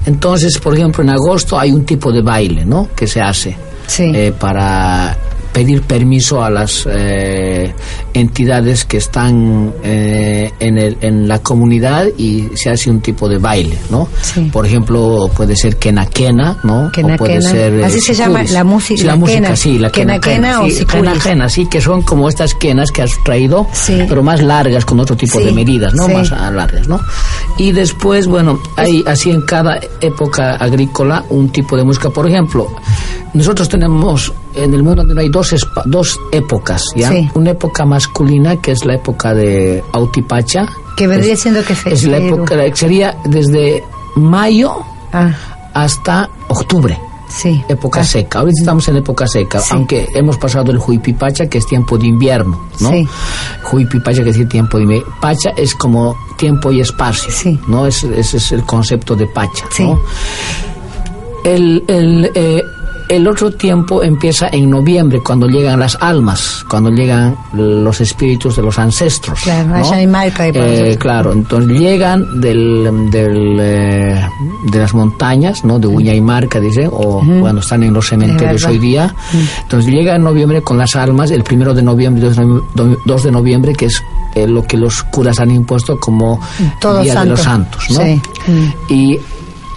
Entonces, 0.05 0.57
por 0.59 0.75
ejemplo, 0.75 1.03
en 1.03 1.09
agosto 1.09 1.59
hay 1.59 1.71
un 1.71 1.85
tipo 1.85 2.11
de 2.11 2.21
baile, 2.21 2.65
¿no? 2.65 2.89
Que 2.95 3.07
se 3.07 3.21
hace 3.21 3.55
Sí. 3.87 4.11
eh, 4.13 4.33
para 4.37 5.17
pedir 5.51 5.81
permiso 5.81 6.43
a 6.43 6.49
las 6.49 6.87
eh, 6.89 7.73
entidades 8.19 8.85
que 8.85 8.97
están 8.97 9.73
eh, 9.83 10.51
en, 10.59 10.77
el- 10.77 10.97
en 11.01 11.27
la 11.27 11.39
comunidad 11.39 12.07
y 12.17 12.49
se 12.55 12.69
hace 12.69 12.89
un 12.89 13.01
tipo 13.01 13.27
de 13.27 13.37
baile, 13.37 13.77
¿no? 13.89 14.07
Sí. 14.21 14.49
Por 14.51 14.65
ejemplo, 14.65 15.29
puede 15.35 15.55
ser 15.55 15.77
quena-quena, 15.77 16.57
¿no? 16.63 16.91
Quena, 16.91 17.15
o 17.15 17.17
puede 17.17 17.39
quena. 17.39 17.49
ser... 17.51 17.73
eh, 17.73 17.85
Así 17.85 17.99
se 17.99 18.13
llama 18.13 18.43
la 18.43 18.63
música- 18.63 18.99
Sí, 18.99 19.03
la, 19.05 19.13
la 19.13 19.17
música, 19.17 19.41
quena. 19.41 19.55
sí, 19.55 19.79
la 19.79 19.91
Quena, 19.91 20.19
quena 20.19 20.61
o 20.61 20.69
sí, 20.69 20.85
quena-quena, 20.85 21.49
sí, 21.49 21.65
que 21.67 21.81
son 21.81 22.01
como 22.01 22.27
estas 22.29 22.53
quenas 22.55 22.91
que 22.91 23.01
has 23.01 23.11
traído, 23.23 23.67
Sí. 23.73 24.05
pero 24.07 24.23
más 24.23 24.41
largas, 24.41 24.85
con 24.85 24.99
otro 24.99 25.15
tipo 25.15 25.39
de 25.39 25.51
medidas, 25.51 25.93
¿no? 25.93 26.07
Más 26.07 26.29
largas, 26.31 26.87
¿no? 26.87 26.99
Y 27.57 27.71
después, 27.71 28.27
bueno, 28.27 28.59
hay 28.77 29.03
así 29.07 29.29
en 29.31 29.41
cada 29.41 29.79
época 30.01 30.55
agrícola 30.55 31.23
un 31.29 31.49
tipo 31.49 31.75
de 31.77 31.83
música. 31.83 32.09
Por 32.09 32.27
ejemplo, 32.27 32.67
nosotros 33.33 33.69
tenemos 33.69 34.31
en 34.55 34.73
el 34.73 34.81
mundo 34.83 35.03
donde 35.03 35.21
hay 35.21 35.29
dos, 35.29 35.53
dos 35.85 36.19
épocas, 36.31 36.81
¿ya? 36.95 37.11
Una 37.35 37.51
época 37.51 37.85
masculina 38.13 38.55
que 38.57 38.71
es 38.71 38.85
la 38.85 38.95
época 38.95 39.33
de 39.33 39.83
Autipacha. 39.93 40.65
Que 40.97 41.07
vendría 41.07 41.33
es- 41.33 41.41
siendo 41.41 41.63
que 41.63 41.75
fe- 41.75 41.93
Es 41.93 42.03
la 42.05 42.17
época, 42.17 42.55
sería 42.73 43.15
desde 43.25 43.83
mayo 44.15 44.73
Ah, 45.13 45.31
hasta 45.73 46.29
octubre 46.49 46.97
sí. 47.29 47.63
época 47.69 48.01
Ah, 48.01 48.03
seca. 48.03 48.39
Ahorita 48.39 48.61
estamos 48.61 48.87
en 48.89 48.97
época 48.97 49.25
seca, 49.27 49.59
Sí. 49.59 49.69
aunque 49.73 50.07
hemos 50.13 50.37
pasado 50.37 50.71
el 50.71 50.79
Huipipacha, 50.79 51.47
que 51.47 51.59
es 51.59 51.65
tiempo 51.65 51.97
de 51.97 52.07
invierno, 52.07 52.67
¿no? 52.79 52.89
Sí. 52.91 53.07
Huipipacha, 53.71 54.23
que 54.23 54.29
es 54.29 54.35
decir 54.35 54.49
tiempo 54.49 54.77
de 54.77 54.83
invierno. 54.83 55.07
Pacha 55.21 55.51
es 55.55 55.73
como 55.75 56.15
tiempo 56.37 56.71
y 56.71 56.81
espacio, 56.81 57.31
Sí. 57.31 57.59
¿no? 57.67 57.85
Es- 57.87 58.03
Ese 58.03 58.37
es 58.37 58.51
el 58.51 58.63
concepto 58.63 59.15
de 59.15 59.27
Pacha, 59.27 59.65
Sí. 59.71 59.83
¿no? 59.83 59.99
El, 61.43 61.83
el, 61.87 62.31
eh, 62.35 62.61
el 63.09 63.27
otro 63.27 63.51
tiempo 63.51 64.03
empieza 64.03 64.47
en 64.51 64.69
noviembre, 64.69 65.19
cuando 65.23 65.47
llegan 65.47 65.79
las 65.79 65.97
almas, 65.99 66.63
cuando 66.69 66.91
llegan 66.91 67.35
los 67.53 67.99
espíritus 68.01 68.55
de 68.55 68.61
los 68.61 68.77
ancestros. 68.79 69.39
Claro, 69.41 69.69
¿no? 69.69 69.75
Eh, 70.63 70.97
claro, 70.97 71.33
entonces 71.33 71.79
llegan 71.79 72.39
del, 72.39 73.09
del, 73.11 73.57
eh, 73.59 74.21
de 74.71 74.79
las 74.79 74.93
montañas, 74.93 75.65
¿no? 75.65 75.79
De 75.79 75.87
Uña 75.87 76.13
y 76.13 76.21
Marca, 76.21 76.59
dice, 76.59 76.87
o 76.89 77.21
cuando 77.41 77.61
están 77.61 77.81
en 77.83 77.93
los 77.93 78.07
cementerios 78.07 78.63
hoy 78.65 78.77
día. 78.79 79.13
Entonces 79.63 79.91
llega 79.91 80.15
en 80.15 80.23
noviembre 80.23 80.61
con 80.61 80.77
las 80.77 80.95
almas, 80.95 81.31
el 81.31 81.43
primero 81.43 81.73
de 81.73 81.81
noviembre, 81.81 82.23
2 82.27 82.35
de 82.37 82.43
novie- 82.43 82.63
do- 82.75 82.97
2 83.05 83.23
de 83.23 83.31
noviembre, 83.31 83.73
que 83.73 83.85
es 83.85 84.03
eh, 84.35 84.47
lo 84.47 84.61
que 84.63 84.77
los 84.77 85.01
curas 85.03 85.39
han 85.39 85.49
impuesto 85.49 85.99
como 85.99 86.39
Todos 86.79 87.03
Día 87.03 87.13
de 87.13 87.29
los 87.31 87.39
Santos. 87.41 87.85
¿no? 87.89 88.01
Sí. 88.03 88.21
Y 88.89 89.19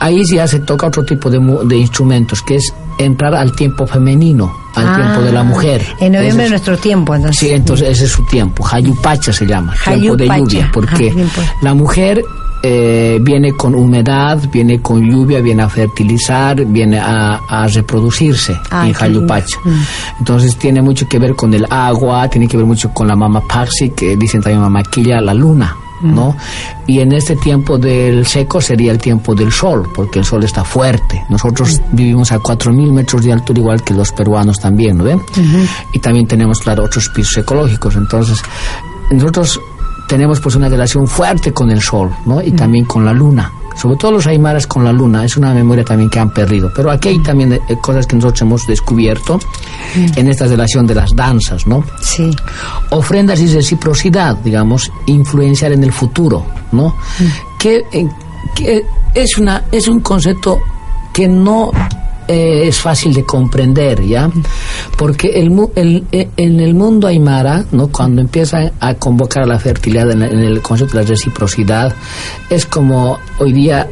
ahí 0.03 0.23
ya 0.25 0.47
se 0.47 0.61
toca 0.61 0.87
otro 0.89 1.05
tipo 1.05 1.31
de, 1.31 1.39
de 1.65 1.77
instrumentos, 1.77 2.43
que 2.43 2.57
es 2.57 2.73
entrar 2.99 3.35
al 3.35 3.53
tiempo 3.57 3.87
femenino, 3.87 4.53
al 4.75 4.87
Ah, 4.87 4.97
tiempo 4.97 5.21
de 5.23 5.33
la 5.33 5.43
mujer. 5.43 5.83
En 6.01 6.13
noviembre 6.13 6.45
es 6.45 6.47
es- 6.47 6.51
nuestro 6.51 6.77
tiempo, 6.79 7.15
entonces. 7.15 7.39
Sí, 7.39 7.51
entonces 7.51 7.89
ese 7.89 8.05
es 8.05 8.11
su 8.13 8.25
tiempo. 8.27 8.67
Hayupacha 8.71 9.33
se 9.33 9.47
llama, 9.47 9.75
tiempo 9.85 10.17
de 10.17 10.27
lluvia, 10.27 10.71
porque 10.73 11.13
pues. 11.35 11.47
la 11.63 11.75
mujer 11.75 12.23
eh, 12.65 13.19
viene 13.21 13.53
con 13.55 13.75
humedad, 13.75 14.39
viene 14.53 14.81
con 14.81 15.03
lluvia, 15.03 15.41
viene 15.41 15.63
a 15.65 15.69
fertilizar, 15.69 16.65
viene 16.65 16.99
a, 17.01 17.41
a 17.49 17.67
reproducirse 17.67 18.57
Ay, 18.71 18.91
en 18.91 19.13
lindo. 19.15 19.19
Hayupacha. 19.35 19.59
Entonces 20.19 20.57
tiene 20.57 20.81
mucho 20.81 21.09
que 21.09 21.19
ver 21.19 21.35
con 21.35 21.53
el 21.55 21.67
agua, 21.71 22.29
tiene 22.29 22.47
que 22.47 22.57
ver 22.57 22.67
mucho 22.67 22.91
con 22.95 23.09
la 23.09 23.17
mama 23.17 23.41
parsi, 23.49 23.91
que 23.91 24.17
dicen 24.17 24.41
también 24.43 24.61
mamaquilla, 24.61 25.21
la 25.21 25.35
luna. 25.35 25.77
¿No? 26.03 26.37
Y 26.87 27.01
en 27.01 27.13
este 27.13 27.37
tiempo 27.37 27.79
del 27.79 28.27
seco 28.27 28.61
sería 28.61 28.93
el 28.93 28.99
tiempo 28.99 29.35
del 29.35 29.53
sol, 29.53 29.89
porque 29.95 30.19
el 30.19 30.25
sol 30.25 30.45
está 30.45 30.65
fuerte. 30.65 31.25
Nosotros 31.29 31.81
vivimos 31.93 32.33
a 32.33 32.39
4.000 32.39 32.93
metros 32.93 33.25
de 33.25 33.33
altura, 33.33 33.61
igual 33.61 33.83
que 33.83 33.95
los 33.95 34.13
peruanos 34.13 34.59
también, 34.59 34.99
¿no 34.99 35.05
ven? 35.05 35.21
Y 35.93 35.99
también 35.99 36.27
tenemos, 36.27 36.61
claro, 36.61 36.85
otros 36.85 37.09
pisos 37.09 37.39
ecológicos. 37.39 37.97
Entonces, 37.97 38.43
nosotros 39.11 39.61
tenemos 40.09 40.41
pues 40.41 40.57
una 40.57 40.69
relación 40.69 41.07
fuerte 41.07 41.53
con 41.53 41.71
el 41.71 41.81
sol, 41.81 42.11
¿no? 42.27 42.43
Y 42.43 42.53
también 42.53 42.85
con 42.85 43.05
la 43.05 43.13
luna. 43.13 43.51
Sobre 43.77 43.97
todo 43.97 44.13
los 44.13 44.27
aymaras 44.27 44.67
con 44.67 44.85
la 44.85 44.93
luna, 44.93 45.25
es 45.25 45.37
una 45.37 45.53
memoria 45.55 45.85
también 45.85 46.11
que 46.11 46.19
han 46.19 46.31
perdido. 46.31 46.71
Pero 46.75 46.91
aquí 46.91 47.09
hay 47.09 47.19
también 47.21 47.53
eh, 47.53 47.61
cosas 47.81 48.07
que 48.07 48.17
nosotros 48.17 48.43
hemos 48.43 48.67
descubierto 48.67 49.39
en 49.95 50.29
esta 50.29 50.47
relación 50.47 50.87
de 50.87 50.95
las 50.95 51.15
danzas, 51.15 51.67
¿no? 51.67 51.85
Sí. 52.01 52.31
ofrendas 52.91 53.41
y 53.41 53.47
reciprocidad, 53.47 54.37
digamos, 54.37 54.91
influenciar 55.07 55.73
en 55.73 55.85
el 55.85 55.93
futuro, 55.93 56.45
¿no? 56.73 56.97
Que, 57.59 57.85
eh, 57.93 58.09
que 58.55 58.85
es 59.15 59.39
una 59.39 59.65
es 59.71 59.89
un 59.89 60.01
concepto 60.01 60.61
que 61.13 61.29
no 61.29 61.71
eh, 62.29 62.65
es 62.67 62.79
fácil 62.79 63.13
de 63.15 63.25
comprender, 63.25 64.03
¿ya? 64.07 64.31
Porque 64.97 65.29
el, 65.41 65.53
el- 65.75 66.05
eh, 66.13 66.29
en 66.37 66.61
el 66.61 66.75
mundo 66.75 67.07
aymara, 67.09 67.65
¿no? 67.73 67.89
Cuando 67.89 68.21
empiezan 68.21 68.73
a 68.81 68.95
convocar 68.95 69.45
a 69.45 69.47
la 69.47 69.59
fertilidad 69.59 70.11
en, 70.11 70.23
en 70.23 70.39
el 70.41 70.61
concepto 70.63 70.97
de 70.99 71.05
la 71.05 71.09
reciprocidad, 71.11 71.95
es 72.51 72.67
como 72.67 73.19
hoy 73.39 73.53
día 73.53 73.89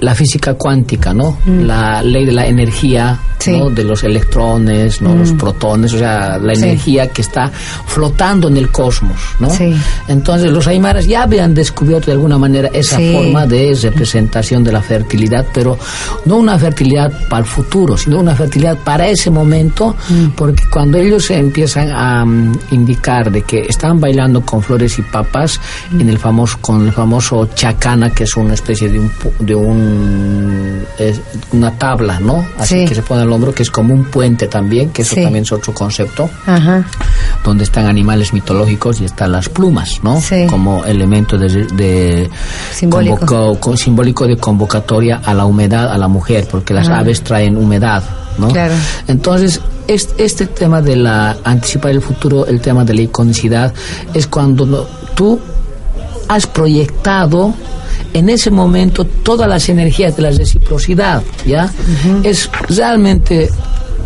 la 0.00 0.14
física 0.14 0.54
cuántica, 0.54 1.12
¿no? 1.14 1.38
La 1.46 2.02
ley 2.02 2.24
de 2.24 2.32
la 2.32 2.46
energía, 2.46 3.18
Sí. 3.38 3.52
¿no? 3.58 3.70
De 3.70 3.84
los 3.84 4.02
electrones, 4.04 5.00
¿no? 5.00 5.14
Los 5.14 5.32
protones, 5.32 5.92
o 5.94 5.98
sea, 5.98 6.38
la 6.38 6.54
Sí. 6.54 6.62
energía 6.64 7.08
que 7.08 7.22
está 7.22 7.50
flotando 7.86 8.48
en 8.48 8.56
el 8.58 8.70
cosmos, 8.70 9.16
¿no? 9.38 9.48
Sí. 9.50 9.74
Entonces 10.08 10.50
los 10.52 10.66
aymaras 10.66 11.06
ya 11.06 11.22
habían 11.22 11.54
descubierto 11.54 12.06
de 12.06 12.12
alguna 12.12 12.38
manera 12.38 12.68
esa 12.72 12.98
forma 12.98 13.46
de 13.46 13.78
representación 13.82 14.62
de 14.64 14.72
la 14.72 14.82
fertilidad, 14.82 15.46
pero 15.54 15.78
no 16.26 16.36
una 16.36 16.58
fertilidad 16.58 17.10
para 17.28 17.40
el 17.42 17.46
futuro, 17.48 17.96
sino 17.96 18.18
una 18.20 18.34
fertilidad 18.34 18.76
para 18.78 19.08
ese 19.08 19.30
momento, 19.30 19.94
Mm. 20.08 20.28
porque 20.36 20.64
cuando 20.70 20.98
ellos 20.98 21.30
empiezan 21.30 21.90
a 21.92 22.24
mm, 22.24 22.58
indicar 22.72 23.30
de 23.30 23.42
que 23.42 23.60
están 23.68 24.00
bailando 24.00 24.40
con 24.42 24.62
flores 24.62 24.98
y 24.98 25.02
papas 25.02 25.58
Mm. 25.92 26.00
en 26.02 26.08
el 26.10 26.18
famoso 26.18 26.58
con 26.60 26.86
el 26.86 26.92
famoso 26.92 27.48
chacana, 27.54 28.10
que 28.10 28.24
es 28.24 28.36
una 28.36 28.54
especie 28.54 28.88
de 28.88 28.98
un 28.98 29.10
de 29.40 29.54
un 29.54 29.89
es 30.98 31.20
una 31.52 31.72
tabla, 31.78 32.20
¿no? 32.20 32.44
Así 32.58 32.80
Sí. 32.80 32.84
que 32.86 32.94
se 32.94 33.02
pone 33.02 33.22
al 33.22 33.32
hombro, 33.32 33.54
que 33.54 33.62
es 33.62 33.70
como 33.70 33.94
un 33.94 34.04
puente 34.04 34.46
también, 34.48 34.90
que 34.90 35.02
eso 35.02 35.14
Sí. 35.14 35.22
también 35.22 35.44
es 35.44 35.52
otro 35.52 35.72
concepto 35.72 36.28
Ajá. 36.46 36.84
donde 37.44 37.64
están 37.64 37.86
animales 37.86 38.32
mitológicos 38.32 39.00
y 39.00 39.04
están 39.06 39.32
las 39.32 39.48
plumas, 39.48 40.00
¿no? 40.02 40.20
Sí. 40.20 40.46
Como 40.48 40.84
elemento 40.84 41.38
de, 41.38 41.48
de 41.66 42.30
Simbólico. 42.72 43.24
convoco- 43.24 43.76
simbólico 43.76 44.26
de 44.26 44.36
convocatoria 44.36 45.20
a 45.24 45.32
la 45.32 45.44
humedad 45.46 45.90
a 45.90 45.96
la 45.98 46.08
mujer, 46.08 46.46
porque 46.50 46.74
las 46.74 46.88
Ah. 46.88 46.98
aves 46.98 47.22
traen 47.22 47.56
humedad, 47.56 48.02
¿no? 48.38 48.48
Claro. 48.48 48.74
Entonces, 49.08 49.60
es- 49.86 50.10
este 50.18 50.46
tema 50.46 50.82
de 50.82 50.96
la 50.96 51.36
anticipar 51.44 51.92
el 51.92 52.02
futuro, 52.02 52.46
el 52.46 52.60
tema 52.60 52.84
de 52.84 52.94
la 52.94 53.02
iconicidad, 53.02 53.72
es 54.12 54.26
cuando 54.26 54.88
tú 55.14 55.40
has 56.28 56.46
proyectado 56.46 57.54
en 58.12 58.28
ese 58.28 58.50
momento 58.50 59.04
todas 59.04 59.48
las 59.48 59.68
energías 59.68 60.16
de 60.16 60.22
la 60.22 60.30
reciprocidad, 60.30 61.22
¿ya? 61.46 61.70
Es 62.22 62.50
realmente, 62.68 63.48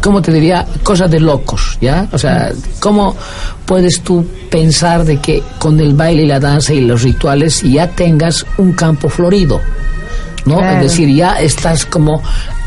¿cómo 0.03 0.21
te 0.21 0.33
diría? 0.33 0.67
Cosa 0.83 1.07
de 1.07 1.21
locos, 1.21 1.79
¿ya? 1.81 2.09
O 2.13 2.19
sea, 2.19 2.53
¿cómo 2.81 3.17
puedes 3.67 4.01
tú 4.03 4.27
pensar 4.51 5.05
de 5.05 5.19
que 5.19 5.43
con 5.59 5.81
el 5.81 5.95
baile 5.95 6.25
y 6.25 6.27
la 6.27 6.41
danza 6.41 6.73
y 6.75 6.81
los 6.81 7.03
rituales 7.03 7.63
ya 7.63 7.89
tengas 7.89 8.45
un 8.59 8.73
campo 8.73 9.09
florido? 9.09 9.61
¿no? 10.45 10.59
Claro. 10.59 10.77
Es 10.77 10.83
decir, 10.83 11.09
ya 11.15 11.41
estás 11.41 11.87
como 11.87 12.23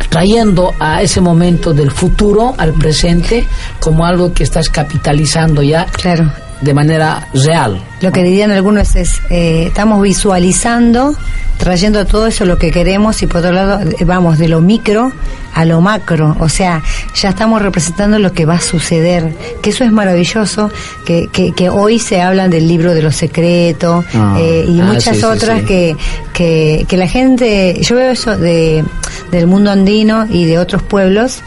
trayendo 0.09 0.73
a 0.79 1.01
ese 1.01 1.21
momento 1.21 1.73
del 1.73 1.91
futuro 1.91 2.55
al 2.57 2.73
presente 2.73 3.45
como 3.79 4.05
algo 4.05 4.33
que 4.33 4.43
estás 4.43 4.69
capitalizando 4.69 5.61
ya 5.61 5.85
Claro. 5.85 6.31
De 6.61 6.73
manera 6.73 7.27
real. 7.33 7.81
Lo 8.01 8.11
que 8.11 8.23
dirían 8.23 8.51
algunos 8.51 8.95
es, 8.95 9.21
eh, 9.29 9.65
estamos 9.67 10.01
visualizando, 10.01 11.15
trayendo 11.57 12.05
todo 12.05 12.27
eso 12.27 12.45
lo 12.45 12.57
que 12.57 12.71
queremos 12.71 13.21
y 13.23 13.27
por 13.27 13.37
otro 13.37 13.51
lado 13.51 13.79
eh, 13.81 14.05
vamos 14.05 14.37
de 14.37 14.47
lo 14.47 14.61
micro 14.61 15.11
a 15.53 15.65
lo 15.65 15.81
macro, 15.81 16.37
o 16.39 16.49
sea, 16.49 16.83
ya 17.15 17.29
estamos 17.29 17.59
representando 17.63 18.19
lo 18.19 18.31
que 18.31 18.45
va 18.45 18.55
a 18.55 18.61
suceder, 18.61 19.35
que 19.63 19.71
eso 19.71 19.83
es 19.83 19.91
maravilloso, 19.91 20.69
que, 21.03 21.29
que, 21.31 21.51
que 21.53 21.69
hoy 21.69 21.97
se 21.97 22.21
hablan 22.21 22.51
del 22.51 22.67
libro 22.67 22.93
de 22.93 23.01
los 23.01 23.15
secretos 23.15 24.05
Ah, 24.13 24.37
eh, 24.39 24.65
y 24.67 24.79
ah, 24.79 24.85
muchas 24.85 25.15
sí, 25.15 25.21
sí, 25.21 25.25
otras 25.25 25.59
sí. 25.59 25.65
Que, 25.65 25.95
que, 26.33 26.85
que 26.87 26.97
la 26.97 27.07
gente, 27.07 27.77
yo 27.81 27.95
veo 27.95 28.11
eso 28.11 28.37
de, 28.37 28.83
del 29.31 29.47
mundo 29.47 29.71
andino 29.71 30.25
y 30.29 30.45
de 30.45 30.59
otros 30.59 30.83
pueblos, 30.83 31.41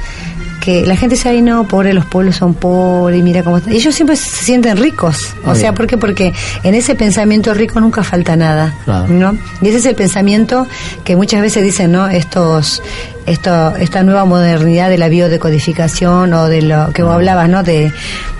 que 0.60 0.86
la 0.86 0.96
gente 0.96 1.16
dice, 1.16 1.30
ay 1.30 1.42
no, 1.42 1.66
pobre, 1.66 1.92
los 1.92 2.06
pueblos 2.06 2.36
son 2.36 2.54
pobres, 2.54 3.18
y 3.18 3.22
mira 3.22 3.42
cómo 3.42 3.58
están. 3.58 3.72
Ellos 3.72 3.94
siempre 3.94 4.16
se 4.16 4.44
sienten 4.44 4.76
ricos. 4.76 5.34
O 5.44 5.54
sea, 5.54 5.74
¿por 5.74 5.86
qué? 5.86 5.96
Porque 5.96 6.32
en 6.62 6.74
ese 6.74 6.94
pensamiento 6.94 7.54
rico 7.54 7.80
nunca 7.80 8.02
falta 8.02 8.36
nada. 8.36 8.74
Claro. 8.84 9.08
¿no? 9.08 9.38
Y 9.60 9.68
ese 9.68 9.78
es 9.78 9.86
el 9.86 9.94
pensamiento 9.94 10.66
que 11.04 11.16
muchas 11.16 11.40
veces 11.40 11.62
dicen, 11.62 11.92
¿no? 11.92 12.08
Estos, 12.08 12.82
esto, 13.30 13.74
esta 13.76 14.02
nueva 14.02 14.24
modernidad 14.24 14.88
de 14.90 14.98
la 14.98 15.08
biodecodificación 15.08 16.32
o 16.34 16.48
de 16.48 16.62
lo 16.62 16.92
que 16.92 17.02
vos 17.02 17.14
hablabas, 17.14 17.48
¿no? 17.48 17.62
De, 17.62 17.92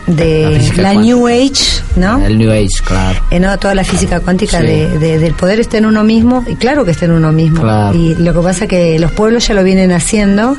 de 0.06 0.72
La 0.76 0.94
New. 0.94 1.26
Age, 1.28 1.82
¿no? 1.96 2.18
El 2.24 2.38
New 2.38 2.50
Age, 2.50 2.68
claro. 2.84 3.20
Eh, 3.30 3.38
no, 3.40 3.56
toda 3.58 3.74
la 3.74 3.84
física 3.84 4.20
cuántica 4.20 4.60
Sí. 4.60 4.66
de, 4.66 4.98
de- 4.98 5.18
del 5.18 5.34
poder 5.34 5.60
está 5.60 5.78
en 5.78 5.86
uno 5.86 6.02
mismo, 6.04 6.44
y 6.46 6.56
claro 6.56 6.84
que 6.84 6.90
está 6.90 7.04
en 7.04 7.12
uno 7.12 7.32
mismo. 7.32 7.62
Claro. 7.62 7.96
Y 7.96 8.14
lo 8.16 8.32
que 8.34 8.40
pasa 8.40 8.64
es 8.64 8.70
que 8.70 8.98
los 8.98 9.12
pueblos 9.12 9.46
ya 9.46 9.54
lo 9.54 9.62
vienen 9.62 9.92
haciendo, 9.92 10.56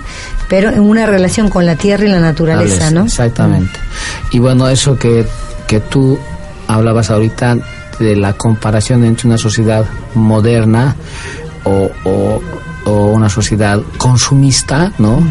pero 0.48 0.70
en 0.70 0.80
una 0.82 1.06
relación 1.06 1.50
con 1.50 1.66
la 1.66 1.76
tierra 1.76 2.06
y 2.06 2.10
la 2.10 2.20
naturaleza, 2.20 2.88
Hables, 2.88 2.94
¿no? 2.94 3.04
Exactamente. 3.06 3.80
Y 4.32 4.40
bueno, 4.40 4.68
eso 4.70 4.98
que, 4.98 5.26
que 5.68 5.80
tú 5.82 6.18
hablabas 6.68 7.10
ahorita 7.12 7.58
de 8.00 8.16
la 8.16 8.34
comparación 8.34 9.04
entre 9.04 9.28
una 9.28 9.38
sociedad 9.38 9.86
moderna 10.16 10.96
o, 11.66 11.90
o- 12.06 12.42
o 12.86 13.08
una 13.08 13.30
sociedad 13.30 13.82
consumista, 13.98 14.92
¿no? 14.98 15.22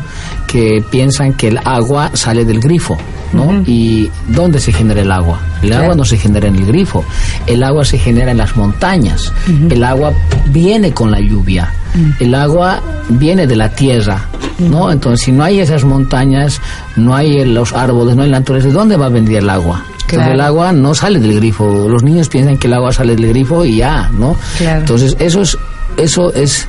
Que 0.47 0.85
piensan 0.91 1.33
que 1.35 1.49
el 1.49 1.59
agua 1.65 2.11
sale 2.15 2.45
del 2.45 2.61
grifo, 2.61 2.97
¿no? 3.33 3.63
¿Y 3.67 4.11
dónde 4.29 4.61
se 4.61 4.73
genera 4.73 5.03
el 5.03 5.13
agua? 5.13 5.41
El 5.63 5.73
agua 5.73 5.95
no 5.95 6.05
se 6.05 6.17
genera 6.17 6.49
en 6.49 6.57
el 6.57 6.67
grifo, 6.67 7.05
el 7.47 7.63
agua 7.63 7.85
se 7.85 7.99
genera 7.99 8.31
en 8.31 8.39
las 8.39 8.57
montañas, 8.57 9.33
el 9.69 9.85
agua 9.85 10.13
viene 10.47 10.93
con 10.93 11.11
la 11.11 11.21
lluvia, 11.21 11.73
el 12.19 12.35
agua 12.35 12.81
viene 13.09 13.47
de 13.47 13.57
la 13.57 13.69
tierra, 13.71 14.27
¿no? 14.59 14.91
Entonces, 14.91 15.25
si 15.25 15.33
no 15.33 15.45
hay 15.45 15.61
esas 15.61 15.85
montañas, 15.85 16.61
no 16.97 17.15
hay 17.15 17.45
los 17.45 17.73
árboles, 17.73 18.17
no 18.17 18.23
hay 18.23 18.31
la 18.31 18.39
naturaleza, 18.39 18.69
¿de 18.69 18.75
dónde 18.75 18.97
va 18.97 19.07
a 19.07 19.11
venir 19.11 19.39
el 19.39 19.51
agua? 19.51 19.85
Claro. 20.07 20.33
el 20.33 20.41
agua 20.41 20.73
no 20.73 20.93
sale 20.93 21.21
del 21.21 21.37
grifo. 21.37 21.89
Los 21.89 22.03
niños 22.03 22.29
piensan 22.29 22.59
que 22.59 22.67
el 22.67 22.75
agua 22.75 22.93
sale 22.93 23.15
del 23.15 23.29
grifo 23.29 23.65
y 23.65 23.77
ya, 23.77 24.11
¿no? 24.13 24.37
Claro. 24.59 24.81
Entonces, 24.81 25.15
eso 25.21 25.43
es 25.43 25.57
eso 26.03 26.33
es 26.33 26.67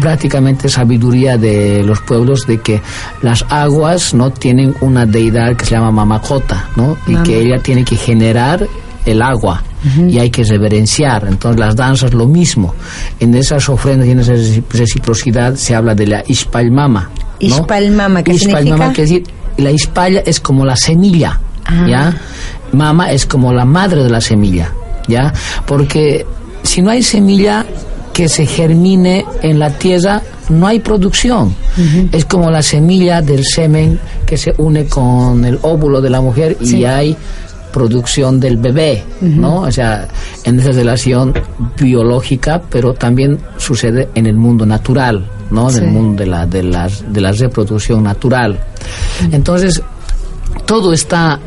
prácticamente 0.00 0.68
sabiduría 0.68 1.36
de 1.38 1.82
los 1.84 2.00
pueblos 2.00 2.46
de 2.46 2.60
que 2.60 2.80
las 3.22 3.44
aguas 3.48 4.14
no 4.14 4.30
tienen 4.30 4.74
una 4.80 5.06
deidad 5.06 5.56
que 5.56 5.64
se 5.64 5.72
llama 5.72 5.90
mamacota, 5.90 6.68
¿no? 6.76 6.96
Y 7.06 7.16
que 7.22 7.40
ella 7.40 7.58
tiene 7.62 7.84
que 7.84 7.96
generar 7.96 8.66
el 9.04 9.22
agua. 9.22 9.62
y 10.08 10.18
hay 10.20 10.30
que 10.30 10.44
reverenciar. 10.44 11.26
Entonces 11.28 11.58
las 11.58 11.74
danzas 11.74 12.14
lo 12.14 12.26
mismo. 12.28 12.72
En 13.18 13.34
esas 13.34 13.68
ofrendas 13.68 14.06
y 14.06 14.12
en 14.12 14.20
esa 14.20 14.34
reciprocidad 14.70 15.56
se 15.56 15.74
habla 15.74 15.94
de 15.96 16.06
la 16.06 16.22
ispalmama. 16.28 17.10
¿no? 17.40 17.46
Ispalmama, 17.48 18.22
¿qué 18.22 18.32
Ispalmama 18.34 18.60
significa? 18.62 18.92
quiere 18.92 19.02
decir, 19.10 19.24
la 19.56 19.70
ispalla 19.72 20.20
es 20.24 20.38
como 20.38 20.64
la 20.64 20.76
semilla, 20.76 21.40
Ah. 21.64 21.86
¿ya? 21.88 22.16
Mama 22.72 23.10
es 23.10 23.26
como 23.26 23.52
la 23.52 23.64
madre 23.64 24.04
de 24.04 24.10
la 24.10 24.20
semilla, 24.20 24.72
¿ya? 25.08 25.32
Porque 25.66 26.24
si 26.62 26.80
no 26.80 26.90
hay 26.90 27.02
semilla 27.02 27.66
que 28.12 28.28
se 28.28 28.46
germine 28.46 29.24
en 29.42 29.58
la 29.58 29.70
tierra, 29.70 30.22
no 30.48 30.66
hay 30.66 30.80
producción. 30.80 31.54
Es 32.12 32.24
como 32.26 32.50
la 32.50 32.62
semilla 32.62 33.22
del 33.22 33.44
semen 33.44 33.98
que 34.26 34.36
se 34.36 34.54
une 34.58 34.86
con 34.86 35.44
el 35.44 35.58
óvulo 35.62 36.00
de 36.00 36.10
la 36.10 36.20
mujer 36.20 36.56
y 36.60 36.84
hay 36.84 37.16
producción 37.72 38.38
del 38.38 38.58
bebé, 38.58 39.02
¿no? 39.20 39.62
O 39.62 39.72
sea, 39.72 40.06
en 40.44 40.60
esa 40.60 40.72
relación 40.72 41.32
biológica, 41.78 42.60
pero 42.70 42.92
también 42.92 43.38
sucede 43.56 44.10
en 44.14 44.26
el 44.26 44.36
mundo 44.36 44.66
natural, 44.66 45.26
¿no? 45.50 45.70
En 45.70 45.84
el 45.84 45.90
mundo 45.90 46.22
de 46.22 46.26
la, 46.28 46.46
de 46.46 46.62
la, 46.62 46.90
de 47.08 47.20
la 47.20 47.32
reproducción 47.32 48.02
natural. 48.02 48.60
Entonces, 49.32 49.82
todo 50.66 50.92
está 50.92 51.40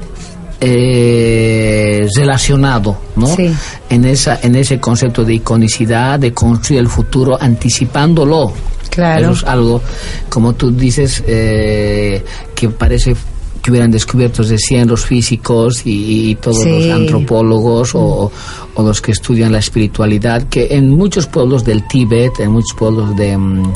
eh, 0.62 2.08
relacionado, 2.16 2.98
¿no? 3.16 3.28
Sí. 3.28 3.52
En 3.90 4.06
esa, 4.06 4.40
en 4.42 4.56
ese 4.56 4.80
concepto 4.80 5.24
de 5.24 5.36
iconicidad, 5.36 6.20
de 6.20 6.34
construir 6.34 6.80
el 6.82 6.88
futuro, 6.90 7.38
anticipándolo. 7.40 8.52
Claro. 8.90 9.32
Eso 9.32 9.32
es 9.34 9.44
algo, 9.44 9.82
como 10.30 10.54
tú 10.54 10.72
dices, 10.72 11.24
eh, 11.28 12.24
que 12.54 12.70
parece 12.70 13.16
que 13.62 13.72
hubieran 13.72 13.90
descubierto 13.90 14.44
recién 14.44 14.88
los 14.88 15.06
físicos 15.06 15.86
y, 15.86 16.30
y 16.30 16.36
todos 16.36 16.62
Sí. 16.62 16.70
los 16.70 16.96
antropólogos 16.96 17.96
o, 17.96 18.32
o 18.76 18.84
los 18.84 19.02
que 19.02 19.12
estudian 19.12 19.52
la 19.52 19.58
espiritualidad, 19.58 20.44
que 20.50 20.68
en 20.70 20.92
muchos 20.92 21.26
pueblos 21.26 21.66
del 21.66 21.88
Tíbet, 21.88 22.40
en 22.40 22.52
muchos 22.52 22.78
pueblos 22.78 23.16
de, 23.18 23.36
mm, 23.36 23.74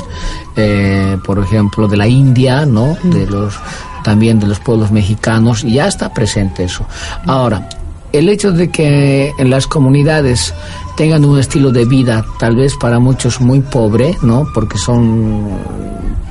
eh, 0.58 1.18
por 1.26 1.40
ejemplo, 1.40 1.88
de 1.88 1.98
la 1.98 2.08
India, 2.08 2.66
¿no? 2.68 2.96
De 3.04 3.26
los 3.26 3.56
también 4.04 4.40
de 4.40 4.48
los 4.48 4.60
pueblos 4.60 4.92
mexicanos, 4.92 5.64
ya 5.64 5.88
está 5.88 6.14
presente 6.14 6.64
eso. 6.64 6.86
Ahora, 7.26 7.68
el 8.12 8.30
hecho 8.30 8.52
de 8.52 8.70
que 8.70 9.34
en 9.38 9.50
las 9.50 9.68
comunidades 9.68 10.54
tengan 10.98 11.24
un 11.26 11.40
estilo 11.40 11.72
de 11.72 11.86
vida 11.86 12.26
tal 12.40 12.56
vez 12.56 12.74
para 12.76 13.00
muchos 13.00 13.40
muy 13.40 13.62
pobre, 13.62 14.18
¿no? 14.22 14.48
Porque 14.54 14.78
son 14.78 15.48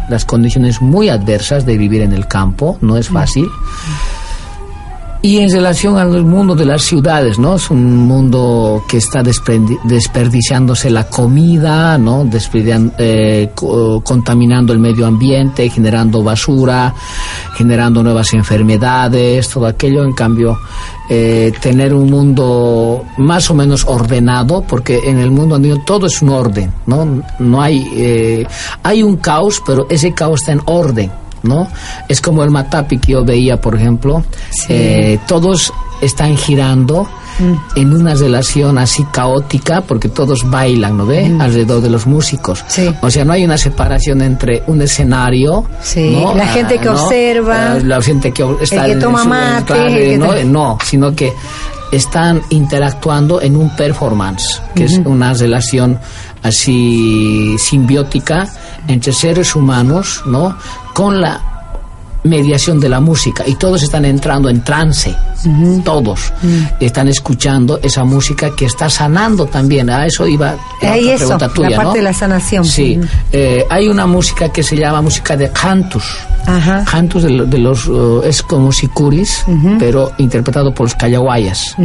las 0.09 0.25
condiciones 0.25 0.81
muy 0.81 1.09
adversas 1.09 1.65
de 1.65 1.79
vivir 1.79 2.03
en 2.03 2.13
el 2.13 2.27
campo, 2.27 2.79
no 2.81 2.97
es 2.97 3.09
fácil. 3.09 3.49
Y 5.21 5.39
en 5.39 5.51
relación 5.51 5.99
al 5.99 6.25
mundo 6.25 6.55
de 6.55 6.65
las 6.65 6.83
ciudades, 6.85 7.41
¿no? 7.41 7.57
Es 7.57 7.71
un 7.73 7.97
mundo 8.07 8.85
que 8.89 8.99
está 8.99 9.21
desperdiciándose 9.25 10.91
la 10.91 11.09
comida, 11.09 11.99
¿no? 11.99 12.25
Eh, 12.99 13.51
co- 13.53 14.01
contaminando 14.03 14.73
el 14.73 14.79
medio 14.79 15.07
ambiente, 15.09 15.69
generando 15.71 16.23
basura, 16.23 16.95
generando 17.57 18.01
nuevas 18.05 18.33
enfermedades, 18.33 19.49
todo 19.49 19.67
aquello. 19.67 20.05
En 20.05 20.13
cambio, 20.13 20.57
eh, 21.11 21.53
tener 21.61 21.95
un 21.95 22.09
mundo 22.11 23.05
más 23.17 23.51
o 23.51 23.55
menos 23.55 23.85
ordenado, 23.89 24.63
porque 24.63 25.01
en 25.11 25.19
el 25.19 25.33
mundo 25.33 25.57
andino 25.57 25.83
todo 25.85 26.07
es 26.07 26.23
un 26.23 26.29
orden, 26.29 26.73
¿no? 26.87 27.23
No 27.41 27.61
hay, 27.61 27.85
eh, 27.97 28.47
hay 28.85 29.03
un 29.03 29.17
caos, 29.17 29.61
pero 29.67 29.89
ese 29.91 30.13
caos 30.15 30.43
está 30.43 30.53
en 30.53 30.61
orden. 30.67 31.11
¿No? 31.43 31.69
Es 32.09 32.21
como 32.21 32.43
el 32.45 32.51
Matapi 32.51 32.99
que 32.99 33.13
yo 33.13 33.25
veía, 33.25 33.61
por 33.61 33.75
ejemplo, 33.77 34.25
eh, 34.69 35.19
todos 35.27 35.73
están 36.01 36.37
girando 36.37 37.09
Mm. 37.41 37.79
en 37.79 37.93
una 37.93 38.15
relación 38.15 38.79
así 38.79 39.05
caótica 39.13 39.81
porque 39.83 40.09
todos 40.09 40.51
bailan, 40.51 40.97
¿no 40.97 41.07
ve? 41.07 41.33
Alrededor 41.39 41.81
de 41.81 41.89
los 41.89 42.05
músicos. 42.05 42.63
Mm. 42.63 42.65
Sí. 42.69 42.95
O 43.01 43.11
sea, 43.11 43.25
no 43.25 43.33
hay 43.33 43.45
una 43.45 43.57
separación 43.57 44.23
entre 44.23 44.65
un 44.67 44.83
escenario, 44.83 45.65
Sí, 45.81 46.19
¿no? 46.21 46.35
la 46.35 46.49
gente 46.49 46.79
que 46.79 46.89
observa, 46.89 47.75
la 47.81 48.03
gente 48.03 48.33
que 48.33 48.45
está 48.61 48.87
que 48.87 48.93
en 48.93 48.99
toma 48.99 49.23
su- 49.23 49.29
mate, 49.29 49.87
el 49.87 49.95
que 49.95 50.19
¿no? 50.19 50.35
te- 50.35 50.45
no, 50.45 50.79
sino 50.85 51.15
que 51.15 51.33
están 51.93 52.43
interactuando 52.51 53.41
en 53.41 53.57
un 53.57 53.75
performance, 53.77 54.61
que 54.75 54.85
es 54.85 54.99
una 54.99 55.33
relación 55.35 55.99
así 56.43 57.57
simbiótica 57.59 58.49
entre 58.87 59.13
seres 59.13 59.55
humanos, 59.57 60.23
¿no? 60.27 60.57
Con 60.95 61.21
la 61.21 61.58
mediación 62.25 62.81
de 62.81 62.89
la 62.89 63.01
música 63.01 63.45
y 63.47 63.55
todos 63.55 63.83
están 63.83 64.05
entrando 64.05 64.49
en 64.49 64.63
trance, 64.63 65.15
todos 65.85 66.33
están 66.81 67.09
escuchando 67.09 67.79
esa 67.83 68.05
música 68.05 68.51
que 68.57 68.67
está 68.67 68.91
sanando 68.91 69.47
también. 69.47 69.89
A 69.91 70.07
eso 70.07 70.27
iba 70.27 70.57
la 70.83 70.93
Ahí 70.93 71.03
otra 71.05 71.15
eso, 71.15 71.19
pregunta 71.25 71.47
la 71.47 71.53
tuya, 71.55 71.77
parte 71.77 71.89
¿no? 71.89 71.95
de 71.95 72.03
la 72.03 72.13
sanación. 72.13 72.65
Sí, 72.65 72.99
Ujú. 72.99 73.09
Eh, 73.33 73.65
hay 73.71 73.89
una 73.89 74.07
música 74.07 74.49
que 74.51 74.63
se 74.63 74.77
llama 74.77 75.01
música 75.03 75.37
de 75.37 75.51
cantus. 75.51 76.05
Cantus 76.91 77.23
de, 77.25 77.45
de 77.47 77.59
los 77.59 77.87
uh, 77.89 78.23
es 78.25 78.43
como 78.43 78.73
sicuris, 78.73 79.45
pero 79.79 80.13
interpretado 80.19 80.73
por 80.73 80.87
los 80.87 80.95
callahuayas. 80.95 81.77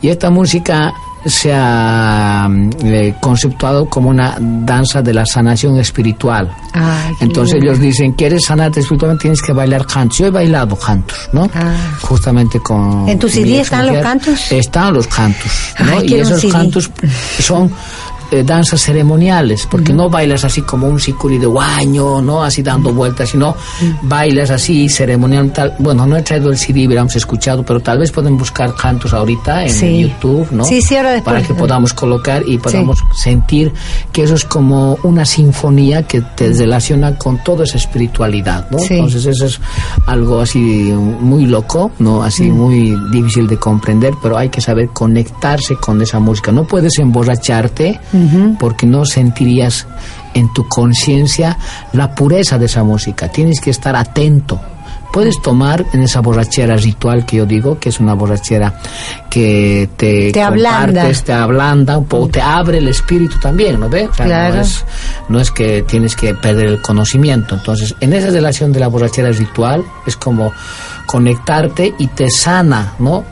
Y 0.00 0.08
esta 0.08 0.30
música 0.30 0.92
se 1.26 1.52
ha 1.52 2.46
mm, 2.48 2.70
eh, 2.84 3.14
conceptuado 3.20 3.86
como 3.86 4.10
una 4.10 4.36
danza 4.38 5.02
de 5.02 5.12
la 5.12 5.26
sanación 5.26 5.78
espiritual. 5.78 6.50
Ay, 6.72 7.14
Entonces 7.20 7.62
ellos 7.62 7.80
dicen, 7.80 8.12
¿quieres 8.12 8.44
sanarte 8.44 8.80
espiritualmente? 8.80 9.22
Tienes 9.22 9.42
que 9.42 9.52
bailar 9.52 9.86
cantos. 9.86 10.18
Yo 10.18 10.26
he 10.26 10.30
bailado 10.30 10.76
cantos, 10.76 11.28
¿no? 11.32 11.48
Ah. 11.54 11.74
Justamente 12.02 12.60
con... 12.60 13.08
¿En 13.08 13.18
tu 13.18 13.28
CD 13.28 13.60
están 13.60 13.86
los 13.86 14.02
cantos? 14.02 14.52
Están 14.52 14.94
los 14.94 15.06
cantos, 15.06 15.50
¿no? 15.80 15.98
Ay, 15.98 16.06
y 16.08 16.14
esos 16.14 16.44
cantos 16.52 16.90
son 17.40 17.70
eh, 18.30 18.42
danzas 18.44 18.80
ceremoniales, 18.80 19.66
porque 19.70 19.92
no 19.92 20.08
bailas 20.08 20.44
así 20.44 20.62
como 20.62 20.88
un 20.88 20.98
sicuri 21.00 21.38
de 21.38 21.46
guaño, 21.46 22.20
¿no? 22.22 22.42
Así 22.42 22.62
dando 22.62 22.92
vueltas, 22.92 23.28
sino 23.30 23.54
bailas 24.02 24.50
así 24.50 24.88
ceremonial 24.88 25.52
tal. 25.52 25.74
Bueno, 25.78 26.06
no 26.06 26.16
he 26.16 26.22
traído 26.22 26.50
el 26.50 26.56
CD, 26.58 26.86
hubiéramos 26.86 27.14
escuchado, 27.16 27.62
pero 27.64 27.80
tal 27.80 27.98
vez 27.98 28.10
pueden 28.12 28.36
buscar 28.36 28.74
cantos 28.74 29.12
ahorita 29.12 29.64
en 29.64 29.70
Sí. 29.70 30.00
YouTube, 30.02 30.48
¿no? 30.52 30.64
Sí, 30.64 30.80
sí, 30.82 30.96
ahora 30.96 31.12
después. 31.12 31.34
Para 31.34 31.46
que 31.46 31.54
podamos 31.54 31.92
colocar 31.94 32.42
y 32.46 32.58
podamos 32.58 32.98
sentir 33.14 33.72
que 34.12 34.22
eso 34.24 34.34
es 34.34 34.44
como 34.44 34.98
una 35.02 35.24
sinfonía 35.24 36.02
que 36.04 36.20
te 36.20 36.52
relaciona 36.52 37.16
con 37.16 37.42
toda 37.44 37.64
esa 37.64 37.76
espiritualidad, 37.76 38.68
¿no? 38.70 38.78
Sí. 38.78 38.94
Entonces 38.94 39.26
eso 39.26 39.46
es 39.46 39.60
algo 40.06 40.40
así 40.40 40.58
muy 40.60 41.46
loco, 41.46 41.90
¿no? 41.98 42.22
Así 42.22 42.44
muy 42.50 42.96
difícil 43.12 43.46
de 43.46 43.56
comprender, 43.58 44.14
pero 44.22 44.36
hay 44.38 44.48
que 44.48 44.60
saber 44.60 44.88
conectarse 44.90 45.76
con 45.76 46.00
esa 46.02 46.18
música. 46.18 46.52
No 46.52 46.64
puedes 46.64 46.98
emborracharte 46.98 47.98
porque 48.58 48.86
no 48.86 49.04
sentirías 49.04 49.86
en 50.34 50.52
tu 50.52 50.68
conciencia 50.68 51.56
la 51.92 52.14
pureza 52.14 52.58
de 52.58 52.66
esa 52.66 52.82
música. 52.84 53.28
Tienes 53.28 53.60
que 53.60 53.70
estar 53.70 53.96
atento. 53.96 54.60
Puedes 55.12 55.40
tomar 55.40 55.82
en 55.94 56.02
esa 56.02 56.20
borrachera 56.20 56.76
ritual 56.76 57.24
que 57.24 57.38
yo 57.38 57.46
digo, 57.46 57.78
que 57.78 57.88
es 57.88 58.00
una 58.00 58.12
borrachera 58.12 58.74
que 59.30 59.88
te, 59.96 60.30
Te 60.30 60.42
ablanda. 60.42 61.06
te 61.24 61.32
ablanda 61.32 61.96
un 61.96 62.04
poco, 62.04 62.28
te 62.28 62.42
abre 62.42 62.78
el 62.78 62.88
espíritu 62.88 63.38
también, 63.38 63.80
¿no 63.80 63.88
ves? 63.88 64.10
O 64.10 64.14
sea, 64.14 64.26
Claro. 64.26 64.56
no, 64.56 64.60
es, 64.60 64.84
no 65.30 65.40
es 65.40 65.50
que 65.50 65.82
tienes 65.84 66.14
que 66.16 66.34
perder 66.34 66.66
el 66.66 66.82
conocimiento. 66.82 67.54
Entonces, 67.54 67.94
en 68.00 68.12
esa 68.12 68.28
relación 68.28 68.72
de 68.72 68.80
la 68.80 68.88
borrachera 68.88 69.30
ritual 69.32 69.82
es 70.06 70.16
como 70.16 70.52
conectarte 71.06 71.94
y 71.98 72.08
te 72.08 72.28
sana, 72.30 72.92
¿no? 72.98 73.24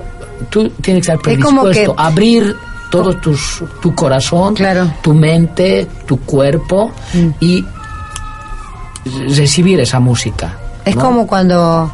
Tú 0.48 0.70
tienes 0.80 1.06
que 1.06 1.12
estar 1.12 1.32
Es 1.32 1.38
como 1.44 1.62
predispuesto 1.62 1.96
que- 1.96 2.02
abrir 2.02 2.56
todo 2.94 3.16
tus, 3.16 3.62
tu 3.80 3.94
corazón, 3.94 4.54
Claro. 4.54 4.84
Mm. 4.84 4.92
tu 5.02 5.14
mente, 5.14 5.88
tu 6.06 6.20
cuerpo 6.20 6.92
y 7.40 7.64
recibir 9.28 9.80
esa 9.80 10.00
música. 10.00 10.56
Es 10.84 10.94
¿no? 10.96 11.02
como 11.02 11.26
cuando 11.26 11.90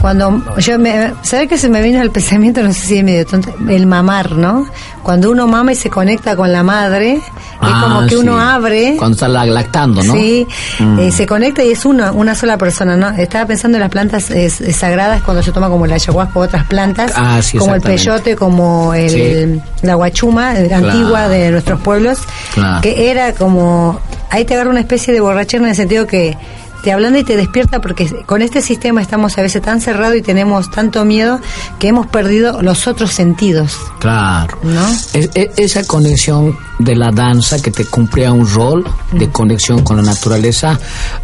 cuando 0.00 0.42
yo 0.58 0.78
me 0.78 1.12
¿sabes 1.22 1.48
que 1.48 1.58
se 1.58 1.68
me 1.68 1.82
vino 1.82 2.00
al 2.00 2.10
pensamiento? 2.10 2.62
No 2.62 2.72
sé 2.72 2.86
si 2.86 2.98
es 2.98 3.04
medio 3.04 3.26
tonto, 3.26 3.52
el 3.68 3.86
mamar, 3.86 4.32
¿no? 4.32 4.66
Cuando 5.02 5.30
uno 5.30 5.46
mama 5.46 5.72
y 5.72 5.74
se 5.74 5.90
conecta 5.90 6.36
con 6.36 6.52
la 6.52 6.62
madre, 6.62 7.14
es 7.14 7.22
Ah, 7.60 7.80
como 7.82 8.06
que 8.06 8.16
uno 8.16 8.38
abre 8.38 8.94
Cuando 8.98 9.14
estás 9.14 9.30
la- 9.30 9.44
lactando, 9.46 10.02
¿no? 10.04 10.12
Sí, 10.12 10.46
Mm. 10.78 10.98
eh, 11.00 11.10
se 11.10 11.26
conecta 11.26 11.64
y 11.64 11.70
es 11.72 11.84
una, 11.84 12.12
una 12.12 12.34
sola 12.34 12.56
persona, 12.58 12.96
¿no? 12.96 13.08
Estaba 13.10 13.46
pensando 13.46 13.76
en 13.78 13.80
las 13.80 13.90
plantas 13.90 14.30
es- 14.30 14.60
es 14.60 14.76
sagradas 14.76 15.22
cuando 15.22 15.42
se 15.42 15.50
toma 15.50 15.68
como 15.68 15.86
la 15.86 15.96
ayahuasca 15.96 16.38
u 16.38 16.42
otras 16.42 16.64
plantas, 16.66 17.12
Ah, 17.16 17.40
sí, 17.42 17.58
como 17.58 17.74
el 17.74 17.80
peyote, 17.80 18.36
como 18.36 18.94
el, 18.94 19.10
Sí. 19.10 19.60
la 19.82 19.94
guachuma 19.94 20.58
eh, 20.58 20.68
Claro. 20.68 20.90
antigua 20.90 21.28
de 21.28 21.50
nuestros 21.50 21.80
pueblos, 21.80 22.18
Claro. 22.54 22.80
que 22.82 23.10
era 23.10 23.32
como, 23.32 23.98
ahí 24.30 24.44
te 24.44 24.54
agarra 24.54 24.70
una 24.70 24.80
especie 24.80 25.12
de 25.12 25.20
borrachera 25.20 25.64
en 25.64 25.70
el 25.70 25.76
sentido 25.76 26.06
que 26.06 26.36
te 26.82 26.92
hablando 26.92 27.18
y 27.18 27.24
te 27.24 27.36
despierta 27.36 27.80
porque 27.80 28.22
con 28.26 28.42
este 28.42 28.60
sistema 28.62 29.02
estamos 29.02 29.36
a 29.38 29.42
veces 29.42 29.60
tan 29.62 29.80
cerrados 29.80 30.16
y 30.16 30.22
tenemos 30.22 30.70
tanto 30.70 31.04
miedo 31.04 31.40
que 31.78 31.88
hemos 31.88 32.06
perdido 32.06 32.62
los 32.62 32.86
otros 32.86 33.10
sentidos. 33.12 33.76
Claro. 33.98 34.58
¿No? 34.62 34.88
Es- 35.12 35.30
es- 35.34 35.50
esa 35.56 35.84
conexión 35.84 36.56
de 36.78 36.94
la 36.94 37.10
danza 37.10 37.60
que 37.60 37.70
te 37.72 37.84
cumplía 37.84 38.30
un 38.32 38.48
rol 38.48 38.84
de 39.12 39.28
conexión 39.30 39.82
con 39.82 39.96
la 39.96 40.02
naturaleza, 40.04 40.78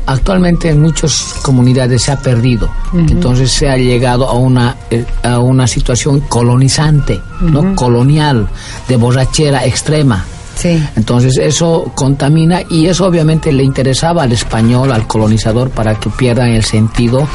actualmente 0.07 0.71
en 0.71 0.83
muchas 0.83 1.35
comunidades 1.43 2.03
se 2.03 2.13
ha 2.13 2.17
perdido. 2.19 2.69
Entonces 2.93 3.53
se 3.53 3.69
ha 3.69 3.77
llegado 3.77 4.29
a 4.29 4.33
una, 4.35 4.77
eh, 4.91 5.05
a 5.23 5.39
una 5.39 5.67
situación 5.67 6.21
colonizante, 6.21 7.21
¿no? 7.41 7.75
Colonial, 7.77 8.49
de 8.89 8.97
borrachera 8.97 9.65
extrema. 9.65 10.25
Sí. 10.57 10.83
Entonces 10.97 11.37
eso 11.39 11.91
contamina 11.95 12.61
y 12.71 12.87
eso 12.87 13.07
obviamente 13.07 13.53
le 13.53 13.65
interesaba 13.65 14.23
al 14.23 14.33
español, 14.33 14.93
al 14.93 15.07
colonizador, 15.07 15.71
para 15.71 15.95
que 15.97 16.11
pierdan 16.11 16.51
el 16.51 16.65
sentido 16.65 17.27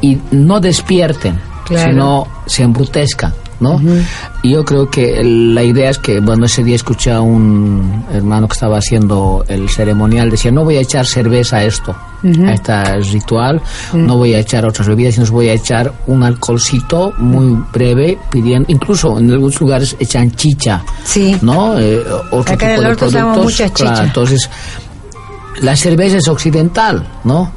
y 0.00 0.18
no 0.30 0.60
despierten, 0.60 1.40
Claro. 1.64 1.90
sino 1.90 2.28
se 2.46 2.62
embrutezcan, 2.62 3.32
¿no? 3.60 3.80
Y 4.42 4.50
yo 4.50 4.64
creo 4.64 4.88
que 4.90 5.22
la 5.24 5.62
idea 5.62 5.90
es 5.90 5.98
que, 5.98 6.20
bueno, 6.20 6.46
ese 6.46 6.62
día 6.62 6.76
escuché 6.76 7.10
a 7.12 7.20
un 7.20 8.04
hermano 8.12 8.48
que 8.48 8.52
estaba 8.54 8.78
haciendo 8.78 9.44
el 9.48 9.68
ceremonial, 9.68 10.30
decía, 10.30 10.50
no 10.52 10.64
voy 10.64 10.76
a 10.76 10.80
echar 10.80 11.06
cerveza 11.06 11.56
a 11.58 11.64
esto, 11.64 11.94
a 12.46 12.52
este 12.52 13.00
ritual, 13.12 13.60
no 13.94 14.16
voy 14.16 14.34
a 14.34 14.40
echar 14.40 14.64
otras 14.66 14.86
bebidas, 14.88 15.14
sino 15.14 15.26
voy 15.28 15.48
a 15.48 15.54
echar 15.54 15.92
un 16.06 16.22
alcoholcito 16.22 17.12
muy 17.18 17.62
breve, 17.72 18.18
pidiendo, 18.30 18.70
incluso 18.70 19.18
en 19.18 19.30
algunos 19.30 19.60
lugares 19.60 19.96
echan 19.98 20.30
chicha, 20.32 20.82
Sí. 21.04 21.36
¿no? 21.42 21.78
Eh, 21.78 22.02
otro 22.30 22.54
Acá 22.54 22.74
tipo 22.74 22.82
de 22.82 22.94
productos. 22.96 23.72
Claro, 23.72 24.04
entonces, 24.04 24.50
la 25.62 25.74
cerveza 25.76 26.18
es 26.18 26.28
occidental, 26.28 27.06
¿no? 27.24 27.50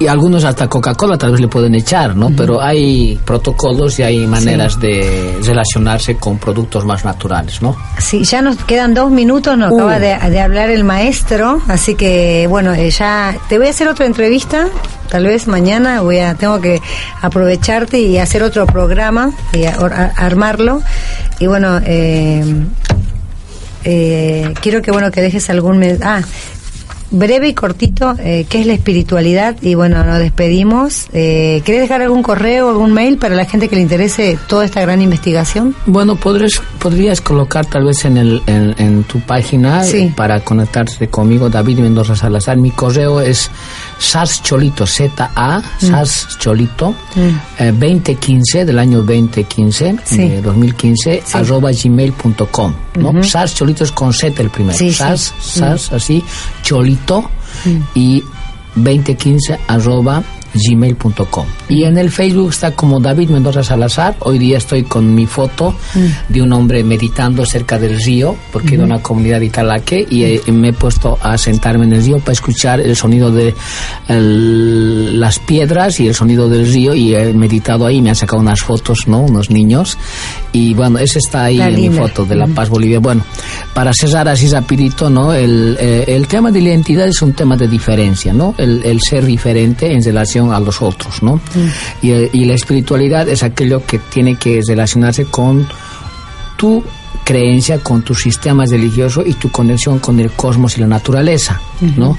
Y 0.00 0.08
algunos 0.08 0.42
hasta 0.42 0.66
Coca-Cola 0.68 1.16
tal 1.16 1.30
vez 1.30 1.40
le 1.40 1.46
pueden 1.46 1.74
echar, 1.76 2.16
¿no? 2.16 2.30
Pero 2.36 2.60
hay 2.60 3.16
protocolos 3.24 3.96
y 4.00 4.02
hay 4.02 4.26
maneras 4.26 4.80
de 4.80 5.38
relacionarse 5.44 6.16
con 6.16 6.38
productos 6.38 6.84
más 6.84 7.04
naturales, 7.04 7.62
¿no? 7.62 7.76
Sí, 7.98 8.24
ya 8.24 8.42
nos 8.42 8.56
quedan 8.64 8.92
dos 8.92 9.12
minutos, 9.12 9.56
nos 9.56 9.70
Uh. 9.70 9.76
acaba 9.76 10.00
de, 10.00 10.18
de 10.30 10.40
hablar 10.40 10.70
el 10.70 10.82
maestro, 10.82 11.60
así 11.68 11.94
que 11.94 12.46
bueno, 12.48 12.74
eh, 12.74 12.90
ya 12.90 13.36
te 13.48 13.56
voy 13.56 13.68
a 13.68 13.70
hacer 13.70 13.86
otra 13.86 14.04
entrevista, 14.06 14.66
tal 15.08 15.26
vez 15.26 15.46
mañana 15.46 16.00
voy 16.00 16.18
a 16.18 16.34
tengo 16.34 16.60
que 16.60 16.82
aprovecharte 17.22 18.00
y 18.00 18.18
hacer 18.18 18.42
otro 18.42 18.66
programa 18.66 19.30
y 19.52 19.64
a- 19.64 19.76
a- 19.76 20.12
armarlo 20.26 20.82
y 21.38 21.46
bueno, 21.46 21.80
eh, 21.86 22.44
eh, 23.84 24.52
quiero 24.60 24.82
que 24.82 24.90
bueno 24.90 25.10
que 25.10 25.20
dejes 25.20 25.48
algún 25.50 25.82
ah 26.02 26.20
breve 27.14 27.48
y 27.48 27.54
cortito 27.54 28.14
eh, 28.18 28.44
qué 28.48 28.60
es 28.60 28.66
la 28.66 28.72
espiritualidad 28.74 29.56
y 29.62 29.74
bueno 29.74 30.02
nos 30.04 30.18
despedimos 30.18 31.06
eh, 31.12 31.62
¿querés 31.64 31.82
dejar 31.82 32.02
algún 32.02 32.22
correo 32.22 32.68
algún 32.68 32.92
mail 32.92 33.18
para 33.18 33.34
la 33.34 33.44
gente 33.44 33.68
que 33.68 33.76
le 33.76 33.82
interese 33.82 34.36
toda 34.48 34.64
esta 34.64 34.80
gran 34.80 35.00
investigación? 35.00 35.74
Bueno, 35.86 36.16
podrías, 36.16 36.60
podrías 36.80 37.20
colocar 37.20 37.66
tal 37.66 37.84
vez 37.84 38.04
en, 38.04 38.16
el, 38.16 38.42
en, 38.46 38.74
en 38.78 39.04
tu 39.04 39.20
página 39.20 39.84
Sí. 39.84 39.98
eh, 39.98 40.12
para 40.16 40.40
conectarse 40.40 41.08
conmigo, 41.08 41.48
David 41.48 41.78
Mendoza 41.78 42.16
Salazar. 42.16 42.56
Mi 42.56 42.70
correo 42.70 43.20
es 43.20 43.50
sascholito, 43.98 44.86
Z-A, 44.86 45.62
sascholito, 45.78 46.94
eh, 47.58 47.72
2015, 47.72 48.64
del 48.64 48.78
año 48.78 49.02
2015, 49.02 49.96
Sí. 50.04 50.16
de 50.28 50.42
2015, 50.42 51.22
Sí. 51.24 51.36
arroba 51.38 51.70
gmail.com. 51.72 52.74
¿no? 52.96 53.22
Sascholito 53.22 53.84
es 53.84 53.92
con 53.92 54.12
Z 54.12 54.40
el 54.42 54.50
primero. 54.50 54.76
Sí, 54.76 54.90
sí. 54.90 54.96
Sas, 54.96 55.32
sas, 55.40 55.92
así, 55.92 56.22
cholito 56.62 57.30
y 57.94 58.22
2015 58.74 59.58
arroba 59.68 60.22
gmail.com 60.54 61.46
y 61.68 61.84
en 61.84 61.98
el 61.98 62.10
Facebook 62.10 62.50
está 62.50 62.72
como 62.72 63.00
David 63.00 63.30
Mendoza 63.30 63.62
Salazar. 63.64 64.16
Hoy 64.20 64.38
día 64.38 64.58
estoy 64.58 64.84
con 64.84 65.14
mi 65.14 65.26
foto 65.26 65.74
de 66.28 66.42
un 66.42 66.52
hombre 66.52 66.84
meditando 66.84 67.44
cerca 67.44 67.78
del 67.78 68.00
río 68.00 68.36
porque 68.52 68.74
era 68.74 68.84
una 68.84 69.00
comunidad 69.02 69.40
de 69.40 69.46
Italaque 69.46 70.06
y 70.08 70.24
eh, 70.24 70.40
me 70.52 70.68
he 70.68 70.72
puesto 70.72 71.18
a 71.22 71.36
sentarme 71.38 71.84
en 71.86 71.94
el 71.94 72.04
río 72.04 72.18
para 72.18 72.32
escuchar 72.32 72.80
el 72.80 72.94
sonido 72.96 73.30
de 73.30 73.54
el- 74.08 75.18
las 75.20 75.38
piedras 75.38 76.00
y 76.00 76.08
el 76.08 76.14
sonido 76.14 76.48
del 76.48 76.70
río 76.72 76.94
y 76.94 77.14
he 77.14 77.32
meditado 77.32 77.86
ahí 77.86 78.00
me 78.00 78.10
han 78.10 78.16
sacado 78.16 78.40
unas 78.40 78.60
fotos 78.60 79.06
no 79.06 79.20
unos 79.20 79.50
niños. 79.50 79.98
Y 80.52 80.74
bueno 80.74 80.98
ese 80.98 81.18
está 81.18 81.44
ahí 81.44 81.60
en 81.60 81.74
mi 81.74 81.82
linda. 81.82 82.02
foto 82.02 82.24
de 82.24 82.36
La 82.36 82.46
Paz 82.46 82.68
Bolivia. 82.68 83.00
Bueno 83.00 83.24
para 83.72 83.92
cerrar 83.92 84.28
así 84.28 84.48
rapidito 84.48 85.10
no 85.10 85.32
el, 85.32 85.76
eh, 85.80 86.04
el 86.08 86.26
tema 86.28 86.50
de 86.50 86.60
la 86.60 86.68
identidad 86.68 87.08
es 87.08 87.20
un 87.22 87.32
tema 87.32 87.56
de 87.56 87.66
diferencia 87.68 88.32
no 88.32 88.54
el, 88.58 88.82
el 88.84 89.00
ser 89.00 89.24
diferente 89.24 89.92
en 89.92 90.02
relación 90.02 90.43
a 90.52 90.60
los 90.60 90.82
otros 90.82 91.22
no 91.22 91.40
y, 92.02 92.10
eh, 92.10 92.30
y 92.32 92.44
la 92.44 92.54
espiritualidad 92.54 93.28
es 93.28 93.42
aquello 93.42 93.84
que 93.86 93.98
tiene 93.98 94.36
que 94.36 94.60
relacionarse 94.66 95.26
con 95.26 95.66
tu 96.56 96.82
creencia 97.24 97.78
con 97.78 98.02
tu 98.02 98.14
sistema 98.14 98.64
religioso 98.66 99.22
y 99.24 99.34
tu 99.34 99.50
conexión 99.50 99.98
con 99.98 100.20
el 100.20 100.30
cosmos 100.32 100.76
y 100.76 100.80
la 100.80 100.86
naturaleza, 100.86 101.60
¿no? 101.96 102.16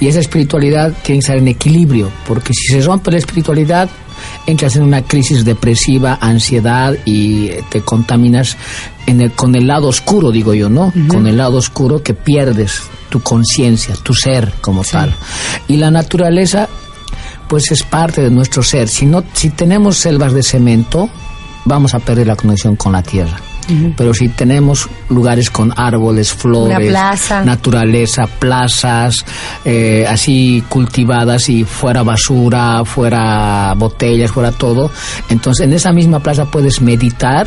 Y 0.00 0.08
esa 0.08 0.20
espiritualidad 0.20 0.92
tiene 1.02 1.18
que 1.20 1.24
estar 1.24 1.36
en 1.36 1.48
equilibrio, 1.48 2.10
porque 2.26 2.52
si 2.52 2.66
se 2.72 2.82
rompe 2.82 3.12
la 3.12 3.18
espiritualidad, 3.18 3.88
entras 4.46 4.76
en 4.76 4.82
una 4.82 5.02
crisis 5.02 5.44
depresiva, 5.44 6.18
ansiedad 6.20 6.96
y 7.04 7.50
te 7.70 7.82
contaminas 7.82 8.56
en 9.06 9.20
el, 9.20 9.32
con 9.32 9.54
el 9.54 9.66
lado 9.66 9.88
oscuro, 9.88 10.32
digo 10.32 10.52
yo, 10.54 10.68
¿no? 10.68 10.92
Con 11.06 11.26
el 11.26 11.36
lado 11.36 11.58
oscuro 11.58 12.02
que 12.02 12.14
pierdes 12.14 12.82
tu 13.08 13.20
conciencia, 13.20 13.94
tu 14.02 14.12
ser 14.12 14.52
como 14.60 14.82
tal. 14.82 15.14
Y 15.68 15.76
la 15.76 15.90
naturaleza 15.90 16.68
pues 17.48 17.70
es 17.70 17.82
parte 17.82 18.22
de 18.22 18.30
nuestro 18.30 18.62
ser. 18.62 18.88
Si 18.88 19.06
no, 19.06 19.24
si 19.32 19.50
tenemos 19.50 19.96
selvas 19.96 20.32
de 20.32 20.42
cemento, 20.42 21.08
vamos 21.64 21.94
a 21.94 21.98
perder 21.98 22.26
la 22.26 22.36
conexión 22.36 22.76
con 22.76 22.92
la 22.92 23.02
tierra. 23.02 23.38
Pero 23.98 24.14
si 24.14 24.30
tenemos 24.30 24.88
lugares 25.10 25.50
con 25.50 25.74
árboles, 25.76 26.32
flores, 26.32 26.88
plaza. 26.88 27.44
naturaleza, 27.44 28.26
plazas, 28.26 29.26
eh, 29.62 30.06
así 30.08 30.64
cultivadas 30.70 31.50
y 31.50 31.64
fuera 31.64 32.02
basura, 32.02 32.82
fuera 32.86 33.74
botellas, 33.76 34.30
fuera 34.30 34.52
todo, 34.52 34.90
entonces 35.28 35.66
en 35.66 35.74
esa 35.74 35.92
misma 35.92 36.18
plaza 36.20 36.46
puedes 36.46 36.80
meditar 36.80 37.46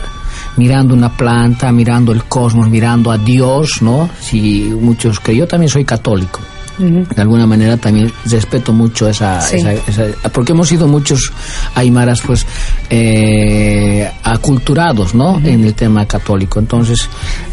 mirando 0.58 0.94
una 0.94 1.18
planta, 1.18 1.72
mirando 1.72 2.12
el 2.12 2.26
cosmos, 2.26 2.70
mirando 2.70 3.12
a 3.12 3.18
Dios, 3.18 3.82
¿no? 3.82 4.08
Si 4.20 4.72
muchos 4.80 5.20
que 5.20 5.36
yo 5.36 5.48
también 5.48 5.70
soy 5.70 5.86
católico 5.86 6.40
de 6.78 7.22
alguna 7.22 7.46
manera 7.46 7.78
también 7.78 8.12
respeto 8.26 8.74
mucho 8.74 9.08
esa, 9.10 9.42
Sí. 9.42 9.58
esa- 9.58 9.74
esa- 9.74 10.30
porque 10.30 10.52
hemos 10.54 10.68
sido 10.68 10.88
muchos 10.88 11.32
aymaras 11.76 12.22
pues 12.26 12.46
eh, 12.90 14.10
aculturados 14.24 15.14
no 15.14 15.38
en 15.44 15.64
el 15.66 15.74
tema 15.74 16.06
católico 16.08 16.60
entonces 16.60 17.10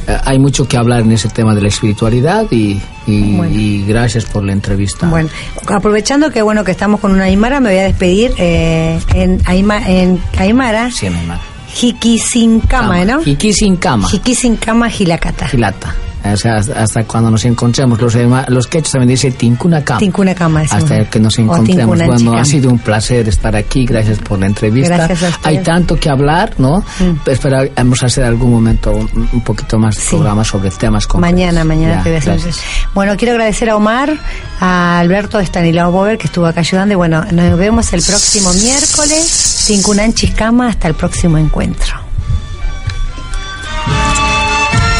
eh, 0.06 0.16
hay 0.24 0.38
mucho 0.38 0.66
que 0.66 0.76
hablar 0.76 1.00
en 1.00 1.12
ese 1.12 1.28
tema 1.28 1.54
de 1.54 1.60
la 1.62 1.68
espiritualidad 1.68 2.46
y, 2.50 2.80
y- 3.06 3.36
Bueno. 3.36 3.54
y 3.54 3.84
gracias 3.86 4.24
por 4.24 4.44
la 4.44 4.52
entrevista 4.52 5.06
Bueno, 5.08 5.28
aprovechando 5.66 6.30
que 6.30 6.40
bueno 6.42 6.64
que 6.64 6.70
estamos 6.70 7.00
con 7.00 7.12
una 7.12 7.24
Aymara, 7.24 7.60
me 7.60 7.70
voy 7.70 7.78
a 7.78 7.84
despedir 7.84 8.32
eh, 8.38 8.98
en, 9.14 9.40
Ayma, 9.44 9.86
en 9.88 10.20
Aymara, 10.38 10.90
Sí, 10.90 11.10
mi 11.10 11.26
madre. 11.26 11.42
Jiquisincama, 11.74 13.04
¿no? 13.04 13.22
Jiqui 13.22 13.52
sin 13.52 13.76
cama 13.76 14.08
Jiquisincama 14.08 14.88
Gilacata. 14.88 15.48
Gilata 15.48 15.94
o 16.32 16.36
sea, 16.36 16.56
hasta, 16.56 16.82
hasta 16.82 17.04
cuando 17.04 17.30
nos 17.30 17.44
encontremos 17.44 18.00
los, 18.00 18.14
los 18.48 18.66
quechos 18.66 18.92
también 18.92 19.08
dicen 19.10 19.32
tincuna 19.34 19.84
cama 19.84 19.98
Tincuna 20.00 20.34
Cama, 20.34 20.60
decimos. 20.62 20.82
hasta 20.90 21.04
que 21.10 21.20
nos 21.20 21.38
encontremos. 21.38 21.98
Bueno, 21.98 22.34
ha 22.38 22.44
sido 22.44 22.70
un 22.70 22.78
placer 22.78 23.28
estar 23.28 23.54
aquí. 23.56 23.84
Gracias 23.86 24.18
por 24.18 24.38
la 24.38 24.46
entrevista. 24.46 24.96
Gracias 24.96 25.22
a 25.22 25.28
ustedes. 25.28 25.46
Hay 25.46 25.62
tanto 25.64 25.96
que 25.96 26.08
hablar, 26.10 26.54
¿no? 26.58 26.84
Esperamos 27.26 28.02
hacer 28.02 28.24
algún 28.24 28.50
momento 28.52 28.90
un, 28.92 29.28
un 29.32 29.40
poquito 29.42 29.78
más 29.78 29.96
de 29.96 30.02
Sí. 30.02 30.08
programa 30.10 30.44
sobre 30.44 30.70
temas 30.70 31.06
concretos. 31.06 31.32
Mañana, 31.38 31.64
mañana 31.64 31.94
Ya, 31.96 32.02
te 32.02 32.08
voy 32.10 32.16
a 32.16 32.18
hacer. 32.20 32.32
gracias. 32.34 32.60
Bueno, 32.94 33.16
quiero 33.16 33.32
agradecer 33.34 33.70
a 33.70 33.76
Omar, 33.76 34.16
a 34.60 34.98
Alberto 34.98 35.38
Estanislao 35.40 35.90
Bober, 35.92 36.18
que 36.18 36.26
estuvo 36.26 36.46
acá 36.46 36.60
ayudando. 36.60 36.92
Y 36.94 36.96
bueno, 36.96 37.24
nos 37.32 37.58
vemos 37.58 37.92
el 37.92 38.02
próximo 38.02 38.52
miércoles. 38.54 39.64
Tincunan 39.66 40.12
Chiscama, 40.14 40.68
hasta 40.68 40.88
el 40.88 40.94
próximo 40.94 41.38
encuentro. 41.38 41.94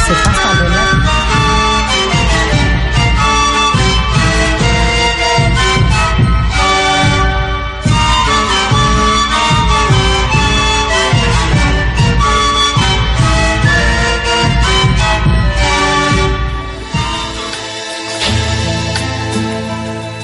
Se 0.07 0.15
pasa 0.25 0.48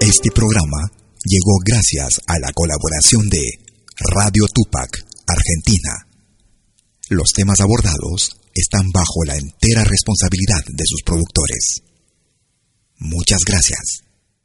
Este 0.00 0.30
programa 0.34 0.90
llegó 1.24 1.58
gracias 1.64 2.20
a 2.26 2.40
la 2.40 2.50
colaboración 2.52 3.28
de 3.28 3.44
Radio 4.10 4.46
Tupac, 4.52 4.90
Argentina. 5.28 6.08
Los 7.10 7.32
temas 7.32 7.60
abordados 7.60 8.40
están 8.54 8.90
bajo 8.90 9.24
la 9.24 9.36
entera 9.36 9.84
responsabilidad 9.84 10.64
de 10.66 10.84
sus 10.84 11.02
productores. 11.04 11.82
Muchas 12.96 13.38
gracias. 13.46 14.07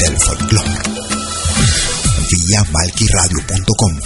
del 0.00 0.16
folclore. 0.18 0.82
Vía 2.30 2.64
malquiradio.com 2.72 3.98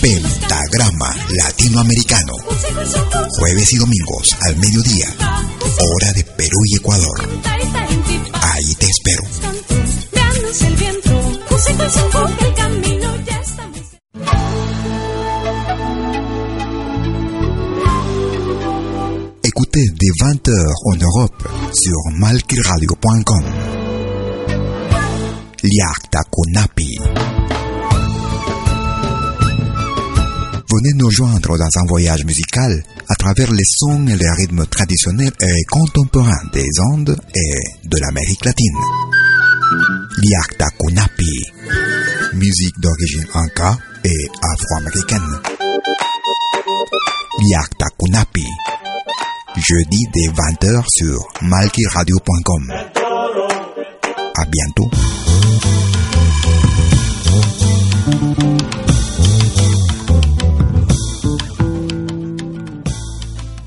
Pentagrama 0.00 1.14
Latinoamericano. 1.30 2.32
Jueves 3.38 3.72
y 3.72 3.76
domingos 3.76 4.36
al 4.46 4.56
mediodía. 4.56 5.06
Hora 5.80 6.12
de 6.14 6.24
Perú 6.24 6.60
y 6.64 6.76
Ecuador. 6.76 7.28
Ahí 8.32 8.74
te 8.76 8.86
espero. 8.86 9.22
Écoutez 19.42 19.92
des 19.98 20.12
20h 20.20 20.94
en 20.94 21.02
Europe 21.02 21.44
sur 21.72 22.18
malquiradio.com. 22.18 23.83
Liakta 25.64 26.20
Kunapi. 26.30 26.98
Venez 30.70 30.92
nous 30.96 31.10
joindre 31.10 31.56
dans 31.56 31.80
un 31.80 31.86
voyage 31.88 32.22
musical 32.26 32.84
à 33.08 33.14
travers 33.14 33.50
les 33.50 33.64
sons 33.64 34.06
et 34.06 34.14
les 34.14 34.30
rythmes 34.30 34.66
traditionnels 34.66 35.32
et 35.40 35.64
contemporains 35.70 36.44
des 36.52 36.68
Andes 36.92 37.16
et 37.34 37.88
de 37.88 37.98
l'Amérique 37.98 38.44
latine. 38.44 38.76
Liakta 40.18 40.66
Kunapi, 40.78 41.46
musique 42.34 42.78
d'origine 42.80 43.26
inca 43.32 43.78
et 44.04 44.28
afro-américaine. 44.42 45.40
Liakta 47.40 47.86
Kunapi, 47.98 48.46
jeudi 49.56 50.04
dès 50.12 50.28
20h 50.28 50.84
sur 50.88 51.26
malkiradio.com. 51.40 52.70
À 54.36 54.44
bientôt. 54.44 54.90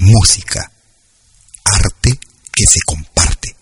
Música, 0.08 0.72
arte 1.66 2.20
que 2.54 2.64
se 2.66 2.80
comparte. 2.86 3.56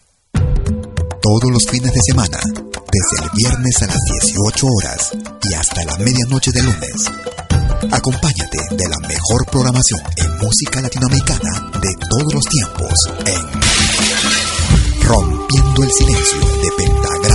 Todos 1.21 1.51
los 1.51 1.65
fines 1.65 1.91
de 1.91 2.01
semana, 2.05 2.39
desde 2.39 3.23
el 3.23 3.29
viernes 3.35 3.81
a 3.81 3.87
las 3.87 3.99
18 4.21 4.67
horas 4.67 5.11
y 5.43 5.53
hasta 5.53 5.83
la 5.85 5.97
medianoche 5.97 6.51
de 6.51 6.61
lunes. 6.61 7.11
Acompáñate 7.91 8.57
de 8.71 8.89
la 8.89 9.07
mejor 9.07 9.45
programación 9.51 10.01
en 10.17 10.37
música 10.37 10.81
latinoamericana 10.81 11.71
de 11.81 11.95
todos 12.09 12.33
los 12.33 12.45
tiempos 12.45 12.93
en 13.25 13.41
Rompiendo 15.01 15.83
el 15.83 15.91
Silencio 15.91 16.39
de 16.39 16.69